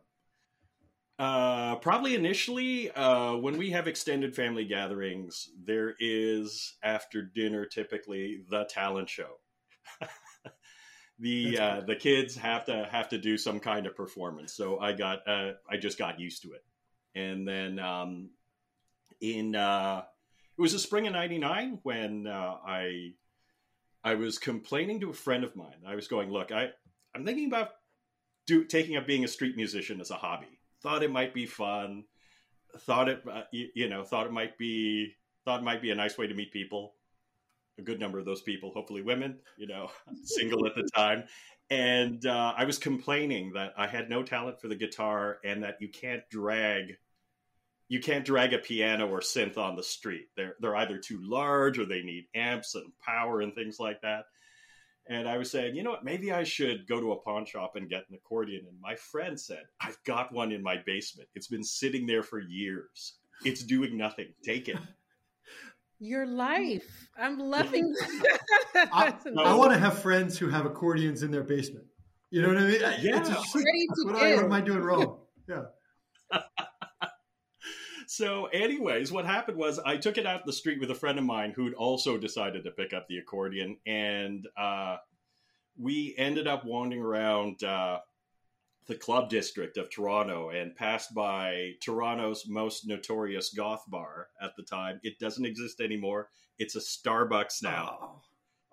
Uh, 1.19 1.75
probably 1.77 2.15
initially, 2.15 2.89
uh, 2.91 3.35
when 3.35 3.57
we 3.57 3.69
have 3.71 3.85
extended 3.85 4.33
family 4.33 4.63
gatherings, 4.63 5.49
there 5.61 5.95
is 5.99 6.75
after 6.83 7.21
dinner 7.21 7.65
typically 7.65 8.43
the 8.49 8.63
talent 8.69 9.09
show. 9.09 9.39
the 11.19 11.57
uh, 11.57 11.81
the 11.81 11.95
kids 11.95 12.35
have 12.35 12.65
to 12.65 12.87
have 12.91 13.09
to 13.09 13.17
do 13.17 13.37
some 13.37 13.59
kind 13.59 13.87
of 13.87 13.95
performance. 13.95 14.53
So 14.53 14.79
I 14.79 14.93
got 14.93 15.27
uh, 15.27 15.53
I 15.69 15.77
just 15.77 15.97
got 15.97 16.19
used 16.19 16.43
to 16.43 16.53
it, 16.53 16.63
and 17.15 17.47
then 17.47 17.79
um, 17.79 18.29
in 19.19 19.55
uh, 19.55 20.03
it 20.57 20.61
was 20.61 20.73
the 20.73 20.79
spring 20.79 21.07
of 21.07 21.13
'99 21.13 21.79
when 21.83 22.27
uh, 22.27 22.55
I 22.65 23.13
I 24.03 24.15
was 24.15 24.37
complaining 24.37 24.99
to 25.01 25.09
a 25.09 25.13
friend 25.13 25.43
of 25.43 25.55
mine. 25.55 25.83
I 25.85 25.95
was 25.95 26.07
going, 26.07 26.29
look, 26.29 26.51
I 26.51 26.69
I'm 27.15 27.25
thinking 27.25 27.47
about 27.47 27.71
do 28.45 28.63
taking 28.63 28.95
up 28.95 29.07
being 29.07 29.23
a 29.23 29.27
street 29.27 29.55
musician 29.55 29.99
as 29.99 30.11
a 30.11 30.15
hobby. 30.15 30.59
Thought 30.81 31.03
it 31.03 31.11
might 31.11 31.33
be 31.33 31.45
fun. 31.45 32.05
Thought 32.79 33.09
it, 33.09 33.23
uh, 33.29 33.43
you, 33.51 33.69
you, 33.73 33.89
know, 33.89 34.03
thought 34.03 34.27
it 34.27 34.31
might 34.31 34.57
be 34.57 35.13
thought 35.45 35.61
it 35.61 35.63
might 35.63 35.81
be 35.81 35.91
a 35.91 35.95
nice 35.95 36.17
way 36.17 36.27
to 36.27 36.33
meet 36.33 36.51
people. 36.51 36.93
A 37.79 37.81
good 37.81 37.99
number 37.99 38.19
of 38.19 38.25
those 38.25 38.41
people, 38.41 38.71
hopefully 38.73 39.01
women, 39.01 39.37
you 39.57 39.67
know, 39.67 39.89
single 40.23 40.65
at 40.65 40.75
the 40.75 40.87
time. 40.95 41.23
And 41.69 42.25
uh, 42.25 42.53
I 42.57 42.65
was 42.65 42.77
complaining 42.77 43.53
that 43.53 43.73
I 43.77 43.87
had 43.87 44.09
no 44.09 44.23
talent 44.23 44.61
for 44.61 44.67
the 44.67 44.75
guitar 44.75 45.39
and 45.43 45.63
that 45.63 45.77
you 45.81 45.89
can't 45.89 46.23
drag 46.29 46.97
you 47.89 48.01
can't 48.01 48.25
drag 48.25 48.53
a 48.53 48.57
piano 48.57 49.07
or 49.07 49.21
synth 49.21 49.57
on 49.57 49.77
the 49.77 49.83
street. 49.83 50.27
They're 50.35 50.55
they're 50.59 50.75
either 50.75 50.97
too 50.97 51.19
large 51.21 51.79
or 51.79 51.85
they 51.85 52.01
need 52.01 52.25
amps 52.35 52.75
and 52.75 52.91
power 52.99 53.41
and 53.41 53.53
things 53.53 53.79
like 53.79 54.01
that 54.01 54.25
and 55.09 55.27
I 55.27 55.37
was 55.37 55.49
saying, 55.49 55.75
you 55.75 55.83
know 55.83 55.91
what, 55.91 56.03
maybe 56.03 56.31
I 56.31 56.43
should 56.43 56.87
go 56.87 56.99
to 56.99 57.13
a 57.13 57.21
pawn 57.21 57.45
shop 57.45 57.75
and 57.75 57.89
get 57.89 58.05
an 58.09 58.15
accordion. 58.15 58.65
And 58.67 58.79
my 58.81 58.95
friend 58.95 59.39
said, 59.39 59.63
I've 59.79 59.97
got 60.05 60.33
one 60.33 60.51
in 60.51 60.61
my 60.61 60.77
basement. 60.85 61.29
It's 61.33 61.47
been 61.47 61.63
sitting 61.63 62.05
there 62.05 62.23
for 62.23 62.39
years. 62.39 63.13
It's 63.45 63.63
doing 63.63 63.97
nothing. 63.97 64.27
Take 64.43 64.69
it. 64.69 64.77
Your 65.99 66.27
life. 66.27 67.09
I'm 67.17 67.39
loving 67.39 67.93
I, 68.75 69.13
I 69.37 69.53
want 69.55 69.71
to 69.73 69.79
have 69.79 69.99
friends 69.99 70.37
who 70.37 70.47
have 70.49 70.65
accordions 70.65 71.23
in 71.23 71.31
their 71.31 71.43
basement. 71.43 71.85
You 72.29 72.41
know 72.41 72.49
what 72.49 72.57
I 72.57 72.67
mean? 72.67 72.81
Yeah. 72.81 73.19
It's 73.19 73.29
just, 73.29 73.55
Ready 73.55 73.87
to 73.87 74.05
what, 74.05 74.15
I, 74.15 74.35
what 74.35 74.45
am 74.45 74.51
I 74.51 74.61
doing 74.61 74.81
wrong? 74.81 75.19
Yeah. 75.49 76.41
so, 78.05 78.47
anyways, 78.47 79.13
what 79.13 79.23
happened 79.23 79.57
was 79.57 79.79
I 79.79 79.95
took 79.95 80.17
it 80.17 80.25
out 80.25 80.45
the 80.45 80.51
street 80.51 80.81
with 80.81 80.91
a 80.91 80.95
friend 80.95 81.17
of 81.17 81.23
mine 81.23 81.53
who'd 81.55 81.73
also 81.73 82.17
decided 82.17 82.65
to 82.65 82.71
pick 82.71 82.91
up 82.91 83.07
the 83.07 83.19
accordion, 83.19 83.77
and 83.85 84.45
uh, 84.57 84.97
we 85.77 86.13
ended 86.17 86.47
up 86.47 86.65
wandering 86.65 87.01
around 87.01 87.63
uh, 87.63 87.99
the 88.87 88.95
club 88.95 89.29
district 89.29 89.77
of 89.77 89.89
Toronto 89.89 90.49
and 90.49 90.75
passed 90.75 91.13
by 91.13 91.73
Toronto's 91.81 92.45
most 92.47 92.87
notorious 92.87 93.53
goth 93.55 93.83
bar 93.87 94.27
at 94.41 94.55
the 94.55 94.63
time. 94.63 94.99
It 95.03 95.19
doesn't 95.19 95.45
exist 95.45 95.81
anymore. 95.81 96.29
It's 96.57 96.75
a 96.75 96.79
Starbucks 96.79 97.61
now. 97.61 98.21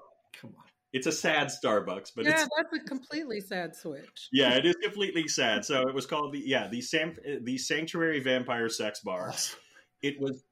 Oh, 0.01 0.05
come 0.41 0.55
on. 0.57 0.65
It's 0.93 1.09
a 1.09 1.13
sad 1.13 1.49
Starbucks, 1.49 2.13
but 2.15 2.25
yeah, 2.25 2.47
that's 2.57 2.73
a 2.73 2.79
completely 2.87 3.41
sad 3.41 3.75
switch. 3.75 4.29
Yeah, 4.33 4.55
it 4.55 4.65
is 4.65 4.77
completely 4.81 5.27
sad. 5.27 5.65
So 5.65 5.89
it 5.89 5.95
was 5.95 6.07
called 6.07 6.33
the 6.33 6.39
yeah 6.39 6.69
the 6.69 6.81
Sam 6.81 7.17
the 7.43 7.59
Sanctuary 7.59 8.21
Vampire 8.21 8.69
Sex 8.69 9.01
Bar. 9.01 9.35
It 10.03 10.21
was 10.21 10.45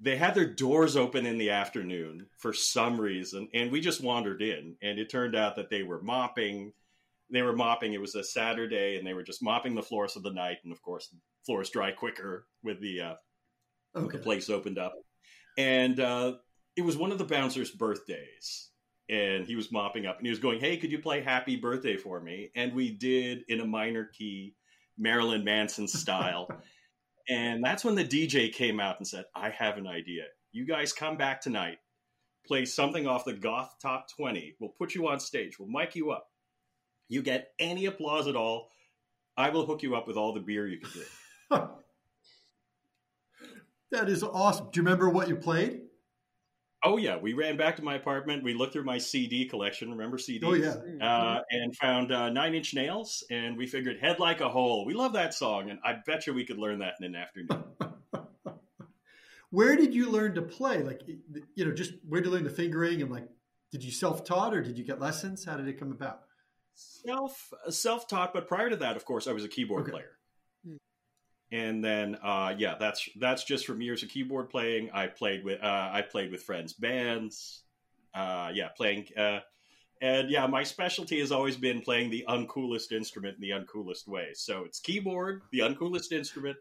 they 0.00 0.16
had 0.16 0.34
their 0.34 0.52
doors 0.52 0.98
open 0.98 1.24
in 1.24 1.38
the 1.38 1.50
afternoon 1.50 2.26
for 2.36 2.52
some 2.52 3.00
reason, 3.00 3.48
and 3.54 3.72
we 3.72 3.80
just 3.80 4.02
wandered 4.02 4.42
in, 4.42 4.76
and 4.82 4.98
it 4.98 5.08
turned 5.08 5.34
out 5.34 5.56
that 5.56 5.70
they 5.70 5.82
were 5.82 6.02
mopping. 6.02 6.74
They 7.30 7.42
were 7.42 7.56
mopping. 7.56 7.94
It 7.94 8.00
was 8.00 8.14
a 8.14 8.24
Saturday, 8.24 8.96
and 8.96 9.06
they 9.06 9.14
were 9.14 9.22
just 9.22 9.42
mopping 9.42 9.74
the 9.74 9.82
floors 9.82 10.16
of 10.16 10.22
the 10.22 10.32
night, 10.32 10.58
and 10.64 10.72
of 10.72 10.82
course, 10.82 11.14
floors 11.46 11.70
dry 11.70 11.90
quicker 11.90 12.46
with 12.62 12.80
the 12.80 13.00
uh, 13.00 13.14
okay. 13.96 14.18
the 14.18 14.22
place 14.22 14.50
opened 14.50 14.78
up, 14.78 14.92
and 15.56 16.00
uh, 16.00 16.34
it 16.76 16.82
was 16.82 16.96
one 16.96 17.12
of 17.12 17.18
the 17.18 17.24
bouncers' 17.24 17.70
birthdays 17.70 18.70
and 19.08 19.46
he 19.46 19.54
was 19.54 19.70
mopping 19.70 20.06
up 20.06 20.18
and 20.18 20.26
he 20.26 20.30
was 20.30 20.38
going, 20.38 20.60
Hey, 20.60 20.76
could 20.76 20.90
you 20.90 20.98
play 20.98 21.22
Happy 21.22 21.56
Birthday 21.56 21.96
for 21.96 22.20
me? 22.20 22.50
And 22.56 22.72
we 22.72 22.90
did 22.90 23.44
in 23.48 23.60
a 23.60 23.66
minor 23.66 24.04
key, 24.06 24.54
Marilyn 24.96 25.44
Manson 25.44 25.88
style. 25.88 26.48
and 27.28 27.62
that's 27.62 27.84
when 27.84 27.94
the 27.94 28.04
DJ 28.04 28.52
came 28.52 28.80
out 28.80 28.98
and 28.98 29.06
said, 29.06 29.24
I 29.34 29.50
have 29.50 29.76
an 29.76 29.86
idea. 29.86 30.24
You 30.52 30.66
guys 30.66 30.92
come 30.92 31.16
back 31.16 31.40
tonight, 31.40 31.78
play 32.46 32.64
something 32.64 33.06
off 33.06 33.24
the 33.24 33.34
Goth 33.34 33.74
Top 33.82 34.06
20. 34.16 34.56
We'll 34.60 34.70
put 34.70 34.94
you 34.94 35.08
on 35.08 35.20
stage, 35.20 35.58
we'll 35.58 35.68
mic 35.68 35.94
you 35.94 36.10
up. 36.10 36.26
You 37.08 37.22
get 37.22 37.52
any 37.58 37.86
applause 37.86 38.26
at 38.28 38.36
all. 38.36 38.70
I 39.36 39.50
will 39.50 39.66
hook 39.66 39.82
you 39.82 39.96
up 39.96 40.06
with 40.06 40.16
all 40.16 40.32
the 40.32 40.40
beer 40.40 40.66
you 40.66 40.78
can 40.78 40.90
drink. 40.90 41.08
that 43.90 44.08
is 44.08 44.22
awesome. 44.22 44.68
Do 44.72 44.80
you 44.80 44.84
remember 44.84 45.08
what 45.08 45.28
you 45.28 45.36
played? 45.36 45.80
Oh 46.86 46.98
yeah, 46.98 47.16
we 47.16 47.32
ran 47.32 47.56
back 47.56 47.76
to 47.76 47.82
my 47.82 47.94
apartment. 47.94 48.44
We 48.44 48.52
looked 48.52 48.74
through 48.74 48.84
my 48.84 48.98
CD 48.98 49.46
collection. 49.46 49.90
Remember 49.90 50.18
CDs? 50.18 50.44
Oh 50.44 50.52
yeah, 50.52 51.06
uh, 51.06 51.40
and 51.50 51.74
found 51.76 52.12
uh, 52.12 52.28
Nine 52.28 52.54
Inch 52.54 52.74
Nails, 52.74 53.24
and 53.30 53.56
we 53.56 53.66
figured 53.66 53.98
"Head 53.98 54.18
Like 54.20 54.42
a 54.42 54.50
Hole." 54.50 54.84
We 54.84 54.92
love 54.92 55.14
that 55.14 55.32
song, 55.32 55.70
and 55.70 55.78
I 55.82 55.94
bet 56.06 56.26
you 56.26 56.34
we 56.34 56.44
could 56.44 56.58
learn 56.58 56.80
that 56.80 56.94
in 57.00 57.06
an 57.06 57.16
afternoon. 57.16 57.64
where 59.50 59.76
did 59.76 59.94
you 59.94 60.10
learn 60.10 60.34
to 60.34 60.42
play? 60.42 60.82
Like, 60.82 61.00
you 61.54 61.64
know, 61.64 61.72
just 61.72 61.94
where 62.06 62.20
did 62.20 62.26
you 62.26 62.34
learn 62.34 62.44
the 62.44 62.50
fingering, 62.50 63.00
and 63.00 63.10
like, 63.10 63.28
did 63.72 63.82
you 63.82 63.90
self 63.90 64.22
taught 64.22 64.54
or 64.54 64.60
did 64.60 64.76
you 64.76 64.84
get 64.84 65.00
lessons? 65.00 65.42
How 65.42 65.56
did 65.56 65.66
it 65.66 65.80
come 65.80 65.90
about? 65.90 66.20
Self 66.74 67.52
self 67.68 68.08
taught, 68.08 68.32
but 68.32 68.48
prior 68.48 68.70
to 68.70 68.76
that, 68.76 68.96
of 68.96 69.04
course, 69.04 69.26
I 69.26 69.32
was 69.32 69.44
a 69.44 69.48
keyboard 69.48 69.82
okay. 69.82 69.92
player 69.92 70.18
and 71.54 71.84
then 71.84 72.16
uh, 72.16 72.54
yeah, 72.58 72.74
that's 72.80 73.08
that's 73.16 73.44
just 73.44 73.64
from 73.66 73.80
years 73.80 74.02
of 74.02 74.08
keyboard 74.08 74.50
playing. 74.50 74.90
I 74.92 75.06
played 75.06 75.44
with 75.44 75.62
uh, 75.62 75.90
I 75.92 76.02
played 76.02 76.32
with 76.32 76.42
friends' 76.42 76.72
bands. 76.72 77.62
Uh, 78.12 78.50
yeah, 78.52 78.68
playing. 78.76 79.06
Uh, 79.16 79.40
and 80.00 80.30
yeah, 80.30 80.46
my 80.48 80.64
specialty 80.64 81.20
has 81.20 81.30
always 81.30 81.56
been 81.56 81.80
playing 81.80 82.10
the 82.10 82.24
uncoolest 82.28 82.92
instrument 82.92 83.36
in 83.36 83.40
the 83.40 83.50
uncoolest 83.50 84.08
way. 84.08 84.28
So 84.34 84.64
it's 84.64 84.80
keyboard, 84.80 85.42
the 85.52 85.60
uncoolest 85.60 86.12
instrument, 86.12 86.56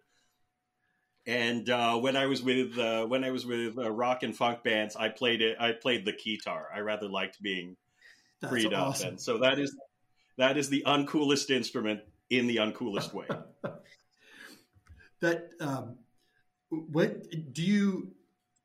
And 1.26 1.70
uh, 1.70 1.98
when 1.98 2.16
I 2.16 2.28
was 2.28 2.44
with 2.44 2.78
uh, 2.78 3.06
when 3.06 3.24
I 3.24 3.32
was 3.32 3.46
with 3.46 3.78
uh, 3.78 3.92
rock 3.92 4.22
and 4.24 4.36
funk 4.36 4.64
bands, 4.64 4.96
I 4.96 5.10
played 5.10 5.42
it. 5.42 5.58
I 5.60 5.72
played 5.72 6.06
the 6.06 6.14
guitar. 6.14 6.68
I 6.74 6.80
rather 6.82 7.08
liked 7.08 7.42
being 7.42 7.78
That's 8.42 8.52
freed 8.52 8.74
awesome. 8.74 9.06
up, 9.06 9.12
and 9.12 9.22
so 9.22 9.40
that 9.40 9.58
is 9.58 9.76
that 10.38 10.58
is 10.58 10.70
the 10.70 10.84
uncoolest 10.86 11.50
instrument 11.50 12.02
in 12.30 12.48
the 12.48 12.58
uncoolest 12.58 13.14
way. 13.14 13.28
that 15.22 15.52
um, 15.60 15.98
what 16.70 17.26
do 17.54 17.62
you 17.62 18.12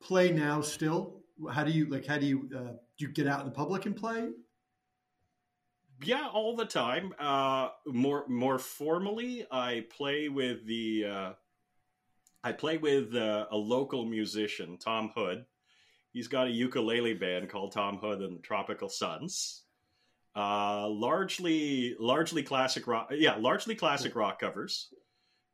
play 0.01 0.31
now? 0.31 0.61
Still, 0.61 1.21
how 1.53 1.65
do 1.65 1.71
you 1.71 1.87
like? 1.87 2.07
How 2.07 2.19
do 2.19 2.27
you 2.27 2.49
uh, 2.55 2.73
do 2.97 3.07
you 3.07 3.09
get 3.09 3.27
out 3.27 3.41
in 3.41 3.47
the 3.47 3.53
public 3.53 3.87
and 3.87 3.97
play? 3.97 4.29
Yeah, 6.03 6.29
all 6.33 6.57
the 6.57 6.65
time. 6.65 7.13
Uh, 7.19 7.71
more 7.87 8.25
more 8.29 8.59
formally, 8.59 9.47
I 9.51 9.85
play 9.91 10.29
with 10.29 10.67
the 10.67 11.05
uh, 11.05 11.33
I 12.45 12.53
play 12.53 12.79
with 12.79 13.15
uh, 13.15 13.47
a 13.51 13.57
local 13.57 14.05
musician, 14.05 14.79
Tom 14.79 15.11
Hood. 15.15 15.45
He's 16.13 16.29
got 16.29 16.47
a 16.47 16.51
ukulele 16.51 17.15
band 17.15 17.51
called 17.51 17.73
Tom 17.73 17.99
Hood 17.99 18.21
and 18.21 18.39
the 18.39 18.43
Tropical 18.43 18.89
Suns. 18.89 19.65
Uh, 20.39 20.89
largely, 20.89 21.97
largely 21.99 22.45
classic 22.45 22.87
rock. 22.87 23.09
Yeah, 23.11 23.35
largely 23.41 23.75
classic 23.75 24.15
rock 24.15 24.39
covers. 24.39 24.89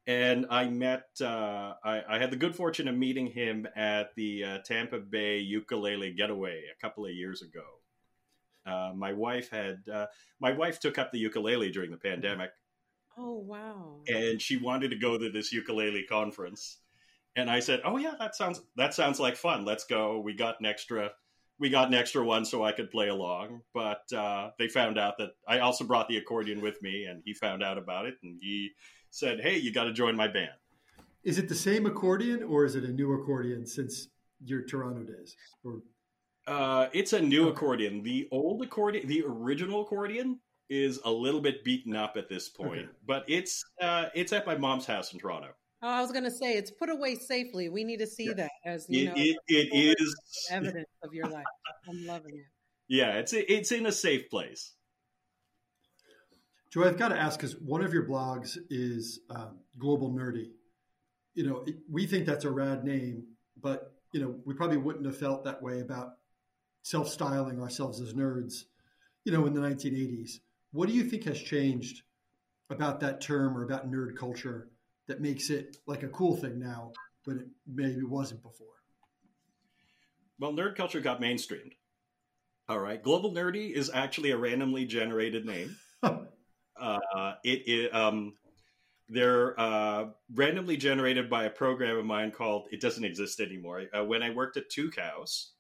And 0.07 0.45
I 0.51 0.69
met. 0.69 1.07
Uh, 1.19 1.73
I, 1.83 2.03
I, 2.07 2.19
had 2.19 2.31
the 2.31 2.37
good 2.37 2.55
fortune 2.55 2.87
of 2.89 2.95
meeting 2.95 3.29
him 3.29 3.67
at 3.75 4.15
the 4.15 4.45
uh, 4.45 4.59
Tampa 4.59 4.99
Bay 4.99 5.39
Ukulele 5.39 6.13
Getaway 6.13 6.65
a 6.71 6.79
couple 6.83 7.07
of 7.07 7.13
years 7.13 7.41
ago. 7.41 7.65
Uh, 8.67 8.93
my 8.95 9.15
wife 9.15 9.49
had. 9.49 9.79
Uh, 9.91 10.05
my 10.39 10.53
wife 10.53 10.81
took 10.81 10.99
up 10.99 11.13
the 11.13 11.19
ukulele 11.19 11.71
during 11.71 11.91
the 11.91 11.97
pandemic. 11.97 12.51
Oh 13.17 13.39
wow! 13.39 14.01
And 14.07 14.43
she 14.43 14.59
wanted 14.59 14.91
to 14.91 14.99
go 14.99 15.17
to 15.17 15.31
this 15.31 15.51
ukulele 15.51 16.05
conference, 16.11 16.81
and 17.37 17.49
I 17.49 17.61
said, 17.61 17.81
"Oh 17.87 17.97
yeah, 17.97 18.17
that 18.19 18.37
sounds 18.37 18.61
that 18.77 18.93
sounds 18.93 19.19
like 19.19 19.37
fun. 19.37 19.65
Let's 19.65 19.85
go." 19.85 20.21
We 20.21 20.35
got 20.35 20.61
an 20.61 20.67
extra 20.67 21.13
we 21.59 21.71
got 21.71 21.89
an 21.89 21.95
extra 21.95 22.25
one 22.25 22.45
so 22.45 22.65
I 22.65 22.73
could 22.73 22.91
play 22.91 23.09
along. 23.09 23.61
But 23.73 24.13
uh, 24.13 24.51
they 24.59 24.69
found 24.69 24.99
out 24.99 25.19
that 25.19 25.31
I 25.47 25.61
also 25.61 25.85
brought 25.85 26.09
the 26.09 26.17
accordion 26.17 26.61
with 26.61 26.81
me, 26.83 27.05
and 27.05 27.23
he 27.25 27.35
found 27.35 27.63
out 27.63 27.79
about 27.79 28.07
it, 28.07 28.15
and 28.23 28.39
he 28.41 28.71
said, 29.11 29.41
"Hey, 29.41 29.59
you 29.59 29.73
got 29.73 29.85
to 29.85 29.93
join 29.93 30.17
my 30.17 30.29
band." 30.29 30.51
Is 31.23 31.39
it 31.39 31.49
the 31.49 31.55
same 31.55 31.87
accordion, 31.87 32.43
or 32.43 32.65
is 32.65 32.75
it 32.75 32.85
a 32.85 32.93
new 32.93 33.13
accordion 33.15 33.67
since 33.67 34.09
your 34.45 34.63
Toronto 34.63 35.05
days? 35.05 35.37
Or 35.65 35.81
uh, 36.47 36.89
it's 36.93 37.13
a 37.13 37.21
new 37.21 37.49
accordion. 37.49 38.03
The 38.03 38.29
old 38.31 38.63
accordion, 38.63 39.07
the 39.07 39.25
original 39.27 39.83
accordion, 39.83 40.41
is 40.69 41.01
a 41.05 41.11
little 41.11 41.41
bit 41.41 41.65
beaten 41.65 41.97
up 41.97 42.17
at 42.17 42.29
this 42.29 42.49
point, 42.49 42.81
okay. 42.81 42.89
but 43.07 43.25
it's 43.29 43.65
uh, 43.81 44.07
it's 44.15 44.33
at 44.33 44.47
my 44.47 44.57
mom's 44.57 44.87
house 44.87 45.13
in 45.13 45.19
Toronto. 45.19 45.49
Oh, 45.85 45.89
I 45.89 46.01
was 46.01 46.13
going 46.13 46.25
to 46.25 46.31
say 46.31 46.55
it's 46.55 46.71
put 46.71 46.89
away 46.89 47.15
safely. 47.15 47.69
We 47.69 47.85
need 47.85 47.99
to 47.99 48.07
see 48.07 48.29
yeah. 48.29 48.35
that 48.35 48.51
as 48.65 48.87
you 48.89 49.03
it, 49.03 49.05
know, 49.05 49.13
it, 49.17 49.37
it 49.49 49.97
is 50.01 50.17
evidence 50.51 50.89
of 51.03 51.13
your 51.13 51.29
life. 51.29 51.45
I'm 51.89 52.07
loving 52.07 52.37
it. 52.37 52.45
Yeah, 52.87 53.13
it's 53.13 53.33
it's 53.33 53.73
in 53.73 53.87
a 53.87 53.93
safe 53.93 54.29
place. 54.29 54.75
Joey, 56.71 56.87
I've 56.87 56.99
got 56.99 57.09
to 57.09 57.19
ask 57.19 57.39
because 57.39 57.57
one 57.57 57.83
of 57.83 57.95
your 57.95 58.07
blogs 58.07 58.59
is 58.69 59.21
um, 59.31 59.61
Global 59.79 60.13
Nerdy. 60.13 60.51
You 61.33 61.47
know, 61.49 61.65
it, 61.67 61.77
we 61.91 62.07
think 62.07 62.27
that's 62.27 62.45
a 62.45 62.51
rad 62.51 62.85
name, 62.85 63.25
but 63.59 63.95
you 64.13 64.21
know, 64.21 64.35
we 64.45 64.53
probably 64.53 64.77
wouldn't 64.77 65.07
have 65.07 65.17
felt 65.17 65.45
that 65.45 65.63
way 65.63 65.81
about 65.81 66.11
self-styling 66.83 67.59
ourselves 67.63 68.03
as 68.03 68.13
nerds. 68.13 68.65
You 69.25 69.33
know, 69.33 69.47
in 69.47 69.55
the 69.55 69.63
1980s, 69.63 70.41
what 70.73 70.87
do 70.87 70.95
you 70.95 71.05
think 71.05 71.25
has 71.25 71.41
changed 71.41 72.03
about 72.69 73.01
that 73.01 73.23
term 73.23 73.57
or 73.57 73.63
about 73.63 73.91
nerd 73.91 74.15
culture 74.15 74.69
that 75.09 75.21
makes 75.21 75.51
it 75.51 75.77
like 75.87 76.03
a 76.03 76.09
cool 76.09 76.37
thing 76.37 76.59
now, 76.59 76.93
but 77.25 77.37
it 77.37 77.47
maybe 77.67 78.03
wasn't 78.03 78.43
before? 78.43 78.69
Well, 80.39 80.53
nerd 80.53 80.77
culture 80.77 81.01
got 81.01 81.21
mainstreamed. 81.21 81.73
All 82.69 82.79
right. 82.79 83.03
Global 83.03 83.33
Nerdy 83.33 83.71
is 83.71 83.91
actually 83.93 84.31
a 84.31 84.37
randomly 84.37 84.87
generated 84.87 85.45
name. 85.45 85.77
uh, 86.03 87.33
it, 87.45 87.69
it 87.69 87.95
um, 87.95 88.35
they're 89.09 89.59
uh, 89.61 90.07
randomly 90.35 90.77
generated 90.77 91.29
by 91.29 91.45
a 91.45 91.51
program 91.51 91.99
of 91.99 92.07
mine 92.07 92.31
called 92.31 92.69
it 92.71 92.81
doesn't 92.81 93.05
exist 93.05 93.41
anymore. 93.41 93.85
Uh, 93.97 94.05
when 94.05 94.23
I 94.23 94.31
worked 94.31 94.57
at 94.57 94.71
Tucows, 94.71 95.51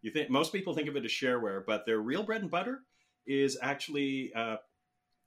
you 0.00 0.10
think 0.10 0.30
most 0.30 0.52
people 0.52 0.74
think 0.74 0.88
of 0.88 0.96
it 0.96 1.04
as 1.04 1.10
shareware, 1.10 1.62
but 1.66 1.84
their 1.84 1.98
real 1.98 2.22
bread 2.22 2.42
and 2.42 2.50
butter 2.50 2.80
is 3.26 3.58
actually 3.60 4.32
uh, 4.34 4.56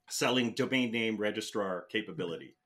selling 0.08 0.52
domain 0.54 0.90
name 0.90 1.16
registrar 1.16 1.84
capability. 1.92 2.56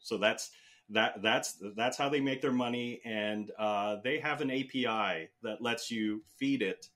So 0.00 0.18
that's 0.18 0.50
that 0.90 1.22
that's 1.22 1.62
that's 1.76 1.96
how 1.96 2.08
they 2.08 2.20
make 2.20 2.42
their 2.42 2.52
money, 2.52 3.00
and 3.04 3.50
uh, 3.58 3.96
they 4.02 4.18
have 4.18 4.40
an 4.40 4.50
API 4.50 5.28
that 5.42 5.60
lets 5.60 5.90
you 5.90 6.22
feed 6.36 6.62
it. 6.62 6.86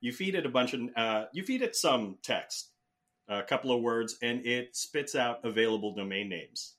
You 0.00 0.12
feed 0.12 0.34
it 0.34 0.46
a 0.46 0.48
bunch 0.48 0.74
of 0.74 0.80
uh, 0.96 1.24
you 1.32 1.44
feed 1.44 1.62
it 1.62 1.76
some 1.76 2.16
text, 2.22 2.70
a 3.28 3.42
couple 3.42 3.72
of 3.72 3.82
words, 3.82 4.16
and 4.22 4.44
it 4.46 4.76
spits 4.76 5.14
out 5.14 5.44
available 5.44 5.94
domain 5.94 6.28
names. 6.28 6.74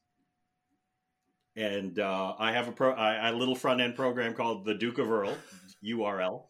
And 1.55 1.99
uh, 1.99 2.33
I 2.37 2.51
have 2.53 2.67
a 2.67 2.71
pro 2.71 2.91
I, 2.91 3.29
a 3.29 3.33
little 3.33 3.55
front 3.55 3.81
end 3.81 3.95
program 3.95 4.33
called 4.33 4.65
the 4.65 4.73
Duke 4.73 4.97
of 4.97 5.11
Earl 5.11 5.35
URL. 5.83 6.43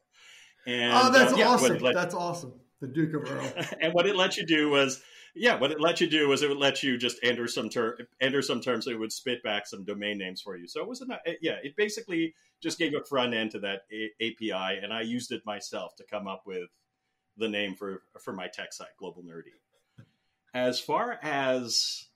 And 0.66 0.94
oh, 0.94 1.12
that's 1.12 1.34
uh, 1.34 1.38
yeah, 1.38 1.48
awesome! 1.48 1.78
Let, 1.80 1.94
that's 1.94 2.16
awesome. 2.16 2.54
The 2.82 2.88
Duke 2.88 3.14
of 3.14 3.32
Earl. 3.32 3.52
and 3.82 3.94
what 3.94 4.08
it 4.08 4.16
lets 4.16 4.38
you 4.38 4.46
do 4.46 4.70
was 4.70 5.02
yeah, 5.36 5.58
what 5.58 5.72
it 5.72 5.80
let 5.80 6.02
you 6.02 6.08
do 6.08 6.28
was 6.28 6.42
it 6.42 6.50
would 6.50 6.58
let 6.58 6.84
you 6.84 6.98
just 6.98 7.18
enter 7.24 7.48
some 7.48 7.70
ter- 7.70 7.98
enter 8.20 8.42
some 8.42 8.62
terms, 8.62 8.86
so 8.86 8.92
it 8.92 9.00
would 9.00 9.12
spit 9.12 9.42
back 9.44 9.68
some 9.68 9.84
domain 9.84 10.18
names 10.18 10.42
for 10.42 10.58
you. 10.58 10.68
So 10.68 10.82
it 10.82 10.88
was 10.88 11.02
not 11.02 11.22
yeah, 11.42 11.58
it 11.64 11.76
basically 11.76 12.34
just 12.62 12.78
gave 12.78 12.94
a 12.94 13.04
front 13.04 13.34
end 13.34 13.52
to 13.52 13.60
that 13.60 13.84
a- 13.92 14.12
API, 14.22 14.80
and 14.84 14.94
I 14.94 15.02
used 15.02 15.32
it 15.32 15.46
myself 15.46 15.96
to 15.98 16.04
come 16.04 16.28
up 16.28 16.44
with 16.46 16.70
the 17.38 17.50
name 17.50 17.76
for 17.76 18.04
for 18.20 18.34
my 18.34 18.48
tech 18.48 18.74
site, 18.74 18.96
Global 18.98 19.24
Nerdy. 19.24 19.54
As 20.54 20.80
far 20.80 21.20
as 21.24 22.08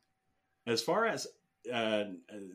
as 0.67 0.81
far 0.81 1.05
as 1.05 1.27
uh, 1.71 2.05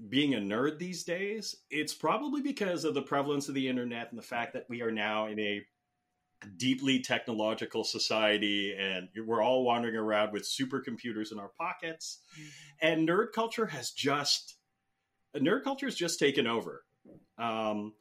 being 0.09 0.35
a 0.35 0.39
nerd 0.39 0.79
these 0.79 1.05
days, 1.05 1.57
it's 1.71 1.95
probably 1.95 2.43
because 2.43 2.85
of 2.85 2.95
the 2.95 3.03
prevalence 3.03 3.49
of 3.49 3.55
the 3.55 3.69
internet 3.69 4.11
and 4.11 4.19
the 4.19 4.23
fact 4.23 4.53
that 4.53 4.67
we 4.69 4.83
are 4.83 4.93
now 4.93 5.27
in 5.27 5.39
a 5.39 5.65
deeply 6.57 7.01
technological 7.01 7.85
society 7.85 8.75
and 8.79 9.09
we're 9.27 9.43
all 9.43 9.65
wandering 9.65 9.97
around 9.97 10.33
with 10.33 10.43
supercomputers 10.43 11.33
in 11.33 11.39
our 11.39 11.51
pockets 11.59 12.19
mm-hmm. 12.35 12.89
and 12.89 13.09
nerd 13.09 13.33
culture 13.35 13.67
has 13.67 13.91
just 13.91 14.57
nerd 15.37 15.63
culture 15.63 15.87
has 15.87 15.95
just 15.95 16.19
taken 16.19 16.47
over 16.47 16.83
um, 17.39 17.93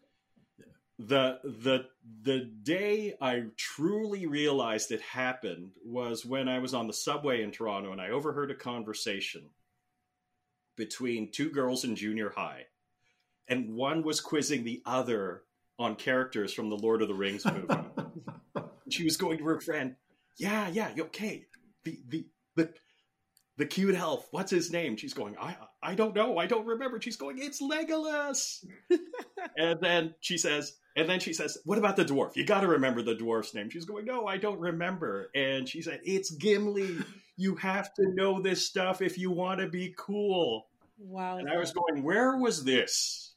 the 0.99 1.39
the 1.43 1.85
the 2.23 2.39
day 2.39 3.15
I 3.21 3.43
truly 3.55 4.25
realized 4.25 4.91
it 4.91 5.01
happened 5.01 5.71
was 5.85 6.25
when 6.25 6.49
I 6.49 6.59
was 6.59 6.73
on 6.73 6.87
the 6.87 6.93
subway 6.93 7.41
in 7.41 7.51
Toronto 7.51 7.93
and 7.93 8.01
I 8.01 8.09
overheard 8.09 8.51
a 8.51 8.55
conversation 8.55 9.49
between 10.75 11.31
two 11.31 11.49
girls 11.49 11.85
in 11.85 11.95
junior 11.95 12.29
high 12.29 12.65
and 13.47 13.75
one 13.75 14.03
was 14.03 14.19
quizzing 14.19 14.65
the 14.65 14.81
other 14.85 15.43
on 15.79 15.95
characters 15.95 16.53
from 16.53 16.69
the 16.69 16.77
Lord 16.77 17.01
of 17.01 17.07
the 17.07 17.13
Rings 17.13 17.45
movie. 17.45 17.81
She 18.93 19.03
was 19.03 19.17
going 19.17 19.37
to 19.39 19.45
her 19.45 19.59
friend, 19.59 19.95
"Yeah, 20.37 20.69
yeah, 20.69 20.91
okay. 20.97 21.45
The 21.83 21.99
the 22.07 22.25
the 22.55 22.73
the 23.57 23.65
cute 23.65 23.95
elf. 23.95 24.27
What's 24.31 24.51
his 24.51 24.71
name?" 24.71 24.97
She's 24.97 25.13
going, 25.13 25.35
"I 25.39 25.55
I 25.81 25.95
don't 25.95 26.15
know. 26.15 26.37
I 26.37 26.45
don't 26.45 26.65
remember." 26.65 26.99
She's 27.01 27.17
going, 27.17 27.37
"It's 27.39 27.61
Legolas." 27.61 28.65
and 29.57 29.79
then 29.81 30.15
she 30.19 30.37
says, 30.37 30.77
and 30.95 31.09
then 31.09 31.19
she 31.19 31.33
says, 31.33 31.57
"What 31.65 31.77
about 31.77 31.95
the 31.95 32.05
dwarf? 32.05 32.35
You 32.35 32.45
got 32.45 32.61
to 32.61 32.67
remember 32.67 33.01
the 33.01 33.15
dwarf's 33.15 33.53
name." 33.53 33.69
She's 33.69 33.85
going, 33.85 34.05
"No, 34.05 34.27
I 34.27 34.37
don't 34.37 34.59
remember." 34.59 35.29
And 35.33 35.67
she 35.67 35.81
said, 35.81 36.01
"It's 36.03 36.31
Gimli. 36.31 36.97
You 37.37 37.55
have 37.55 37.93
to 37.93 38.13
know 38.13 38.41
this 38.41 38.65
stuff 38.65 39.01
if 39.01 39.17
you 39.17 39.31
want 39.31 39.61
to 39.61 39.67
be 39.67 39.93
cool." 39.97 40.67
Wow. 40.97 41.37
And 41.37 41.49
I 41.49 41.57
was 41.57 41.71
going, 41.71 42.03
"Where 42.03 42.37
was 42.37 42.63
this?" 42.63 43.33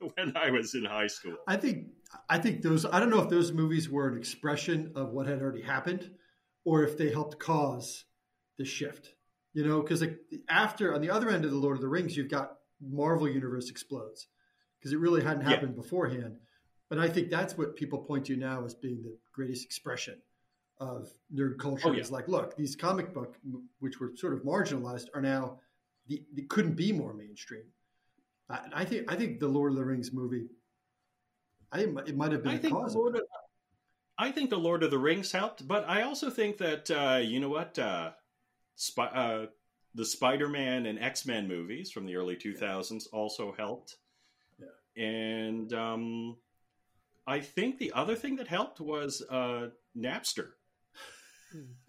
when 0.14 0.36
I 0.36 0.50
was 0.50 0.74
in 0.74 0.84
high 0.84 1.06
school. 1.06 1.36
I 1.46 1.56
think 1.56 1.86
I 2.28 2.38
think 2.38 2.62
those 2.62 2.84
I 2.84 2.98
don't 3.00 3.10
know 3.10 3.22
if 3.22 3.28
those 3.28 3.52
movies 3.52 3.88
were 3.88 4.08
an 4.08 4.16
expression 4.16 4.92
of 4.94 5.10
what 5.10 5.26
had 5.26 5.40
already 5.40 5.62
happened 5.62 6.10
or 6.64 6.84
if 6.84 6.96
they 6.96 7.10
helped 7.10 7.38
cause 7.38 8.04
the 8.58 8.64
shift. 8.64 9.14
You 9.52 9.66
know, 9.66 9.80
because 9.80 10.00
like 10.00 10.18
after 10.48 10.94
on 10.94 11.00
the 11.00 11.10
other 11.10 11.28
end 11.28 11.44
of 11.44 11.50
the 11.50 11.56
Lord 11.56 11.76
of 11.76 11.80
the 11.80 11.88
Rings, 11.88 12.16
you've 12.16 12.30
got 12.30 12.56
Marvel 12.80 13.28
Universe 13.28 13.70
explodes 13.70 14.28
because 14.78 14.92
it 14.92 14.98
really 14.98 15.22
hadn't 15.22 15.44
happened 15.44 15.74
yeah. 15.76 15.82
beforehand. 15.82 16.36
But 16.88 16.98
I 16.98 17.08
think 17.08 17.30
that's 17.30 17.56
what 17.56 17.76
people 17.76 18.00
point 18.00 18.26
to 18.26 18.36
now 18.36 18.64
as 18.64 18.74
being 18.74 19.02
the 19.02 19.16
greatest 19.32 19.64
expression 19.64 20.20
of 20.78 21.12
nerd 21.32 21.58
culture. 21.58 21.88
Oh, 21.88 21.92
yeah. 21.92 22.00
Is 22.00 22.10
like, 22.10 22.26
look, 22.26 22.56
these 22.56 22.74
comic 22.74 23.12
book, 23.14 23.36
which 23.78 24.00
were 24.00 24.12
sort 24.16 24.32
of 24.32 24.40
marginalized, 24.40 25.06
are 25.14 25.20
now 25.20 25.60
the, 26.08 26.22
they 26.34 26.42
couldn't 26.42 26.74
be 26.74 26.92
more 26.92 27.14
mainstream. 27.14 27.64
I, 28.48 28.60
I, 28.72 28.84
think 28.84 29.12
I 29.12 29.16
think 29.16 29.38
the 29.38 29.48
Lord 29.48 29.72
of 29.72 29.78
the 29.78 29.84
Rings 29.84 30.12
movie. 30.12 30.46
I 31.72 31.80
it 31.80 32.16
might 32.16 32.32
have 32.32 32.42
been 32.42 32.52
I 32.52 32.58
think. 32.58 32.74
Lord 32.74 33.16
of, 33.16 33.22
I 34.18 34.30
think 34.30 34.50
the 34.50 34.58
Lord 34.58 34.82
of 34.82 34.90
the 34.90 34.98
Rings 34.98 35.32
helped, 35.32 35.66
but 35.66 35.88
I 35.88 36.02
also 36.02 36.30
think 36.30 36.58
that 36.58 36.90
uh, 36.90 37.20
you 37.22 37.40
know 37.40 37.48
what, 37.48 37.78
uh, 37.78 38.10
Sp- 38.76 39.14
uh, 39.14 39.46
the 39.94 40.04
Spider-Man 40.04 40.86
and 40.86 40.98
X-Men 40.98 41.48
movies 41.48 41.90
from 41.90 42.06
the 42.06 42.16
early 42.16 42.36
2000s 42.36 43.04
also 43.12 43.52
helped. 43.52 43.96
Yeah. 44.58 45.02
And 45.02 45.72
um, 45.72 46.36
I 47.26 47.40
think 47.40 47.78
the 47.78 47.92
other 47.92 48.14
thing 48.14 48.36
that 48.36 48.48
helped 48.48 48.80
was 48.80 49.22
uh, 49.28 49.68
Napster. 49.96 50.50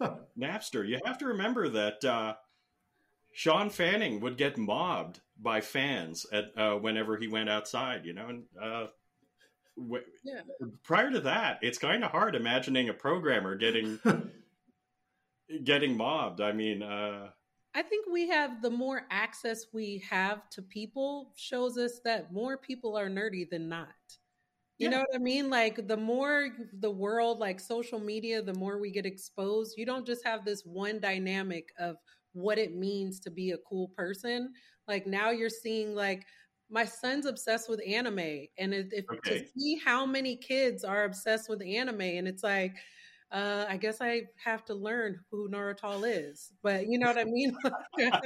Napster. 0.38 0.88
You 0.88 1.00
have 1.04 1.18
to 1.18 1.26
remember 1.26 1.68
that 1.68 2.04
uh, 2.04 2.34
Shawn 3.32 3.70
Fanning 3.70 4.20
would 4.20 4.36
get 4.36 4.58
mobbed 4.58 5.20
by 5.38 5.60
fans 5.60 6.26
at 6.32 6.56
uh, 6.56 6.74
whenever 6.76 7.16
he 7.16 7.28
went 7.28 7.48
outside. 7.48 8.04
You 8.04 8.14
know, 8.14 8.28
and 8.28 8.44
uh, 8.60 8.86
w- 9.76 10.04
yeah. 10.24 10.40
prior 10.82 11.10
to 11.10 11.20
that, 11.20 11.58
it's 11.62 11.78
kind 11.78 12.04
of 12.04 12.10
hard 12.10 12.34
imagining 12.34 12.88
a 12.88 12.94
programmer 12.94 13.54
getting 13.56 13.98
getting 15.64 15.96
mobbed. 15.96 16.40
I 16.40 16.52
mean, 16.52 16.82
uh, 16.82 17.28
I 17.74 17.82
think 17.82 18.06
we 18.10 18.28
have 18.28 18.60
the 18.60 18.70
more 18.70 19.06
access 19.10 19.66
we 19.72 20.02
have 20.10 20.48
to 20.50 20.62
people 20.62 21.32
shows 21.36 21.78
us 21.78 22.00
that 22.04 22.32
more 22.32 22.58
people 22.58 22.96
are 22.96 23.08
nerdy 23.08 23.48
than 23.48 23.68
not. 23.68 23.88
You 24.78 24.90
yeah. 24.90 24.96
know 24.96 24.98
what 25.00 25.14
I 25.14 25.18
mean? 25.18 25.48
Like 25.48 25.86
the 25.86 25.96
more 25.96 26.48
the 26.80 26.90
world, 26.90 27.38
like 27.38 27.60
social 27.60 28.00
media, 28.00 28.42
the 28.42 28.54
more 28.54 28.78
we 28.78 28.90
get 28.90 29.06
exposed. 29.06 29.78
You 29.78 29.86
don't 29.86 30.06
just 30.06 30.24
have 30.24 30.44
this 30.44 30.62
one 30.64 31.00
dynamic 31.00 31.68
of 31.78 31.96
what 32.32 32.58
it 32.58 32.74
means 32.74 33.20
to 33.20 33.30
be 33.30 33.52
a 33.52 33.58
cool 33.68 33.88
person. 33.96 34.52
Like 34.88 35.06
now 35.06 35.30
you're 35.30 35.48
seeing 35.48 35.94
like 35.94 36.26
my 36.72 36.84
son's 36.84 37.26
obsessed 37.26 37.68
with 37.68 37.80
anime 37.86 38.46
and 38.58 38.74
if, 38.74 39.04
okay. 39.12 39.40
to 39.40 39.46
see 39.56 39.80
how 39.84 40.06
many 40.06 40.34
kids 40.34 40.82
are 40.84 41.04
obsessed 41.04 41.48
with 41.48 41.62
anime 41.62 42.00
and 42.00 42.26
it's 42.26 42.42
like 42.42 42.74
uh, 43.32 43.64
I 43.66 43.78
guess 43.78 44.02
I 44.02 44.24
have 44.44 44.62
to 44.66 44.74
learn 44.74 45.18
who 45.30 45.48
Naruto 45.48 46.04
is. 46.06 46.52
But 46.62 46.86
you 46.86 46.98
know 46.98 47.06
what 47.06 47.16
I 47.16 47.24
mean? 47.24 47.56
I 47.98 48.20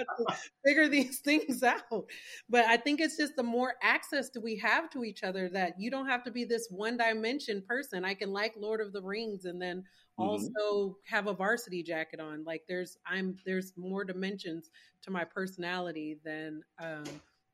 figure 0.65 0.89
these 0.89 1.21
things 1.25 1.63
out. 1.63 2.07
But 2.51 2.65
I 2.65 2.77
think 2.77 3.01
it's 3.01 3.17
just 3.17 3.37
the 3.37 3.43
more 3.45 3.75
access 3.83 4.31
do 4.31 4.41
we 4.41 4.57
have 4.57 4.91
to 4.91 5.05
each 5.05 5.23
other 5.23 5.49
that 5.51 5.75
you 5.79 5.93
don't 5.93 6.09
have 6.09 6.25
to 6.25 6.33
be 6.33 6.45
this 6.45 6.67
one 6.71 6.97
dimension 6.97 7.63
person. 7.69 8.05
I 8.05 8.15
can 8.15 8.33
like 8.33 8.55
Lord 8.59 8.81
of 8.81 8.93
the 8.93 9.01
Rings 9.01 9.45
and 9.45 9.63
then 9.63 9.85
mm-hmm. 10.19 10.25
also 10.25 10.97
have 11.05 11.29
a 11.29 11.35
varsity 11.35 11.85
jacket 11.85 12.19
on. 12.19 12.43
Like 12.43 12.63
there's 12.67 12.99
I'm 13.07 13.37
there's 13.47 13.75
more 13.77 14.03
dimensions 14.03 14.71
to 15.03 15.13
my 15.13 15.23
personality 15.23 16.19
than 16.25 16.63
um 16.83 17.05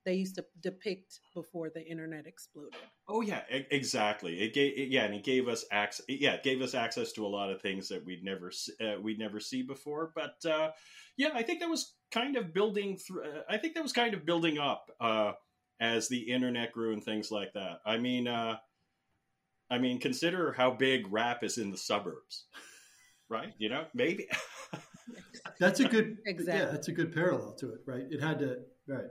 they 0.05 0.15
used 0.15 0.35
to 0.37 0.45
depict 0.61 1.21
before 1.35 1.71
the 1.71 1.85
internet 1.85 2.27
exploded. 2.27 2.81
Oh 3.09 3.21
yeah, 3.21 3.43
exactly. 3.49 4.41
It 4.41 4.55
gave 4.55 4.77
it, 4.77 4.89
yeah, 4.91 5.05
and 5.05 5.15
it 5.15 5.25
gave 5.25 5.49
us 5.49 5.65
access. 5.71 6.05
Yeah, 6.09 6.35
it 6.35 6.43
gave 6.43 6.61
us 6.61 6.75
access 6.75 7.13
to 7.13 7.27
a 7.27 7.29
lot 7.29 7.51
of 7.51 7.61
things 7.61 7.89
that 7.89 8.05
we'd 8.05 8.25
never 8.25 8.51
uh, 8.81 9.01
we'd 9.01 9.19
never 9.19 9.41
see 9.41 9.63
before. 9.63 10.13
But 10.15 10.45
uh, 10.51 10.71
yeah, 11.17 11.31
I 11.35 11.43
think 11.43 11.61
that 11.61 11.69
was 11.69 11.95
kind 12.11 12.37
of 12.37 12.53
building 12.53 12.97
through. 12.97 13.25
Uh, 13.25 13.43
I 13.49 13.59
think 13.59 13.75
that 13.75 13.83
was 13.83 13.93
kind 13.93 14.15
of 14.15 14.27
building 14.27 14.59
up 14.59 14.91
uh, 15.01 15.33
as 15.81 16.09
the 16.09 16.19
internet 16.19 16.73
grew 16.73 16.93
and 16.93 17.03
things 17.03 17.31
like 17.31 17.53
that. 17.55 17.81
I 17.87 17.99
mean, 17.99 18.27
uh, 18.27 18.57
I 19.71 19.79
mean, 19.79 20.01
consider 20.01 20.53
how 20.53 20.73
big 20.73 21.13
rap 21.13 21.45
is 21.45 21.59
in 21.59 21.71
the 21.71 21.79
suburbs, 21.79 22.47
right? 23.29 23.53
You 23.59 23.69
know, 23.69 23.85
maybe. 23.95 24.29
that's 25.61 25.81
a 25.81 25.85
good 25.85 26.19
exactly. 26.27 26.61
Yeah, 26.61 26.71
that's 26.71 26.89
a 26.89 26.93
good 26.93 27.15
parallel 27.15 27.55
to 27.61 27.73
it, 27.73 27.81
right? 27.87 28.05
It 28.11 28.21
had 28.21 28.41
to 28.41 28.59
right 28.89 29.07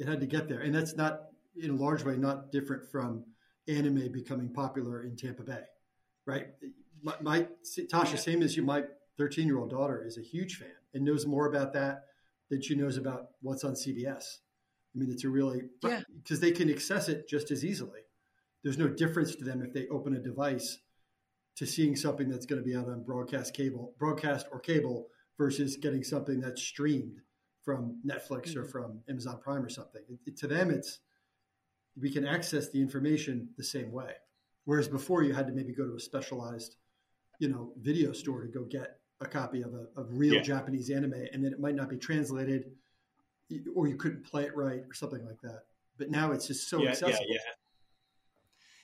it 0.00 0.08
had 0.08 0.20
to 0.20 0.26
get 0.26 0.48
there, 0.48 0.60
and 0.60 0.74
that's 0.74 0.96
not 0.96 1.26
in 1.56 1.70
a 1.70 1.74
large 1.74 2.02
way 2.04 2.16
not 2.16 2.50
different 2.50 2.90
from 2.90 3.24
anime 3.68 4.10
becoming 4.10 4.52
popular 4.52 5.02
in 5.02 5.14
Tampa 5.14 5.42
Bay, 5.42 5.62
right? 6.26 6.46
My, 7.02 7.14
my 7.20 7.48
Tasha, 7.64 8.18
same 8.18 8.42
as 8.42 8.56
you, 8.56 8.62
my 8.62 8.84
13 9.18 9.46
year 9.46 9.58
old 9.58 9.70
daughter 9.70 10.02
is 10.04 10.16
a 10.16 10.22
huge 10.22 10.56
fan 10.56 10.68
and 10.94 11.04
knows 11.04 11.26
more 11.26 11.46
about 11.46 11.74
that 11.74 12.04
than 12.48 12.62
she 12.62 12.74
knows 12.74 12.96
about 12.96 13.28
what's 13.42 13.62
on 13.62 13.74
CBS. 13.74 14.38
I 14.94 14.98
mean, 14.98 15.10
it's 15.10 15.24
a 15.24 15.28
really 15.28 15.62
yeah 15.82 16.00
because 16.22 16.40
they 16.40 16.50
can 16.50 16.70
access 16.70 17.08
it 17.08 17.28
just 17.28 17.50
as 17.50 17.64
easily. 17.64 18.00
There's 18.64 18.78
no 18.78 18.88
difference 18.88 19.36
to 19.36 19.44
them 19.44 19.62
if 19.62 19.72
they 19.72 19.86
open 19.88 20.16
a 20.16 20.18
device 20.18 20.78
to 21.56 21.66
seeing 21.66 21.94
something 21.94 22.28
that's 22.28 22.46
going 22.46 22.60
to 22.60 22.66
be 22.66 22.74
out 22.74 22.88
on 22.88 23.04
broadcast 23.04 23.54
cable, 23.54 23.92
broadcast 23.98 24.46
or 24.50 24.60
cable 24.60 25.08
versus 25.36 25.76
getting 25.76 26.02
something 26.02 26.40
that's 26.40 26.62
streamed 26.62 27.20
from 27.62 28.00
Netflix 28.06 28.50
mm-hmm. 28.50 28.60
or 28.60 28.64
from 28.64 29.00
Amazon 29.08 29.38
Prime 29.42 29.64
or 29.64 29.68
something. 29.68 30.02
It, 30.08 30.18
it, 30.26 30.36
to 30.38 30.46
them, 30.46 30.70
it's 30.70 31.00
we 32.00 32.10
can 32.10 32.26
access 32.26 32.70
the 32.70 32.80
information 32.80 33.48
the 33.56 33.64
same 33.64 33.92
way. 33.92 34.12
Whereas 34.64 34.88
before, 34.88 35.22
you 35.22 35.32
had 35.32 35.46
to 35.46 35.52
maybe 35.52 35.72
go 35.72 35.86
to 35.86 35.94
a 35.94 36.00
specialized, 36.00 36.76
you 37.38 37.48
know, 37.48 37.72
video 37.80 38.12
store 38.12 38.42
to 38.42 38.48
go 38.48 38.64
get 38.64 38.98
a 39.20 39.26
copy 39.26 39.62
of 39.62 39.74
a 39.74 40.00
of 40.00 40.06
real 40.10 40.34
yeah. 40.34 40.42
Japanese 40.42 40.90
anime, 40.90 41.26
and 41.32 41.44
then 41.44 41.52
it 41.52 41.60
might 41.60 41.74
not 41.74 41.88
be 41.88 41.96
translated, 41.96 42.70
or 43.74 43.88
you 43.88 43.96
couldn't 43.96 44.24
play 44.24 44.44
it 44.44 44.56
right 44.56 44.82
or 44.88 44.94
something 44.94 45.24
like 45.24 45.40
that. 45.42 45.62
But 45.98 46.10
now 46.10 46.32
it's 46.32 46.46
just 46.46 46.68
so 46.68 46.82
yeah, 46.82 46.90
accessible. 46.90 47.26
Yeah, 47.28 47.38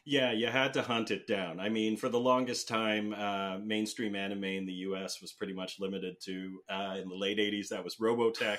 yeah. 0.07 0.31
Yeah, 0.31 0.33
you 0.33 0.47
had 0.47 0.73
to 0.75 0.83
hunt 0.83 1.11
it 1.11 1.27
down. 1.27 1.61
I 1.61 1.69
mean, 1.69 1.97
for 1.97 2.09
the 2.09 2.21
longest 2.21 2.69
time, 2.69 3.13
uh, 3.13 3.59
mainstream 3.59 4.15
anime 4.15 4.45
in 4.45 4.65
the 4.65 4.73
U.S. 4.73 5.21
was 5.21 5.33
pretty 5.33 5.53
much 5.53 5.81
limited 5.81 6.17
to 6.23 6.61
uh, 6.71 6.97
in 7.03 7.09
the 7.09 7.17
late 7.17 7.39
'80s 7.39 7.69
that 7.69 7.83
was 7.85 7.97
Robotech, 7.97 8.59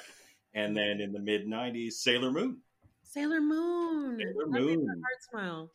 and 0.53 0.75
then 0.75 0.99
in 1.01 1.13
the 1.13 1.19
mid 1.19 1.47
'90s, 1.47 1.93
Sailor 1.93 2.31
Moon. 2.31 2.57
Sailor 3.03 3.41
Moon. 3.41 4.19
Sailor 4.19 4.47
Moon. 4.47 4.87
Heart 4.87 5.23
smile. 5.31 5.71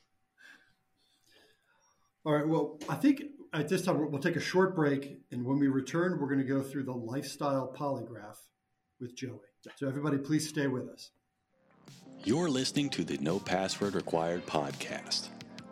All 2.24 2.34
right. 2.34 2.46
Well, 2.46 2.78
I 2.88 2.94
think 2.94 3.22
at 3.52 3.68
this 3.68 3.82
time 3.82 4.10
we'll 4.10 4.20
take 4.20 4.36
a 4.36 4.40
short 4.40 4.76
break, 4.76 5.18
and 5.30 5.44
when 5.44 5.58
we 5.58 5.68
return, 5.68 6.18
we're 6.20 6.28
going 6.28 6.38
to 6.38 6.44
go 6.44 6.62
through 6.62 6.84
the 6.84 6.92
lifestyle 6.92 7.74
polygraph 7.76 8.36
with 9.00 9.16
Joey. 9.16 9.40
So 9.76 9.88
everybody, 9.88 10.18
please 10.18 10.48
stay 10.48 10.66
with 10.66 10.88
us. 10.88 11.10
You're 12.24 12.48
listening 12.48 12.88
to 12.90 13.04
the 13.04 13.18
No 13.18 13.40
Password 13.40 13.94
Required 13.94 14.46
podcast. 14.46 15.28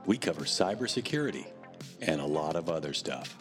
We 0.07 0.17
cover 0.17 0.43
cybersecurity 0.43 1.47
and 2.01 2.21
a 2.21 2.27
lot 2.27 2.57
of 2.57 2.69
other 2.69 2.93
stuff. 2.93 3.37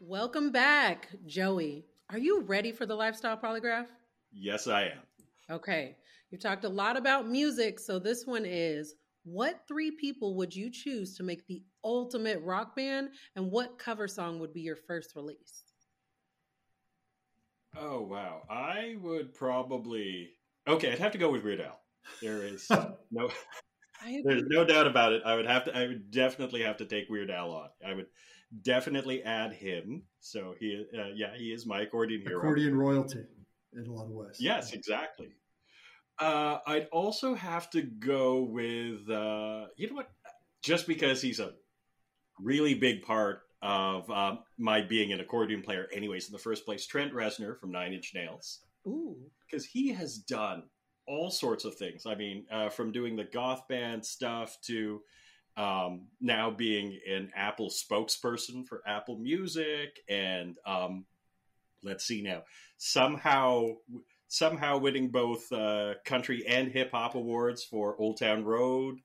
Welcome 0.00 0.50
back, 0.50 1.08
Joey. 1.26 1.84
Are 2.10 2.18
you 2.18 2.42
ready 2.42 2.72
for 2.72 2.86
the 2.86 2.94
lifestyle 2.94 3.36
polygraph? 3.36 3.86
Yes, 4.32 4.66
I 4.66 4.84
am. 4.84 4.98
Okay. 5.50 5.96
You've 6.30 6.42
talked 6.42 6.64
a 6.64 6.68
lot 6.68 6.96
about 6.96 7.28
music, 7.28 7.78
so 7.78 7.98
this 7.98 8.26
one 8.26 8.44
is 8.44 8.94
what 9.24 9.60
three 9.68 9.90
people 9.92 10.34
would 10.36 10.54
you 10.54 10.70
choose 10.70 11.16
to 11.16 11.22
make 11.22 11.46
the 11.46 11.62
ultimate 11.84 12.40
rock 12.42 12.74
band, 12.74 13.10
and 13.36 13.50
what 13.50 13.78
cover 13.78 14.08
song 14.08 14.40
would 14.40 14.52
be 14.52 14.60
your 14.60 14.76
first 14.76 15.14
release? 15.14 15.62
Oh, 17.76 18.00
wow. 18.02 18.42
I 18.50 18.96
would 19.00 19.34
probably. 19.34 20.30
Okay, 20.66 20.92
I'd 20.92 20.98
have 20.98 21.12
to 21.12 21.18
go 21.18 21.30
with 21.30 21.44
Weird 21.44 21.60
Al. 21.60 21.78
There 22.20 22.42
is 22.42 22.68
no. 23.10 23.30
There's 24.24 24.44
no 24.46 24.64
doubt 24.64 24.86
about 24.86 25.12
it. 25.12 25.22
I 25.24 25.34
would 25.34 25.46
have 25.46 25.64
to. 25.64 25.76
I 25.76 25.86
would 25.86 26.10
definitely 26.10 26.62
have 26.62 26.78
to 26.78 26.84
take 26.84 27.08
Weird 27.08 27.30
Al 27.30 27.50
on. 27.52 27.68
I 27.86 27.94
would 27.94 28.06
definitely 28.60 29.22
add 29.22 29.52
him. 29.52 30.02
So 30.20 30.54
he, 30.58 30.84
uh, 30.96 31.08
yeah, 31.14 31.34
he 31.36 31.52
is 31.52 31.66
my 31.66 31.82
accordion 31.82 32.22
hero. 32.22 32.38
Accordion 32.38 32.76
royalty 32.76 33.24
in 33.74 33.86
a 33.86 33.92
lot 33.92 34.04
of 34.04 34.10
ways. 34.10 34.36
Yes, 34.38 34.72
exactly. 34.72 35.28
Uh, 36.18 36.58
I'd 36.66 36.88
also 36.92 37.34
have 37.34 37.70
to 37.70 37.82
go 37.82 38.42
with 38.42 39.08
uh, 39.08 39.66
you 39.76 39.88
know 39.88 39.94
what? 39.94 40.10
Just 40.62 40.86
because 40.86 41.22
he's 41.22 41.40
a 41.40 41.52
really 42.38 42.74
big 42.74 43.02
part 43.02 43.40
of 43.62 44.10
uh, 44.10 44.36
my 44.58 44.80
being 44.80 45.12
an 45.12 45.20
accordion 45.20 45.62
player, 45.62 45.88
anyways, 45.92 46.26
in 46.26 46.32
the 46.32 46.38
first 46.38 46.64
place, 46.64 46.86
Trent 46.86 47.12
Reznor 47.12 47.58
from 47.58 47.70
Nine 47.70 47.92
Inch 47.92 48.12
Nails. 48.14 48.60
Ooh, 48.86 49.16
because 49.46 49.64
he 49.64 49.92
has 49.92 50.18
done 50.18 50.64
all 51.06 51.30
sorts 51.30 51.64
of 51.64 51.74
things. 51.74 52.06
I 52.06 52.14
mean, 52.14 52.46
uh, 52.50 52.68
from 52.68 52.92
doing 52.92 53.16
the 53.16 53.24
goth 53.24 53.66
band 53.68 54.04
stuff 54.04 54.58
to 54.62 55.02
um, 55.56 56.06
now 56.20 56.50
being 56.50 56.98
an 57.08 57.30
Apple 57.34 57.68
spokesperson 57.68 58.66
for 58.66 58.82
Apple 58.86 59.18
Music, 59.18 60.00
and 60.08 60.56
um, 60.64 61.04
let's 61.82 62.04
see 62.04 62.22
now 62.22 62.42
somehow 62.78 63.68
somehow 64.28 64.78
winning 64.78 65.10
both 65.10 65.52
uh, 65.52 65.94
country 66.04 66.46
and 66.46 66.72
hip 66.72 66.90
hop 66.92 67.14
awards 67.14 67.62
for 67.62 67.96
Old 67.98 68.18
Town 68.18 68.44
Road, 68.44 69.00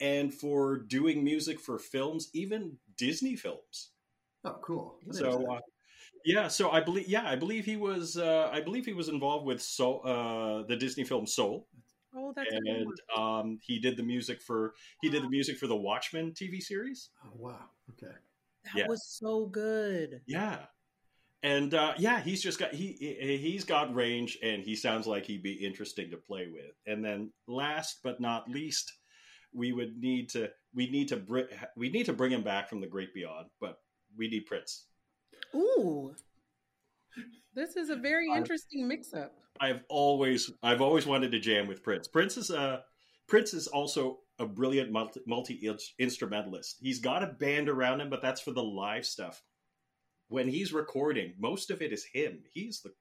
and 0.00 0.34
for 0.34 0.76
doing 0.76 1.24
music 1.24 1.60
for 1.60 1.78
films, 1.78 2.28
even 2.34 2.76
Disney 2.96 3.36
films. 3.36 3.90
Oh, 4.44 4.58
cool! 4.62 4.98
So. 5.12 5.60
Yeah, 6.26 6.48
so 6.48 6.70
I 6.70 6.80
believe 6.80 7.06
yeah, 7.06 7.22
I 7.24 7.36
believe 7.36 7.64
he 7.64 7.76
was 7.76 8.16
uh, 8.16 8.50
I 8.52 8.60
believe 8.60 8.84
he 8.84 8.92
was 8.92 9.08
involved 9.08 9.46
with 9.46 9.62
Soul, 9.62 10.02
uh, 10.04 10.66
the 10.66 10.76
Disney 10.76 11.04
film 11.04 11.24
Soul. 11.24 11.68
Oh, 12.16 12.32
that's 12.34 12.52
and 12.52 12.92
um, 13.16 13.58
he 13.62 13.78
did 13.78 13.96
the 13.96 14.02
music 14.02 14.42
for 14.42 14.74
he 15.02 15.08
did 15.08 15.22
the 15.22 15.28
music 15.28 15.56
for 15.56 15.68
the 15.68 15.76
Watchmen 15.76 16.32
TV 16.32 16.60
series. 16.60 17.10
Oh 17.24 17.30
wow! 17.36 17.70
Okay, 17.90 18.12
that 18.64 18.74
yeah. 18.74 18.88
was 18.88 19.06
so 19.06 19.46
good. 19.46 20.20
Yeah, 20.26 20.58
and 21.44 21.72
uh, 21.74 21.94
yeah, 21.96 22.20
he's 22.20 22.42
just 22.42 22.58
got 22.58 22.74
he 22.74 22.92
he's 23.40 23.64
got 23.64 23.94
range, 23.94 24.36
and 24.42 24.64
he 24.64 24.74
sounds 24.74 25.06
like 25.06 25.26
he'd 25.26 25.44
be 25.44 25.52
interesting 25.52 26.10
to 26.10 26.16
play 26.16 26.48
with. 26.52 26.74
And 26.86 27.04
then 27.04 27.30
last 27.46 28.00
but 28.02 28.20
not 28.20 28.50
least, 28.50 28.92
we 29.54 29.72
would 29.72 29.96
need 29.96 30.30
to 30.30 30.50
we 30.74 30.90
need 30.90 31.06
to 31.08 31.18
br- 31.18 31.52
we 31.76 31.88
need 31.88 32.06
to 32.06 32.12
bring 32.12 32.32
him 32.32 32.42
back 32.42 32.68
from 32.68 32.80
the 32.80 32.88
great 32.88 33.14
beyond, 33.14 33.46
but 33.60 33.78
we 34.16 34.26
need 34.26 34.46
Prince. 34.46 34.86
Ooh. 35.54 36.14
This 37.54 37.76
is 37.76 37.88
a 37.88 37.96
very 37.96 38.30
interesting 38.30 38.86
mix 38.86 39.14
up. 39.14 39.32
I've 39.60 39.82
always 39.88 40.50
I've 40.62 40.82
always 40.82 41.06
wanted 41.06 41.32
to 41.32 41.40
jam 41.40 41.66
with 41.66 41.82
Prince. 41.82 42.08
Prince 42.08 42.36
is 42.36 42.50
uh 42.50 42.80
Prince 43.28 43.54
is 43.54 43.66
also 43.66 44.18
a 44.38 44.46
brilliant 44.46 44.92
multi 45.26 45.70
instrumentalist. 45.98 46.76
He's 46.80 46.98
got 46.98 47.22
a 47.22 47.28
band 47.28 47.68
around 47.68 48.00
him, 48.00 48.10
but 48.10 48.20
that's 48.20 48.40
for 48.40 48.52
the 48.52 48.62
live 48.62 49.06
stuff. 49.06 49.42
When 50.28 50.48
he's 50.48 50.72
recording, 50.72 51.34
most 51.38 51.70
of 51.70 51.80
it 51.80 51.92
is 51.92 52.04
him. 52.04 52.42
He's 52.52 52.82
the 52.82 52.92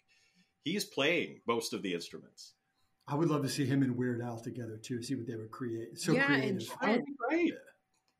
he's 0.63 0.85
playing 0.85 1.41
most 1.47 1.73
of 1.73 1.81
the 1.81 1.93
instruments. 1.93 2.53
I 3.07 3.15
would 3.15 3.29
love 3.29 3.43
to 3.43 3.49
see 3.49 3.65
him 3.65 3.83
and 3.83 3.97
Weird 3.97 4.21
Al 4.21 4.39
together 4.39 4.77
too. 4.77 5.03
See 5.03 5.15
what 5.15 5.27
they 5.27 5.35
would 5.35 5.51
create. 5.51 5.99
So 5.99 6.13
yeah, 6.13 6.25
creative. 6.25 6.71
And 6.81 7.03
right. 7.29 7.53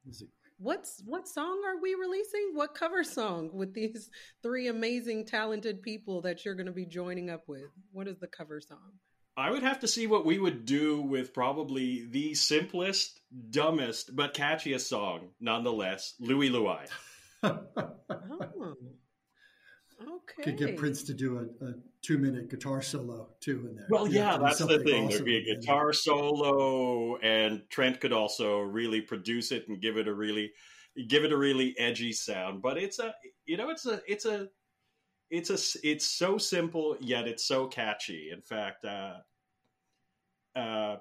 Yeah. 0.06 0.28
What's 0.58 1.02
what 1.06 1.28
song 1.28 1.62
are 1.66 1.82
we 1.82 1.96
releasing? 1.96 2.52
What 2.54 2.76
cover 2.76 3.04
song 3.04 3.50
with 3.54 3.74
these 3.74 4.10
three 4.42 4.68
amazing, 4.68 5.26
talented 5.26 5.82
people 5.82 6.22
that 6.22 6.46
you're 6.46 6.56
going 6.56 6.68
to 6.68 6.72
be 6.72 6.86
joining 6.86 7.30
up 7.30 7.44
with? 7.48 7.70
What 7.92 8.08
is 8.08 8.18
the 8.20 8.28
cover 8.28 8.62
song? 8.62 8.94
I 9.38 9.52
would 9.52 9.64
have 9.64 9.82
to 9.82 9.88
see 9.88 10.08
what 10.08 10.26
we 10.26 10.40
would 10.40 10.66
do 10.66 11.02
with 11.02 11.34
probably 11.34 12.06
the 12.10 12.36
simplest, 12.36 13.20
dumbest, 13.50 14.16
but 14.16 14.34
catchiest 14.34 14.88
song, 14.88 15.32
nonetheless, 15.42 16.14
Louie 16.22 16.50
Louie. 16.50 16.86
oh. 17.44 18.76
Okay. 20.02 20.44
Could 20.44 20.58
get 20.58 20.78
Prince 20.78 21.04
to 21.04 21.14
do 21.14 21.38
a, 21.38 21.66
a, 21.66 21.74
two 22.02 22.18
minute 22.18 22.50
guitar 22.50 22.82
solo 22.82 23.30
too 23.40 23.68
in 23.70 23.76
there. 23.76 23.88
Well, 23.90 24.08
yeah, 24.08 24.34
yeah 24.34 24.38
that's 24.38 24.60
the 24.60 24.80
thing. 24.80 25.06
Awesome 25.06 25.10
There'd 25.10 25.26
be 25.26 25.38
a 25.38 25.56
guitar 25.56 25.94
solo, 25.94 27.18
and 27.18 27.62
Trent 27.70 28.00
could 28.00 28.14
also 28.14 28.60
really 28.60 29.02
produce 29.02 29.52
it 29.52 29.68
and 29.68 29.82
give 29.82 29.98
it 29.98 30.08
a 30.08 30.14
really 30.14 30.52
give 31.08 31.24
it 31.24 31.32
a 31.32 31.38
really 31.38 31.76
edgy 31.78 32.12
sound. 32.12 32.62
But 32.62 32.78
it's 32.78 33.00
a 33.00 33.16
you 33.46 33.58
know 33.58 33.70
it's 33.70 33.86
a 33.86 34.02
it's 34.08 34.26
a 34.26 34.50
it's 35.30 35.50
a 35.50 35.88
it's 35.88 36.06
so 36.06 36.38
simple 36.38 36.98
yet 37.00 37.28
it's 37.28 37.46
so 37.46 37.68
catchy. 37.68 38.30
In 38.32 38.42
fact, 38.42 38.86
uh, 38.86 39.16
uh, 40.56 40.98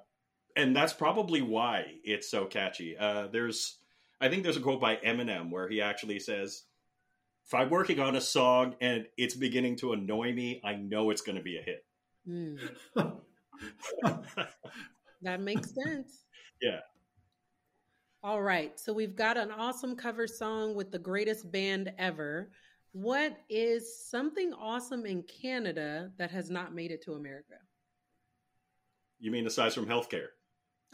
and 0.57 0.75
that's 0.75 0.93
probably 0.93 1.43
why 1.43 1.97
it's 2.05 2.31
so 2.31 2.45
catchy. 2.45 2.97
Uh, 2.97 3.27
there's 3.27 3.79
I 4.21 4.29
think 4.29 4.43
there's 4.43 4.57
a 4.57 4.61
quote 4.61 4.81
by 4.81 4.97
Eminem 4.97 5.51
where 5.51 5.69
he 5.69 5.81
actually 5.81 6.21
says 6.21 6.63
if 7.47 7.55
I'm 7.55 7.71
working 7.71 8.01
on 8.01 8.17
a 8.17 8.21
song 8.21 8.75
and 8.81 9.07
it's 9.17 9.35
beginning 9.35 9.77
to 9.77 9.93
annoy 9.93 10.33
me, 10.33 10.61
I 10.65 10.75
know 10.75 11.11
it's 11.11 11.21
going 11.21 11.37
to 11.37 11.43
be 11.43 11.59
a 11.59 11.63
hit. 11.63 11.85
Mm. 12.29 12.59
that 15.23 15.41
makes 15.41 15.75
sense. 15.75 16.25
Yeah. 16.63 16.81
All 18.23 18.41
right. 18.41 18.79
So 18.81 18.93
we've 18.95 19.15
got 19.15 19.37
an 19.37 19.51
awesome 19.51 19.95
cover 19.95 20.27
song 20.27 20.75
with 20.75 20.91
the 20.91 20.99
greatest 20.99 21.53
band 21.53 21.93
ever. 21.99 22.51
What 22.93 23.37
is 23.51 24.09
something 24.09 24.55
awesome 24.55 25.05
in 25.05 25.25
Canada 25.25 26.11
that 26.17 26.31
has 26.31 26.49
not 26.49 26.75
made 26.75 26.91
it 26.93 27.03
to 27.05 27.13
America? 27.13 27.57
You 29.19 29.31
mean 29.31 29.47
aside 29.47 29.75
from 29.75 29.87
healthcare? 29.87 30.29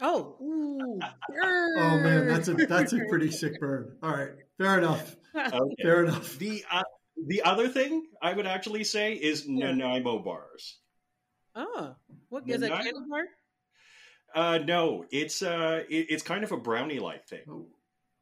Oh, 0.01 0.35
ooh, 0.41 0.99
oh 1.43 1.99
man, 1.99 2.27
that's 2.27 2.47
a 2.47 2.53
that's 2.53 2.93
a 2.93 2.99
pretty 3.07 3.29
sick 3.31 3.59
burn. 3.59 3.95
All 4.01 4.09
right, 4.09 4.31
fair 4.57 4.79
enough. 4.79 5.15
Okay. 5.35 5.75
Fair 5.81 6.03
enough. 6.03 6.37
The 6.37 6.63
uh, 6.71 6.83
the 7.27 7.41
other 7.43 7.67
thing 7.67 8.07
I 8.21 8.33
would 8.33 8.47
actually 8.47 8.83
say 8.83 9.13
is 9.13 9.45
yeah. 9.47 9.71
Nanaimo 9.71 10.19
bars. 10.19 10.77
Oh, 11.55 11.95
what 12.29 12.43
is 12.47 12.61
Nanaimo? 12.61 12.75
a 12.75 12.83
candy 12.83 12.99
bar? 13.09 13.23
Uh, 14.33 14.57
no, 14.59 15.05
it's 15.11 15.41
uh, 15.41 15.83
it, 15.89 16.07
it's 16.09 16.23
kind 16.23 16.43
of 16.43 16.51
a 16.51 16.57
brownie 16.57 16.99
like 16.99 17.27
thing, 17.27 17.43
oh. 17.49 17.67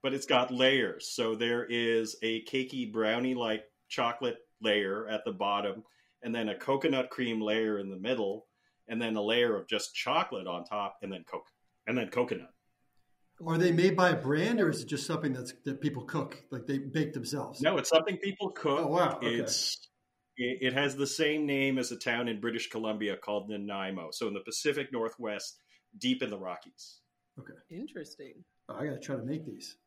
but 0.01 0.13
it's 0.13 0.25
got 0.25 0.51
layers. 0.51 1.07
So 1.07 1.35
there 1.35 1.65
is 1.65 2.15
a 2.21 2.43
cakey 2.45 2.91
brownie 2.91 3.35
like 3.35 3.63
chocolate 3.89 4.37
layer 4.61 5.07
at 5.07 5.23
the 5.25 5.31
bottom, 5.31 5.83
and 6.23 6.33
then 6.33 6.49
a 6.49 6.55
coconut 6.55 7.09
cream 7.09 7.41
layer 7.41 7.79
in 7.79 7.89
the 7.89 7.97
middle, 7.97 8.47
and 8.87 9.01
then 9.01 9.15
a 9.15 9.21
layer 9.21 9.55
of 9.55 9.67
just 9.67 9.95
chocolate 9.95 10.47
on 10.47 10.63
top, 10.63 10.97
and 11.03 11.11
then 11.11 11.23
coke, 11.29 11.47
and 11.87 11.97
then 11.97 12.09
coconut. 12.09 12.53
Are 13.45 13.57
they 13.57 13.71
made 13.71 13.95
by 13.95 14.09
a 14.09 14.15
brand, 14.15 14.59
or 14.59 14.69
is 14.69 14.81
it 14.81 14.87
just 14.87 15.05
something 15.07 15.33
that's 15.33 15.53
that 15.63 15.81
people 15.81 16.03
cook, 16.03 16.43
like 16.51 16.67
they 16.67 16.77
bake 16.77 17.13
themselves? 17.13 17.61
No, 17.61 17.77
it's 17.77 17.89
something 17.89 18.17
people 18.17 18.49
cook. 18.49 18.79
Oh 18.81 18.87
wow! 18.87 19.17
Okay. 19.17 19.27
It's 19.27 19.87
it, 20.35 20.57
it 20.61 20.73
has 20.73 20.95
the 20.95 21.07
same 21.07 21.45
name 21.45 21.77
as 21.77 21.91
a 21.91 21.97
town 21.97 22.27
in 22.27 22.39
British 22.39 22.69
Columbia 22.69 23.15
called 23.15 23.49
Nanaimo. 23.49 24.09
So 24.11 24.27
in 24.27 24.33
the 24.33 24.41
Pacific 24.41 24.91
Northwest, 24.91 25.59
deep 25.97 26.21
in 26.21 26.29
the 26.29 26.37
Rockies. 26.37 26.99
Okay, 27.39 27.53
interesting. 27.69 28.33
Oh, 28.67 28.75
I 28.75 28.85
got 28.85 28.93
to 28.93 28.99
try 28.99 29.15
to 29.15 29.23
make 29.23 29.45
these. 29.45 29.77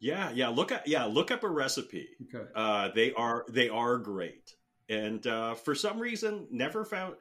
Yeah, 0.00 0.30
yeah. 0.32 0.48
Look 0.48 0.72
at 0.72 0.86
yeah, 0.88 1.04
look 1.04 1.30
up 1.30 1.44
a 1.44 1.48
recipe. 1.48 2.08
Okay. 2.34 2.46
Uh, 2.54 2.90
they 2.94 3.12
are 3.12 3.44
they 3.48 3.68
are 3.68 3.98
great, 3.98 4.54
and 4.88 5.24
uh, 5.26 5.54
for 5.54 5.74
some 5.74 5.98
reason, 5.98 6.48
never 6.50 6.84
found 6.84 7.14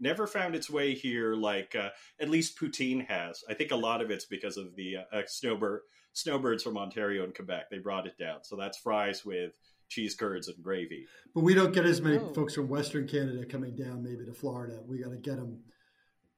never 0.00 0.26
found 0.26 0.54
its 0.54 0.70
way 0.70 0.94
here 0.94 1.34
like 1.34 1.74
uh, 1.74 1.90
at 2.20 2.30
least 2.30 2.58
poutine 2.58 3.06
has. 3.06 3.42
I 3.48 3.54
think 3.54 3.70
a 3.70 3.76
lot 3.76 4.00
of 4.00 4.10
it's 4.10 4.24
because 4.24 4.56
of 4.56 4.74
the 4.76 4.98
uh, 5.12 5.22
snowbird 5.26 5.80
snowbirds 6.12 6.62
from 6.62 6.76
Ontario 6.76 7.24
and 7.24 7.34
Quebec. 7.34 7.70
They 7.70 7.78
brought 7.78 8.06
it 8.06 8.18
down, 8.18 8.42
so 8.42 8.56
that's 8.56 8.78
fries 8.78 9.24
with 9.24 9.52
cheese 9.88 10.14
curds 10.14 10.48
and 10.48 10.62
gravy. 10.62 11.06
But 11.34 11.42
we 11.42 11.54
don't 11.54 11.72
get 11.72 11.84
as 11.84 12.00
many 12.00 12.18
oh. 12.18 12.32
folks 12.32 12.54
from 12.54 12.68
Western 12.68 13.06
Canada 13.06 13.44
coming 13.44 13.76
down, 13.76 14.02
maybe 14.02 14.24
to 14.24 14.32
Florida. 14.32 14.80
We 14.86 15.02
got 15.02 15.10
to 15.10 15.16
get 15.16 15.36
them. 15.36 15.60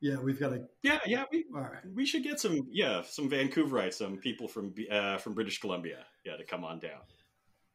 Yeah, 0.01 0.17
we've 0.19 0.41
got 0.41 0.51
to. 0.51 0.65
Yeah, 0.83 0.99
yeah, 1.07 1.25
we 1.31 1.45
right. 1.53 1.81
we 1.95 2.05
should 2.05 2.25
get 2.25 2.41
some. 2.41 2.67
Yeah, 2.71 3.03
some 3.03 3.31
Vancouverites, 3.31 3.95
some 3.95 4.17
people 4.17 4.49
from 4.49 4.75
uh, 4.91 5.19
from 5.19 5.35
British 5.35 5.61
Columbia. 5.61 6.05
Yeah, 6.27 6.37
to 6.37 6.45
come 6.45 6.65
on 6.65 6.81
down. 6.81 7.01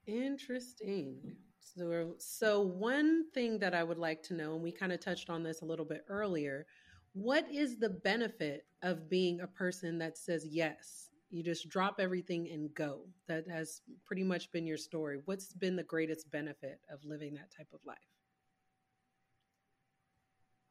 Interesting. 0.06 1.38
So, 1.76 2.16
so 2.18 2.62
one 2.62 3.26
thing 3.34 3.60
that 3.60 3.74
I 3.74 3.84
would 3.84 3.98
like 3.98 4.24
to 4.24 4.34
know, 4.34 4.54
and 4.54 4.64
we 4.64 4.72
kind 4.72 4.92
of 4.92 5.00
touched 5.00 5.30
on 5.30 5.44
this 5.44 5.62
a 5.62 5.66
little 5.66 5.86
bit 5.86 6.06
earlier, 6.08 6.66
what 7.14 7.50
is 7.52 7.78
the 7.78 7.90
benefit 7.90 8.66
of 8.84 9.10
being 9.10 9.42
a 9.42 9.48
person 9.48 9.98
that 10.00 10.18
says 10.18 10.46
yes? 10.50 11.10
You 11.30 11.44
just 11.44 11.68
drop 11.70 11.96
everything 12.00 12.50
and 12.52 12.74
go. 12.74 13.02
That 13.28 13.50
has 13.50 13.82
pretty 14.06 14.24
much 14.24 14.52
been 14.52 14.66
your 14.66 14.78
story. 14.78 15.20
What's 15.26 15.52
been 15.52 15.76
the 15.76 15.84
greatest 15.84 16.32
benefit 16.32 16.80
of 16.92 17.04
living 17.04 17.34
that 17.34 17.52
type 17.56 17.68
of 17.74 17.80
life? 17.86 17.98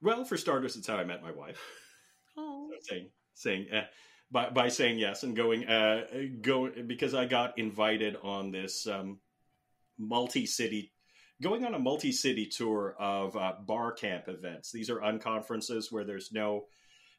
Well, 0.01 0.25
for 0.25 0.37
starters, 0.37 0.77
it's 0.77 0.87
how 0.87 0.97
I 0.97 1.05
met 1.05 1.23
my 1.23 1.33
wife. 1.33 1.61
Oh, 2.37 2.71
so 2.81 2.95
saying 2.95 3.11
saying 3.35 3.67
uh, 3.73 3.85
by 4.31 4.51
by 4.51 4.69
saying 4.69 4.99
yes 4.99 5.25
and 5.25 5.37
going 5.37 5.67
uh, 5.67 6.07
go 6.41 6.71
because 6.87 7.15
I 7.15 7.27
got 7.27 7.59
invited 7.59 8.17
on 8.23 8.51
this 8.51 8.87
um, 8.87 9.19
multi-city 9.99 10.93
going 11.43 11.65
on 11.65 11.75
a 11.75 11.79
multi-city 11.79 12.47
tour 12.47 12.97
of 12.99 13.37
uh, 13.37 13.55
bar 13.67 13.93
camp 13.93 14.25
events. 14.29 14.73
These 14.73 14.91
are 14.91 15.01
unconferences 15.01 15.93
where 15.93 16.05
there's 16.05 16.33
no 16.33 16.67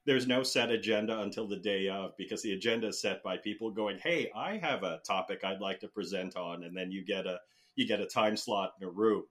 there's 0.05 0.25
no 0.25 0.41
set 0.41 0.71
agenda 0.71 1.19
until 1.19 1.47
the 1.47 1.57
day 1.57 1.89
of 1.89 2.11
because 2.17 2.41
the 2.41 2.53
agenda 2.53 2.87
is 2.87 3.01
set 3.01 3.21
by 3.23 3.37
people 3.37 3.71
going, 3.71 3.99
"Hey, 3.99 4.31
I 4.35 4.57
have 4.57 4.83
a 4.83 5.01
topic 5.05 5.43
I'd 5.43 5.59
like 5.59 5.81
to 5.81 5.89
present 5.89 6.35
on," 6.37 6.63
and 6.63 6.75
then 6.75 6.91
you 6.91 7.05
get 7.05 7.27
a 7.27 7.39
you 7.75 7.87
get 7.87 7.99
a 7.99 8.05
time 8.05 8.37
slot 8.37 8.73
in 8.81 8.87
a 8.87 8.91
room, 8.91 9.23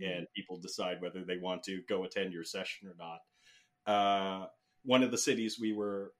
and 0.00 0.26
people 0.34 0.58
decide 0.58 1.00
whether 1.00 1.24
they 1.24 1.36
want 1.38 1.64
to 1.64 1.82
go 1.88 2.04
attend 2.04 2.32
your 2.32 2.44
session 2.44 2.88
or 2.88 2.94
not. 2.96 3.20
Uh, 3.92 4.46
one 4.84 5.02
of 5.02 5.10
the 5.10 5.18
cities 5.18 5.58
we 5.60 5.72
were 5.72 6.12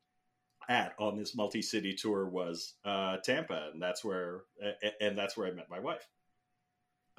at 0.69 0.95
on 0.99 1.17
this 1.17 1.35
multi-city 1.35 1.95
tour 1.95 2.29
was 2.29 2.75
uh, 2.85 3.17
Tampa, 3.19 3.71
and 3.73 3.81
that's 3.81 4.05
where 4.05 4.43
and 5.01 5.17
that's 5.17 5.37
where 5.37 5.47
I 5.47 5.53
met 5.53 5.71
my 5.71 5.81
wife. 5.81 6.07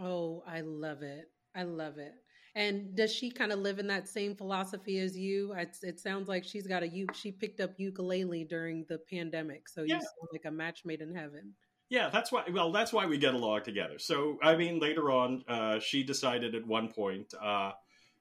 Oh, 0.01 0.43
I 0.47 0.61
love 0.61 1.03
it. 1.03 1.29
I 1.55 1.63
love 1.63 1.97
it. 1.97 2.13
And 2.55 2.95
does 2.95 3.13
she 3.13 3.31
kind 3.31 3.51
of 3.51 3.59
live 3.59 3.79
in 3.79 3.87
that 3.87 4.09
same 4.09 4.35
philosophy 4.35 4.99
as 4.99 5.17
you? 5.17 5.53
It, 5.53 5.77
it 5.83 5.99
sounds 5.99 6.27
like 6.27 6.43
she's 6.43 6.67
got 6.67 6.83
a 6.83 6.87
you. 6.87 7.05
She 7.13 7.31
picked 7.31 7.61
up 7.61 7.71
ukulele 7.77 8.43
during 8.43 8.85
the 8.89 8.99
pandemic, 9.09 9.69
so 9.69 9.83
yeah. 9.83 9.95
you 9.95 10.01
sound 10.01 10.29
like 10.33 10.45
a 10.45 10.51
match 10.51 10.81
made 10.83 11.01
in 11.01 11.15
heaven. 11.15 11.53
Yeah, 11.89 12.09
that's 12.09 12.31
why. 12.31 12.43
Well, 12.51 12.71
that's 12.71 12.91
why 12.91 13.05
we 13.05 13.17
get 13.17 13.35
along 13.35 13.63
together. 13.63 13.99
So, 13.99 14.37
I 14.43 14.57
mean, 14.57 14.79
later 14.79 15.11
on, 15.11 15.43
uh, 15.47 15.79
she 15.79 16.03
decided 16.03 16.55
at 16.55 16.67
one 16.67 16.89
point 16.89 17.33
uh, 17.41 17.71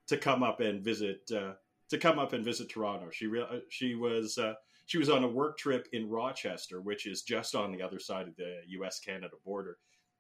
to 0.09 0.17
come 0.17 0.43
up 0.43 0.61
and 0.61 0.83
visit. 0.83 1.31
Uh, 1.35 1.53
to 1.91 1.99
come 1.99 2.21
up 2.21 2.33
and 2.33 2.45
visit 2.45 2.69
Toronto. 2.69 3.11
She 3.11 3.27
re- 3.27 3.43
uh, 3.43 3.59
she 3.69 3.97
was 3.97 4.39
uh, 4.39 4.55
she 4.87 4.99
was 4.99 5.11
on 5.11 5.25
a 5.25 5.29
work 5.29 5.59
trip 5.59 5.89
in 5.93 6.09
Rochester, 6.09 6.81
which 6.81 7.07
is 7.07 7.23
just 7.23 7.55
on 7.55 7.73
the 7.73 7.83
other 7.83 7.99
side 7.99 8.29
of 8.29 8.37
the 8.37 8.61
U.S. 8.69 9.01
Canada 9.01 9.35
border, 9.45 9.77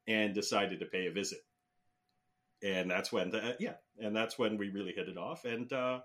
and 0.08 0.34
decided 0.34 0.80
to 0.80 0.86
pay 0.86 1.06
a 1.06 1.12
visit 1.12 1.38
and 2.62 2.90
that's 2.90 3.12
when 3.12 3.30
the, 3.30 3.56
yeah 3.58 3.74
and 3.98 4.14
that's 4.14 4.38
when 4.38 4.56
we 4.56 4.70
really 4.70 4.92
hit 4.92 5.08
it 5.08 5.16
off. 5.16 5.44
And 5.44 5.72
uh, 5.72 6.00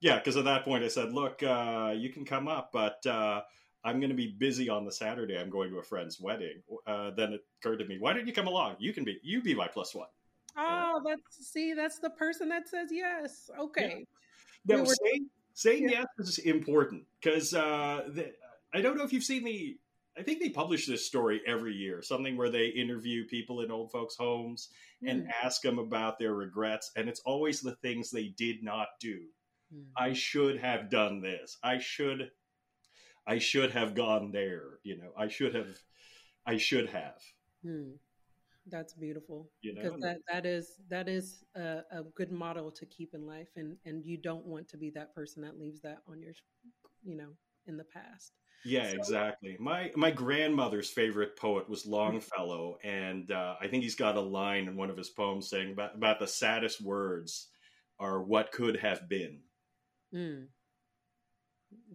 yeah 0.00 0.18
because 0.18 0.36
at 0.36 0.44
that 0.44 0.64
point 0.64 0.84
i 0.84 0.88
said 0.88 1.12
look 1.12 1.42
uh, 1.42 1.92
you 1.96 2.10
can 2.10 2.24
come 2.24 2.48
up 2.48 2.70
but 2.72 3.04
uh, 3.06 3.40
i'm 3.84 4.00
going 4.00 4.10
to 4.10 4.16
be 4.16 4.34
busy 4.38 4.68
on 4.68 4.84
the 4.84 4.92
saturday 4.92 5.38
i'm 5.38 5.50
going 5.50 5.70
to 5.70 5.78
a 5.78 5.82
friend's 5.82 6.20
wedding. 6.20 6.62
Uh, 6.86 7.10
then 7.16 7.32
it 7.32 7.40
occurred 7.60 7.78
to 7.78 7.86
me 7.86 7.98
why 7.98 8.12
don't 8.12 8.26
you 8.26 8.32
come 8.32 8.46
along? 8.46 8.76
You 8.78 8.92
can 8.92 9.04
be 9.04 9.18
you 9.22 9.42
be 9.42 9.54
my 9.54 9.68
plus 9.68 9.94
one. 9.94 10.08
Oh 10.56 11.00
that's 11.04 11.50
see 11.52 11.74
that's 11.74 11.98
the 11.98 12.10
person 12.10 12.48
that 12.48 12.68
says 12.68 12.88
yes. 12.90 13.50
Okay. 13.58 14.04
Yeah. 14.64 14.76
no, 14.76 14.82
we 14.82 14.88
were, 14.88 14.94
saying, 15.04 15.26
saying 15.54 15.82
yeah. 15.84 16.04
yes 16.18 16.28
is 16.28 16.38
important 16.38 17.04
because 17.20 17.54
uh, 17.54 18.02
i 18.74 18.80
don't 18.80 18.96
know 18.96 19.04
if 19.04 19.12
you've 19.12 19.24
seen 19.24 19.44
the 19.44 19.76
I 20.18 20.22
think 20.22 20.40
they 20.40 20.48
publish 20.48 20.86
this 20.86 21.06
story 21.06 21.40
every 21.46 21.74
year, 21.74 22.02
something 22.02 22.36
where 22.36 22.50
they 22.50 22.66
interview 22.66 23.26
people 23.26 23.60
in 23.60 23.70
old 23.70 23.92
folks' 23.92 24.16
homes 24.16 24.70
mm. 25.02 25.10
and 25.10 25.22
hmm. 25.22 25.28
ask 25.42 25.62
them 25.62 25.78
about 25.78 26.18
their 26.18 26.34
regrets. 26.34 26.90
And 26.96 27.08
it's 27.08 27.20
always 27.20 27.60
the 27.60 27.76
things 27.76 28.10
they 28.10 28.34
did 28.36 28.62
not 28.62 28.88
do. 29.00 29.20
Mm. 29.74 29.84
I 29.96 30.12
should 30.14 30.58
have 30.58 30.90
done 30.90 31.20
this. 31.20 31.58
I 31.62 31.78
should. 31.78 32.30
I 33.26 33.38
should 33.38 33.72
have 33.72 33.94
gone 33.94 34.32
there. 34.32 34.78
You 34.84 34.96
know, 34.96 35.10
I 35.16 35.28
should 35.28 35.54
have, 35.54 35.76
I 36.46 36.56
should 36.56 36.88
have. 36.88 37.20
Hmm. 37.62 37.90
That's 38.70 38.94
beautiful. 38.94 39.50
You 39.60 39.74
know, 39.74 39.82
because 39.82 40.00
that, 40.00 40.18
that 40.32 40.46
is 40.46 40.72
that 40.88 41.08
is 41.08 41.44
a, 41.54 41.82
a, 41.90 42.02
good 42.14 42.32
model 42.32 42.70
to 42.70 42.86
keep 42.86 43.14
in 43.14 43.26
life, 43.26 43.48
and 43.56 43.76
and 43.84 44.04
you 44.04 44.16
don't 44.16 44.46
want 44.46 44.68
to 44.68 44.76
be 44.76 44.90
that 44.90 45.14
person 45.14 45.42
that 45.42 45.58
leaves 45.58 45.80
that 45.82 45.98
on 46.08 46.22
your, 46.22 46.32
you 47.02 47.16
know, 47.16 47.30
in 47.66 47.76
the 47.76 47.84
past. 47.84 48.32
Yeah, 48.64 48.90
so, 48.90 48.96
exactly. 48.96 49.56
My 49.60 49.92
my 49.94 50.10
grandmother's 50.10 50.90
favorite 50.90 51.36
poet 51.36 51.68
was 51.68 51.86
Longfellow, 51.86 52.78
and 52.82 53.30
uh, 53.30 53.56
I 53.60 53.68
think 53.68 53.82
he's 53.82 53.94
got 53.94 54.16
a 54.16 54.20
line 54.20 54.68
in 54.68 54.76
one 54.76 54.90
of 54.90 54.96
his 54.96 55.10
poems 55.10 55.48
saying 55.48 55.72
about 55.72 55.94
about 55.94 56.18
the 56.18 56.26
saddest 56.26 56.80
words 56.80 57.48
are 57.98 58.22
what 58.22 58.52
could 58.52 58.76
have 58.76 59.08
been. 59.08 59.40
Mm. 60.14 60.46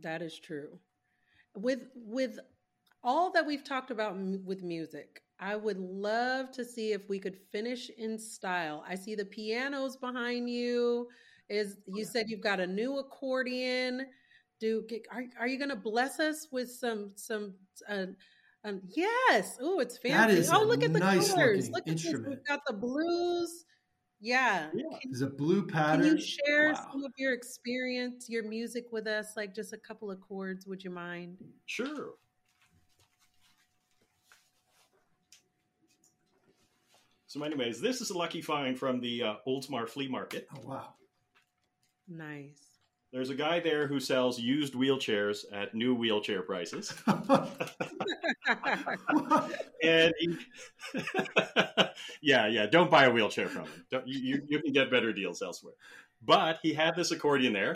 That 0.01 0.22
is 0.22 0.39
true. 0.39 0.80
With 1.55 1.88
with 1.95 2.39
all 3.03 3.32
that 3.32 3.45
we've 3.45 3.64
talked 3.64 3.91
about 3.91 4.14
m- 4.14 4.43
with 4.45 4.64
music, 4.64 5.24
I 5.39 5.55
would 5.55 5.80
love 5.80 6.51
to 6.51 6.64
see 6.64 6.93
if 6.93 7.09
we 7.09 7.20
could 7.20 7.38
finish 7.51 7.89
in 7.97 8.18
style. 8.18 8.84
I 8.88 8.95
see 8.95 9.16
the 9.16 9.26
pianos 9.26 9.97
behind 9.97 10.49
you. 10.49 11.09
Is 11.49 11.78
you 11.88 12.05
said 12.05 12.30
you've 12.30 12.41
got 12.41 12.59
a 12.59 12.68
new 12.68 12.99
accordion? 12.99 14.07
Do 14.64 14.82
are 15.11 15.26
are 15.41 15.47
you 15.49 15.57
going 15.57 15.72
to 15.72 15.76
bless 15.76 16.22
us 16.22 16.47
with 16.49 16.72
some 16.72 17.11
some? 17.16 17.53
Uh, 17.86 18.05
um, 18.64 18.80
yes. 18.95 19.57
Oh, 19.61 19.82
it's 19.82 19.97
fancy. 19.97 20.49
oh, 20.49 20.64
look 20.64 20.86
at 20.86 20.93
the 20.93 20.99
nice 20.99 21.34
colors. 21.34 21.70
Look 21.70 21.86
at 21.86 21.97
this. 21.97 22.14
We've 22.14 22.45
got 22.47 22.61
the 22.66 22.72
blues. 22.72 23.66
Yeah. 24.22 24.70
yeah. 24.74 24.97
There's 25.03 25.20
a 25.20 25.28
blue 25.28 25.68
pattern. 25.68 26.05
Can 26.05 26.18
you 26.18 26.24
share 26.24 26.72
wow. 26.72 26.88
some 26.93 27.03
of 27.03 27.11
your 27.18 27.34
experience, 27.34 28.30
your 28.30 28.43
music 28.47 28.86
with 28.93 29.05
us? 29.05 29.34
Like 29.36 29.53
just 29.53 29.74
a 29.74 29.78
couple 29.78 30.09
of 30.09 30.22
chords, 30.22 30.66
would 30.66 30.82
you 30.82 30.91
mind? 30.91 31.36
Sure. 31.66 32.14
So, 37.28 37.43
anyways, 37.43 37.82
this 37.82 37.99
is 37.99 38.11
a 38.11 38.18
lucky 38.18 38.41
find 38.41 38.80
from 38.80 39.01
the 39.01 39.24
uh, 39.24 39.34
Oldsmar 39.45 39.89
Flea 39.89 40.07
Market. 40.07 40.47
Oh, 40.55 40.70
wow. 40.70 40.93
Nice. 42.07 42.72
There's 43.14 43.30
a 43.30 43.36
guy 43.36 43.59
there 43.59 43.86
who 43.86 43.99
sells 43.99 44.39
used 44.39 44.74
wheelchairs 44.74 45.45
at 45.53 45.76
new 45.76 45.93
wheelchair 45.93 46.41
prices. 46.41 46.91
and 49.84 50.14
he, 50.18 50.36
yeah, 52.24 52.47
yeah, 52.47 52.66
don't 52.66 52.89
buy 52.89 53.03
a 53.05 53.11
wheelchair 53.11 53.47
from 53.47 53.66
him. 53.66 53.86
Don't, 53.91 54.07
you, 54.07 54.41
you 54.47 54.59
can 54.59 54.74
get 54.74 54.89
better 54.89 55.14
deals 55.14 55.43
elsewhere. 55.43 55.76
But 56.26 56.57
he 56.64 56.74
had 56.74 56.95
this 56.95 57.11
accordion 57.11 57.53
there. 57.53 57.76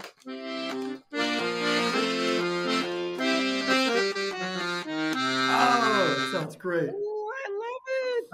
Oh, 5.60 6.30
sounds 6.32 6.56
great. 6.56 6.90
Ooh, 6.90 7.30
I 7.30 7.48
love 7.52 7.82
it. 7.92 8.26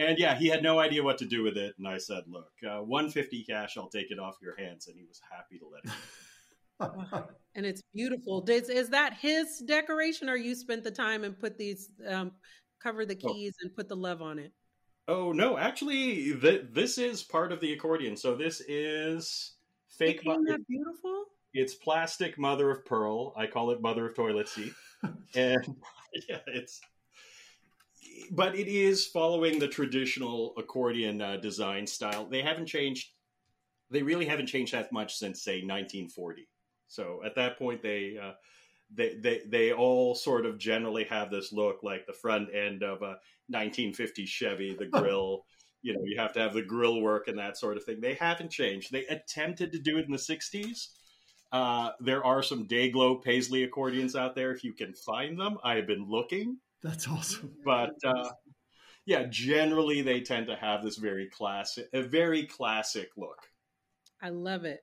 And 0.00 0.18
yeah, 0.18 0.34
he 0.34 0.48
had 0.48 0.62
no 0.62 0.78
idea 0.78 1.02
what 1.02 1.18
to 1.18 1.26
do 1.26 1.42
with 1.42 1.58
it. 1.58 1.74
And 1.78 1.86
I 1.86 1.98
said, 1.98 2.24
"Look, 2.26 2.50
uh, 2.66 2.80
150 2.80 3.44
cash, 3.44 3.76
I'll 3.76 3.88
take 3.88 4.10
it 4.10 4.18
off 4.18 4.36
your 4.42 4.56
hands." 4.56 4.88
And 4.88 4.96
he 4.96 5.04
was 5.04 5.20
happy 5.30 5.58
to 5.58 5.68
let 5.68 5.84
it. 5.84 7.24
and 7.54 7.66
it's 7.66 7.82
beautiful. 7.92 8.42
Is, 8.48 8.70
is 8.70 8.88
that 8.90 9.14
his 9.14 9.58
decoration, 9.58 10.30
or 10.30 10.36
you 10.36 10.54
spent 10.54 10.84
the 10.84 10.90
time 10.90 11.24
and 11.24 11.38
put 11.38 11.58
these, 11.58 11.90
um, 12.08 12.32
cover 12.82 13.04
the 13.04 13.18
oh. 13.24 13.32
keys 13.32 13.54
oh. 13.60 13.66
and 13.66 13.76
put 13.76 13.88
the 13.88 13.96
love 13.96 14.22
on 14.22 14.38
it? 14.38 14.52
Oh 15.06 15.32
no, 15.32 15.58
actually, 15.58 16.34
th- 16.40 16.66
this 16.72 16.96
is 16.96 17.22
part 17.22 17.52
of 17.52 17.60
the 17.60 17.72
accordion. 17.72 18.16
So 18.16 18.34
this 18.34 18.62
is 18.66 19.54
fake. 19.88 20.22
Isn't 20.24 20.44
that 20.44 20.66
beautiful? 20.66 21.24
It's 21.52 21.74
plastic 21.74 22.38
mother 22.38 22.70
of 22.70 22.86
pearl. 22.86 23.34
I 23.36 23.46
call 23.46 23.70
it 23.72 23.82
mother 23.82 24.06
of 24.06 24.14
toilet 24.14 24.48
seat, 24.48 24.72
and 25.34 25.76
yeah, 26.28 26.38
it's 26.46 26.80
but 28.30 28.54
it 28.54 28.68
is 28.68 29.06
following 29.06 29.58
the 29.58 29.68
traditional 29.68 30.54
accordion 30.56 31.20
uh, 31.20 31.36
design 31.36 31.86
style. 31.86 32.26
They 32.26 32.42
haven't 32.42 32.66
changed. 32.66 33.10
They 33.90 34.02
really 34.02 34.26
haven't 34.26 34.46
changed 34.46 34.72
that 34.72 34.92
much 34.92 35.16
since 35.16 35.42
say 35.42 35.62
1940. 35.62 36.48
So 36.86 37.20
at 37.24 37.34
that 37.36 37.58
point, 37.58 37.82
they 37.82 38.18
uh, 38.22 38.32
they 38.94 39.14
they 39.14 39.42
they 39.46 39.72
all 39.72 40.14
sort 40.14 40.46
of 40.46 40.58
generally 40.58 41.04
have 41.04 41.30
this 41.30 41.52
look 41.52 41.82
like 41.82 42.06
the 42.06 42.12
front 42.12 42.54
end 42.54 42.82
of 42.82 43.02
a 43.02 43.18
1950 43.48 44.26
Chevy, 44.26 44.74
the 44.74 44.86
grill. 44.98 45.44
you 45.82 45.94
know, 45.94 46.02
you 46.04 46.18
have 46.18 46.32
to 46.34 46.40
have 46.40 46.54
the 46.54 46.62
grill 46.62 47.00
work 47.00 47.28
and 47.28 47.38
that 47.38 47.56
sort 47.56 47.76
of 47.76 47.84
thing. 47.84 48.00
They 48.00 48.14
haven't 48.14 48.50
changed. 48.50 48.92
They 48.92 49.06
attempted 49.06 49.72
to 49.72 49.78
do 49.78 49.98
it 49.98 50.06
in 50.06 50.12
the 50.12 50.18
60s. 50.18 50.88
Uh, 51.52 51.90
there 51.98 52.24
are 52.24 52.42
some 52.42 52.66
Day-Glo 52.66 53.16
Paisley 53.16 53.64
accordions 53.64 54.14
out 54.14 54.36
there 54.36 54.52
if 54.52 54.62
you 54.62 54.72
can 54.72 54.94
find 54.94 55.38
them. 55.38 55.58
I 55.64 55.76
have 55.76 55.86
been 55.86 56.06
looking. 56.08 56.58
That's 56.82 57.08
awesome. 57.08 57.52
But 57.64 57.94
uh, 58.04 58.30
yeah, 59.06 59.26
generally 59.28 60.02
they 60.02 60.20
tend 60.20 60.46
to 60.46 60.56
have 60.56 60.82
this 60.82 60.96
very 60.96 61.28
classic, 61.28 61.88
a 61.92 62.02
very 62.02 62.46
classic 62.46 63.10
look. 63.16 63.48
I 64.22 64.30
love 64.30 64.64
it. 64.64 64.80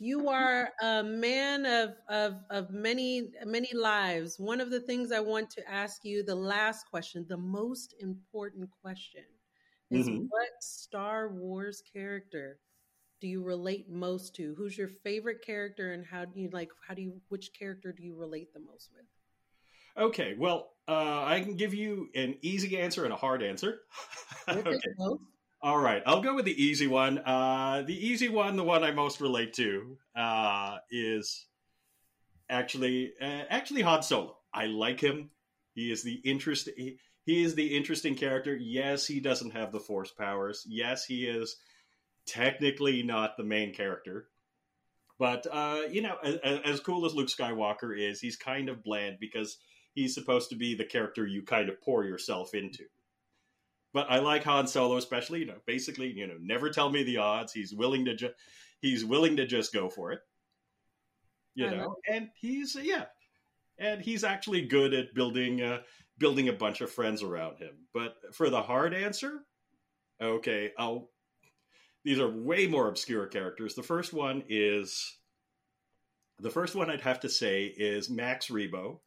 You 0.00 0.28
are 0.28 0.70
a 0.80 1.02
man 1.02 1.66
of, 1.66 1.94
of, 2.08 2.36
of 2.50 2.70
many, 2.70 3.30
many 3.44 3.70
lives. 3.74 4.38
One 4.38 4.60
of 4.60 4.70
the 4.70 4.80
things 4.80 5.10
I 5.10 5.20
want 5.20 5.50
to 5.50 5.68
ask 5.68 6.04
you, 6.04 6.22
the 6.22 6.36
last 6.36 6.88
question, 6.88 7.26
the 7.28 7.36
most 7.36 7.94
important 7.98 8.68
question, 8.80 9.24
is 9.90 10.08
mm-hmm. 10.08 10.26
what 10.28 10.50
Star 10.60 11.30
Wars 11.32 11.82
character 11.92 12.60
do 13.20 13.26
you 13.26 13.42
relate 13.42 13.90
most 13.90 14.36
to? 14.36 14.54
Who's 14.56 14.78
your 14.78 14.88
favorite 14.88 15.44
character, 15.44 15.92
and 15.92 16.06
how 16.06 16.24
do 16.24 16.38
you 16.38 16.50
like? 16.52 16.68
How 16.86 16.94
do 16.94 17.02
you? 17.02 17.20
Which 17.28 17.50
character 17.58 17.92
do 17.92 18.04
you 18.04 18.14
relate 18.14 18.52
the 18.52 18.60
most 18.60 18.90
with? 18.94 19.06
Okay, 19.98 20.34
well, 20.38 20.70
uh, 20.86 21.24
I 21.24 21.40
can 21.40 21.56
give 21.56 21.74
you 21.74 22.08
an 22.14 22.36
easy 22.42 22.78
answer 22.78 23.04
and 23.04 23.12
a 23.12 23.16
hard 23.16 23.42
answer. 23.42 23.80
okay. 24.48 24.78
All 25.60 25.78
right, 25.78 26.02
I'll 26.06 26.22
go 26.22 26.36
with 26.36 26.44
the 26.44 26.62
easy 26.62 26.86
one. 26.86 27.18
Uh, 27.18 27.82
the 27.84 28.06
easy 28.06 28.28
one, 28.28 28.56
the 28.56 28.62
one 28.62 28.84
I 28.84 28.92
most 28.92 29.20
relate 29.20 29.54
to, 29.54 29.98
uh, 30.16 30.76
is 30.90 31.46
actually 32.48 33.12
uh, 33.20 33.42
actually 33.50 33.82
Han 33.82 34.02
Solo. 34.02 34.36
I 34.54 34.66
like 34.66 35.00
him. 35.00 35.30
He 35.74 35.90
is 35.90 36.02
the 36.02 36.14
interest. 36.24 36.68
He, 36.76 36.98
he 37.24 37.42
is 37.42 37.56
the 37.56 37.76
interesting 37.76 38.14
character. 38.14 38.56
Yes, 38.56 39.06
he 39.06 39.18
doesn't 39.18 39.50
have 39.50 39.72
the 39.72 39.80
Force 39.80 40.12
powers. 40.12 40.64
Yes, 40.66 41.04
he 41.04 41.26
is 41.26 41.56
technically 42.24 43.02
not 43.02 43.36
the 43.36 43.44
main 43.44 43.74
character. 43.74 44.28
But 45.18 45.46
uh, 45.50 45.82
you 45.90 46.02
know, 46.02 46.16
as, 46.22 46.60
as 46.64 46.80
cool 46.80 47.04
as 47.04 47.14
Luke 47.14 47.28
Skywalker 47.28 47.98
is, 47.98 48.20
he's 48.20 48.36
kind 48.36 48.68
of 48.68 48.84
bland 48.84 49.16
because 49.20 49.58
he's 49.98 50.14
supposed 50.14 50.48
to 50.48 50.54
be 50.54 50.76
the 50.76 50.84
character 50.84 51.26
you 51.26 51.42
kind 51.42 51.68
of 51.68 51.80
pour 51.82 52.04
yourself 52.04 52.54
into. 52.54 52.84
But 53.92 54.06
I 54.08 54.20
like 54.20 54.44
Han 54.44 54.68
Solo, 54.68 54.96
especially. 54.96 55.40
You 55.40 55.46
know, 55.46 55.60
basically, 55.66 56.12
you 56.12 56.26
know, 56.28 56.36
never 56.40 56.70
tell 56.70 56.88
me 56.88 57.02
the 57.02 57.16
odds. 57.16 57.52
He's 57.52 57.74
willing 57.74 58.04
to 58.04 58.14
just 58.14 58.34
he's 58.80 59.04
willing 59.04 59.36
to 59.38 59.46
just 59.46 59.72
go 59.72 59.88
for 59.88 60.12
it. 60.12 60.20
You 61.56 61.66
I 61.66 61.70
know, 61.70 61.96
and 62.08 62.28
he's 62.40 62.76
yeah, 62.80 63.06
and 63.78 64.00
he's 64.00 64.22
actually 64.22 64.62
good 64.62 64.94
at 64.94 65.14
building 65.14 65.62
uh, 65.62 65.80
building 66.18 66.48
a 66.48 66.52
bunch 66.52 66.80
of 66.80 66.92
friends 66.92 67.24
around 67.24 67.58
him. 67.58 67.74
But 67.92 68.14
for 68.32 68.50
the 68.50 68.62
hard 68.62 68.94
answer, 68.94 69.40
okay, 70.22 70.72
I'll. 70.78 71.10
These 72.04 72.20
are 72.20 72.30
way 72.30 72.68
more 72.68 72.88
obscure 72.88 73.26
characters. 73.26 73.74
The 73.74 73.82
first 73.82 74.12
one 74.12 74.44
is 74.48 75.18
the 76.38 76.50
first 76.50 76.76
one 76.76 76.88
I'd 76.88 77.00
have 77.00 77.20
to 77.20 77.28
say 77.28 77.64
is 77.64 78.08
Max 78.08 78.46
Rebo. 78.46 79.00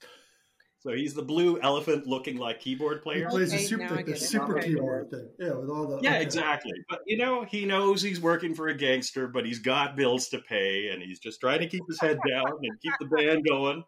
So 0.81 0.91
he's 0.93 1.13
the 1.13 1.21
blue 1.21 1.59
elephant 1.61 2.07
looking 2.07 2.37
like 2.37 2.59
keyboard 2.59 3.03
player. 3.03 3.25
He 3.25 3.25
plays 3.25 3.53
okay, 3.53 3.61
the 3.61 3.67
super, 3.67 3.95
the, 3.97 4.03
the 4.03 4.17
super 4.17 4.57
okay. 4.57 4.69
keyboard 4.69 5.11
thing. 5.11 5.29
Yeah, 5.39 5.53
with 5.53 5.69
all 5.69 5.87
the. 5.87 5.99
Yeah, 6.01 6.15
okay. 6.15 6.23
exactly. 6.23 6.73
But 6.89 7.01
you 7.05 7.17
know, 7.17 7.43
he 7.43 7.65
knows 7.65 8.01
he's 8.01 8.19
working 8.19 8.55
for 8.55 8.67
a 8.67 8.73
gangster, 8.73 9.27
but 9.27 9.45
he's 9.45 9.59
got 9.59 9.95
bills 9.95 10.29
to 10.29 10.39
pay, 10.39 10.89
and 10.89 11.01
he's 11.01 11.19
just 11.19 11.39
trying 11.39 11.59
to 11.59 11.67
keep 11.67 11.83
his 11.87 12.01
head 12.01 12.17
down 12.27 12.47
and 12.63 12.81
keep 12.81 12.93
the 12.99 13.05
band 13.05 13.45
going. 13.47 13.83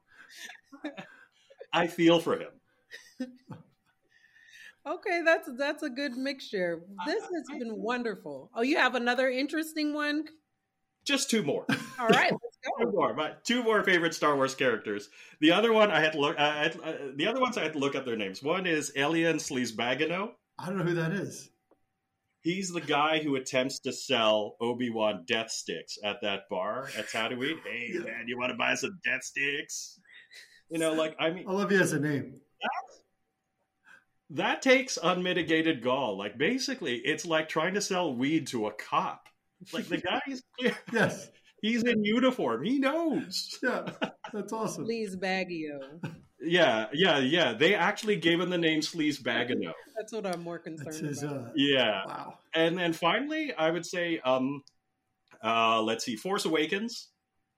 I 1.73 1.87
feel 1.87 2.19
for 2.19 2.37
him. 2.37 3.29
Okay, 4.85 5.21
that's 5.23 5.49
that's 5.57 5.81
a 5.81 5.89
good 5.89 6.17
mixture. 6.17 6.81
This 7.05 7.23
has 7.23 7.57
been 7.57 7.77
wonderful. 7.77 8.51
Oh, 8.53 8.61
you 8.61 8.77
have 8.77 8.95
another 8.95 9.29
interesting 9.29 9.93
one? 9.93 10.25
Just 11.05 11.29
two 11.29 11.41
more. 11.41 11.65
All 11.99 12.07
right, 12.09 12.31
let's 12.31 12.52
go. 12.52 12.52
Two 12.63 12.91
more. 12.91 13.13
My 13.13 13.33
two 13.43 13.63
more 13.63 13.83
favorite 13.83 14.13
Star 14.13 14.35
Wars 14.35 14.55
characters. 14.55 15.09
The 15.41 15.51
other 15.51 15.73
one 15.73 15.91
I 15.91 15.99
had 15.99 16.13
to 16.13 16.19
look. 16.19 16.39
I 16.39 16.67
uh, 16.67 16.93
the 17.15 17.27
other 17.27 17.41
ones 17.41 17.57
I 17.57 17.63
had 17.63 17.73
to 17.73 17.79
look 17.79 17.95
up 17.95 18.05
their 18.05 18.15
names. 18.15 18.41
One 18.41 18.65
is 18.65 18.91
Elan 18.95 19.37
Sleazebaggano. 19.37 20.31
I 20.57 20.67
don't 20.67 20.77
know 20.77 20.83
who 20.83 20.95
that 20.95 21.11
is. 21.11 21.49
He's 22.41 22.71
the 22.71 22.81
guy 22.81 23.19
who 23.23 23.35
attempts 23.35 23.79
to 23.79 23.93
sell 23.93 24.57
Obi 24.59 24.89
Wan 24.89 25.23
death 25.25 25.49
sticks 25.49 25.97
at 26.03 26.21
that 26.21 26.49
bar 26.49 26.89
at 26.97 27.07
Tatooine. 27.07 27.59
Hey 27.65 27.91
yeah. 27.93 27.99
man, 28.01 28.25
you 28.27 28.37
want 28.37 28.51
to 28.51 28.57
buy 28.57 28.75
some 28.75 28.99
death 29.03 29.23
sticks? 29.23 29.99
You 30.69 30.79
know, 30.79 30.93
like 30.93 31.15
I 31.19 31.31
mean, 31.31 31.45
I 31.47 31.51
love 31.51 31.71
you 31.71 31.79
as 31.79 31.93
a 31.93 31.99
name. 31.99 32.35
That, 32.61 34.35
that 34.37 34.61
takes 34.61 34.97
unmitigated 35.01 35.83
gall. 35.83 36.17
Like 36.17 36.37
basically, 36.37 36.95
it's 36.97 37.25
like 37.25 37.49
trying 37.49 37.73
to 37.75 37.81
sell 37.81 38.13
weed 38.13 38.47
to 38.47 38.67
a 38.67 38.71
cop. 38.73 39.27
Like 39.71 39.87
the 39.87 39.97
guy 39.97 40.21
is 40.27 40.43
clear. 40.57 40.77
yes. 40.93 41.29
He's 41.63 41.81
in 41.83 42.03
uniform. 42.03 42.61
He 42.61 42.77
knows. 42.77 43.57
Yeah, 43.63 43.85
that's 44.33 44.51
awesome. 44.51 44.85
Sleaze 44.85 45.15
Baggio. 45.15 45.79
Yeah, 46.41 46.87
yeah, 46.91 47.19
yeah. 47.19 47.53
They 47.53 47.73
actually 47.73 48.17
gave 48.17 48.41
him 48.41 48.49
the 48.49 48.57
name 48.57 48.81
Sleazebaggano. 48.81 49.71
That's 49.95 50.11
what 50.11 50.25
I'm 50.25 50.43
more 50.43 50.59
concerned 50.59 51.07
his, 51.07 51.23
about. 51.23 51.37
Uh, 51.37 51.49
yeah. 51.55 52.01
Wow. 52.05 52.39
And 52.53 52.77
then 52.77 52.91
finally, 52.91 53.53
I 53.53 53.71
would 53.71 53.85
say, 53.85 54.19
um, 54.25 54.61
uh, 55.41 55.81
let's 55.81 56.03
see, 56.03 56.17
Force 56.17 56.43
Awakens. 56.43 57.07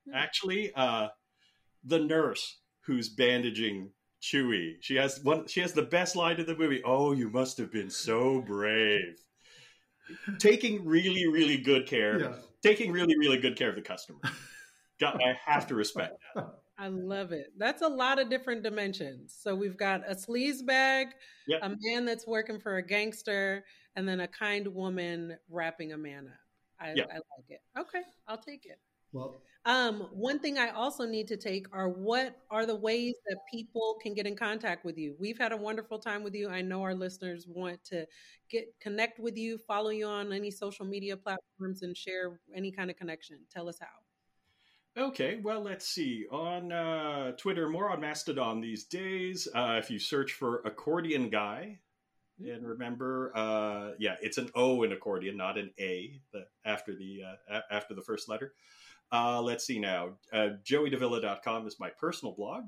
Hmm. 0.08 0.16
Actually, 0.16 0.72
uh, 0.76 1.08
the 1.84 1.98
nurse 1.98 2.60
who's 2.82 3.10
bandaging 3.10 3.90
Chewie. 4.22 4.76
She 4.82 4.98
has 4.98 5.20
one. 5.24 5.48
She 5.48 5.62
has 5.62 5.74
the 5.74 5.82
best 5.82 6.16
line 6.16 6.40
in 6.40 6.46
the 6.46 6.56
movie. 6.56 6.84
Oh, 6.86 7.12
you 7.14 7.32
must 7.32 7.58
have 7.58 7.72
been 7.72 7.90
so 7.90 8.42
brave. 8.42 9.18
Taking 10.38 10.86
really, 10.86 11.26
really 11.26 11.58
good 11.58 11.88
care. 11.88 12.20
Yeah. 12.20 12.36
Taking 12.66 12.92
really, 12.92 13.18
really 13.18 13.38
good 13.38 13.56
care 13.56 13.70
of 13.70 13.76
the 13.76 13.82
customer. 13.82 14.20
I 15.04 15.36
have 15.46 15.68
to 15.68 15.76
respect 15.76 16.18
that. 16.36 16.48
I 16.78 16.88
love 16.88 17.32
it. 17.32 17.54
That's 17.58 17.82
a 17.82 17.88
lot 17.88 18.20
of 18.20 18.30
different 18.30 18.64
dimensions. 18.64 19.36
So 19.38 19.56
we've 19.56 19.78
got 19.78 20.02
a 20.08 20.16
sleaze 20.16 20.66
bag, 20.66 21.08
yep. 21.48 21.60
a 21.64 21.70
man 21.82 22.06
that's 22.06 22.28
working 22.28 22.60
for 22.60 22.78
a 22.78 22.82
gangster, 22.86 23.64
and 23.96 24.08
then 24.08 24.22
a 24.22 24.28
kind 24.28 24.68
woman 24.68 25.38
wrapping 25.50 25.94
a 25.94 25.98
man 25.98 26.28
up. 26.28 26.40
I, 26.80 26.94
yep. 26.94 27.08
I 27.10 27.16
like 27.16 27.50
it. 27.50 27.62
Okay, 27.78 28.02
I'll 28.28 28.38
take 28.38 28.66
it. 28.66 28.80
Well, 29.14 29.42
um, 29.66 30.08
one 30.12 30.38
thing 30.38 30.60
I 30.60 30.70
also 30.70 31.06
need 31.06 31.28
to 31.30 31.38
take 31.38 31.66
are 31.72 31.90
what 31.90 32.36
are 32.52 32.68
the 32.68 32.76
ways 32.76 33.16
that 33.28 33.38
people 33.52 33.98
can 34.02 34.14
get 34.14 34.28
in 34.28 34.36
contact 34.36 34.86
with 34.86 34.96
you? 34.98 35.16
We've 35.20 35.40
had 35.40 35.52
a 35.52 35.58
wonderful 35.58 35.98
time 35.98 36.24
with 36.24 36.36
you. 36.36 36.50
I 36.50 36.62
know 36.62 36.84
our 36.84 36.94
listeners 36.94 37.46
want 37.48 37.84
to 37.86 38.06
get 38.50 38.68
connect 38.80 39.20
with 39.20 39.36
you, 39.36 39.58
follow 39.58 39.90
you 39.90 40.06
on 40.06 40.32
any 40.32 40.52
social 40.52 40.86
media 40.86 41.18
platforms, 41.18 41.82
and 41.82 41.98
share 41.98 42.40
any 42.56 42.72
kind 42.72 42.92
of 42.92 42.96
connection. 42.96 43.40
Tell 43.52 43.68
us 43.68 43.80
how. 43.80 43.88
Okay, 45.02 45.40
well, 45.44 45.62
let's 45.62 45.88
see. 45.88 46.26
On 46.32 46.72
uh, 46.72 47.32
Twitter, 47.32 47.68
more 47.68 47.90
on 47.90 48.00
Mastodon 48.00 48.62
these 48.62 48.86
days. 48.86 49.48
Uh, 49.54 49.78
if 49.80 49.90
you 49.90 49.98
search 49.98 50.34
for 50.34 50.62
accordion 50.64 51.30
guy, 51.30 51.80
mm-hmm. 52.40 52.52
and 52.52 52.68
remember, 52.68 53.36
uh, 53.36 53.92
yeah, 53.98 54.16
it's 54.22 54.38
an 54.38 54.50
O 54.54 54.84
in 54.84 54.92
accordion, 54.92 55.36
not 55.36 55.58
an 55.58 55.72
A 55.80 56.22
after 56.64 56.96
the 56.96 57.24
uh, 57.52 57.62
after 57.72 57.96
the 57.96 58.04
first 58.04 58.30
letter. 58.30 58.54
Uh, 59.12 59.42
let's 59.42 59.66
see 59.66 59.80
now. 59.80 60.18
Uh, 60.34 60.50
JoeyDeVilla.com 60.64 61.68
is 61.68 61.80
my 61.80 61.90
personal 61.90 62.34
blog. 62.34 62.66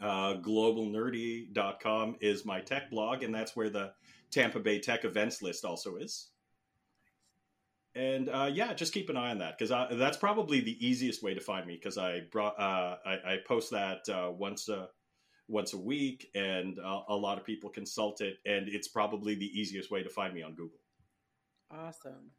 Uh, 0.00 0.34
globalnerdy.com 0.34 2.16
is 2.20 2.44
my 2.44 2.60
tech 2.60 2.90
blog, 2.90 3.22
and 3.22 3.34
that's 3.34 3.56
where 3.56 3.70
the 3.70 3.92
Tampa 4.30 4.60
Bay 4.60 4.78
Tech 4.78 5.04
events 5.04 5.40
list 5.40 5.64
also 5.64 5.96
is 5.96 6.28
and 7.96 8.28
uh, 8.28 8.50
yeah, 8.52 8.74
just 8.74 8.92
keep 8.92 9.08
an 9.08 9.16
eye 9.16 9.30
on 9.30 9.38
that 9.38 9.58
because 9.58 9.70
that's 9.98 10.18
probably 10.18 10.60
the 10.60 10.86
easiest 10.86 11.22
way 11.22 11.32
to 11.32 11.40
find 11.40 11.66
me 11.66 11.74
because 11.74 11.96
I 11.96 12.20
brought 12.30 12.58
uh, 12.60 12.96
I, 13.04 13.12
I, 13.12 13.36
post 13.46 13.70
that 13.70 14.06
uh, 14.10 14.30
once 14.30 14.68
a 14.68 14.88
once 15.48 15.72
a 15.72 15.78
week, 15.78 16.28
and 16.34 16.78
a 16.78 17.14
lot 17.14 17.38
of 17.38 17.44
people 17.44 17.70
consult 17.70 18.20
it, 18.20 18.36
and 18.44 18.68
it's 18.68 18.88
probably 18.88 19.34
the 19.34 19.46
easiest 19.46 19.90
way 19.90 20.02
to 20.02 20.10
find 20.10 20.34
me 20.34 20.42
on 20.42 20.50
Google. 20.50 20.78
Awesome. 21.70 22.30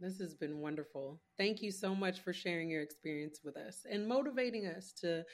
This 0.00 0.18
has 0.18 0.34
been 0.34 0.60
wonderful. 0.60 1.20
Thank 1.36 1.60
you 1.60 1.70
so 1.70 1.94
much 1.94 2.20
for 2.20 2.32
sharing 2.32 2.70
your 2.70 2.80
experience 2.80 3.40
with 3.44 3.58
us 3.58 3.84
and 3.90 4.08
motivating 4.08 4.66
us 4.66 4.92
to 5.02 5.24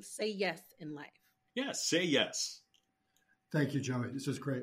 say 0.00 0.28
yes 0.28 0.60
in 0.78 0.94
life. 0.94 1.08
Yes, 1.56 1.88
say 1.88 2.04
yes. 2.04 2.60
Thank 3.50 3.74
you, 3.74 3.80
Joey. 3.80 4.12
This 4.12 4.28
is 4.28 4.38
great. 4.38 4.62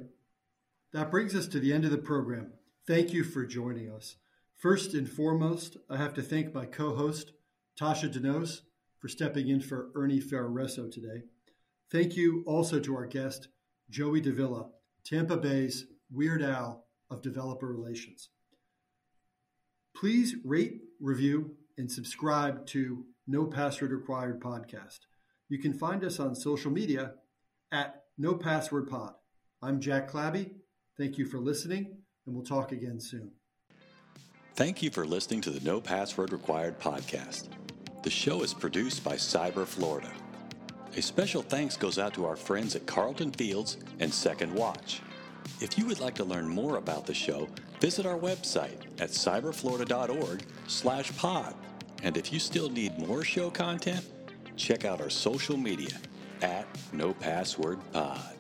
That 0.93 1.12
brings 1.12 1.36
us 1.36 1.45
to 1.47 1.60
the 1.60 1.74
end 1.74 1.84
of 1.84 1.91
the 1.91 1.97
program. 1.97 2.53
Thank 2.88 3.12
you 3.12 3.26
for 3.26 3.45
joining 3.45 3.91
us. 3.91 4.16
First 4.55 4.93
and 4.93 5.10
foremost, 5.10 5.76
I 5.89 5.97
have 5.97 6.14
to 6.14 6.22
thank 6.22 6.53
my 6.53 6.66
co 6.66 6.95
host, 6.95 7.34
Tasha 7.80 8.12
Denos, 8.12 8.62
for 8.97 9.10
stepping 9.10 9.49
in 9.49 9.60
for 9.60 9.89
Ernie 9.93 10.22
Ferraresso 10.22 10.89
today. 10.89 11.24
Thank 11.91 12.16
you 12.16 12.43
also 12.47 12.80
to 12.80 12.95
our 12.95 13.05
guest, 13.05 13.49
Joey 13.89 14.22
deVilla, 14.22 14.70
Tampa 15.03 15.36
Bay's 15.38 15.86
Weird 16.10 16.41
Al 16.41 16.86
of 17.10 17.22
Developer 17.22 17.68
Relations. 17.68 18.30
Please 19.99 20.37
rate, 20.45 20.79
review, 21.01 21.57
and 21.77 21.91
subscribe 21.91 22.65
to 22.67 23.03
No 23.27 23.45
Password 23.45 23.91
Required 23.91 24.39
podcast. 24.39 24.99
You 25.49 25.59
can 25.59 25.73
find 25.73 26.05
us 26.05 26.21
on 26.21 26.35
social 26.35 26.71
media 26.71 27.15
at 27.73 28.03
No 28.17 28.35
Password 28.35 28.87
Pod. 28.87 29.15
I'm 29.61 29.81
Jack 29.81 30.07
Clabby. 30.07 30.51
Thank 30.97 31.17
you 31.17 31.25
for 31.25 31.37
listening 31.37 31.97
and 32.25 32.33
we'll 32.33 32.45
talk 32.45 32.71
again 32.71 33.01
soon. 33.01 33.31
Thank 34.55 34.81
you 34.81 34.89
for 34.89 35.05
listening 35.05 35.41
to 35.41 35.49
the 35.49 35.65
No 35.65 35.81
Password 35.81 36.31
Required 36.31 36.79
podcast. 36.79 37.49
The 38.03 38.09
show 38.09 38.41
is 38.41 38.53
produced 38.53 39.03
by 39.03 39.15
Cyber 39.15 39.65
Florida. 39.65 40.11
A 40.95 41.01
special 41.01 41.41
thanks 41.41 41.75
goes 41.75 41.99
out 41.99 42.13
to 42.13 42.25
our 42.25 42.37
friends 42.37 42.73
at 42.73 42.85
Carlton 42.85 43.31
Fields 43.33 43.75
and 43.99 44.13
Second 44.13 44.53
Watch. 44.53 45.01
If 45.62 45.78
you 45.78 45.86
would 45.88 45.99
like 45.99 46.16
to 46.16 46.24
learn 46.24 46.47
more 46.47 46.78
about 46.78 47.05
the 47.05 47.14
show, 47.14 47.49
visit 47.82 48.05
our 48.05 48.18
website 48.18 48.80
at 48.99 49.10
cyberflorida.org 49.10 50.43
slash 50.68 51.16
pod. 51.18 51.53
And 52.01 52.16
if 52.16 52.32
you 52.32 52.39
still 52.39 52.70
need 52.70 52.97
more 52.97 53.26
show 53.26 53.49
content, 53.49 54.05
check 54.55 54.86
out 54.86 55.01
our 55.01 55.10
social 55.10 55.57
media 55.57 55.97
at 56.41 56.66
No 56.93 57.14
Password 57.14 57.80
Pod. 57.91 58.38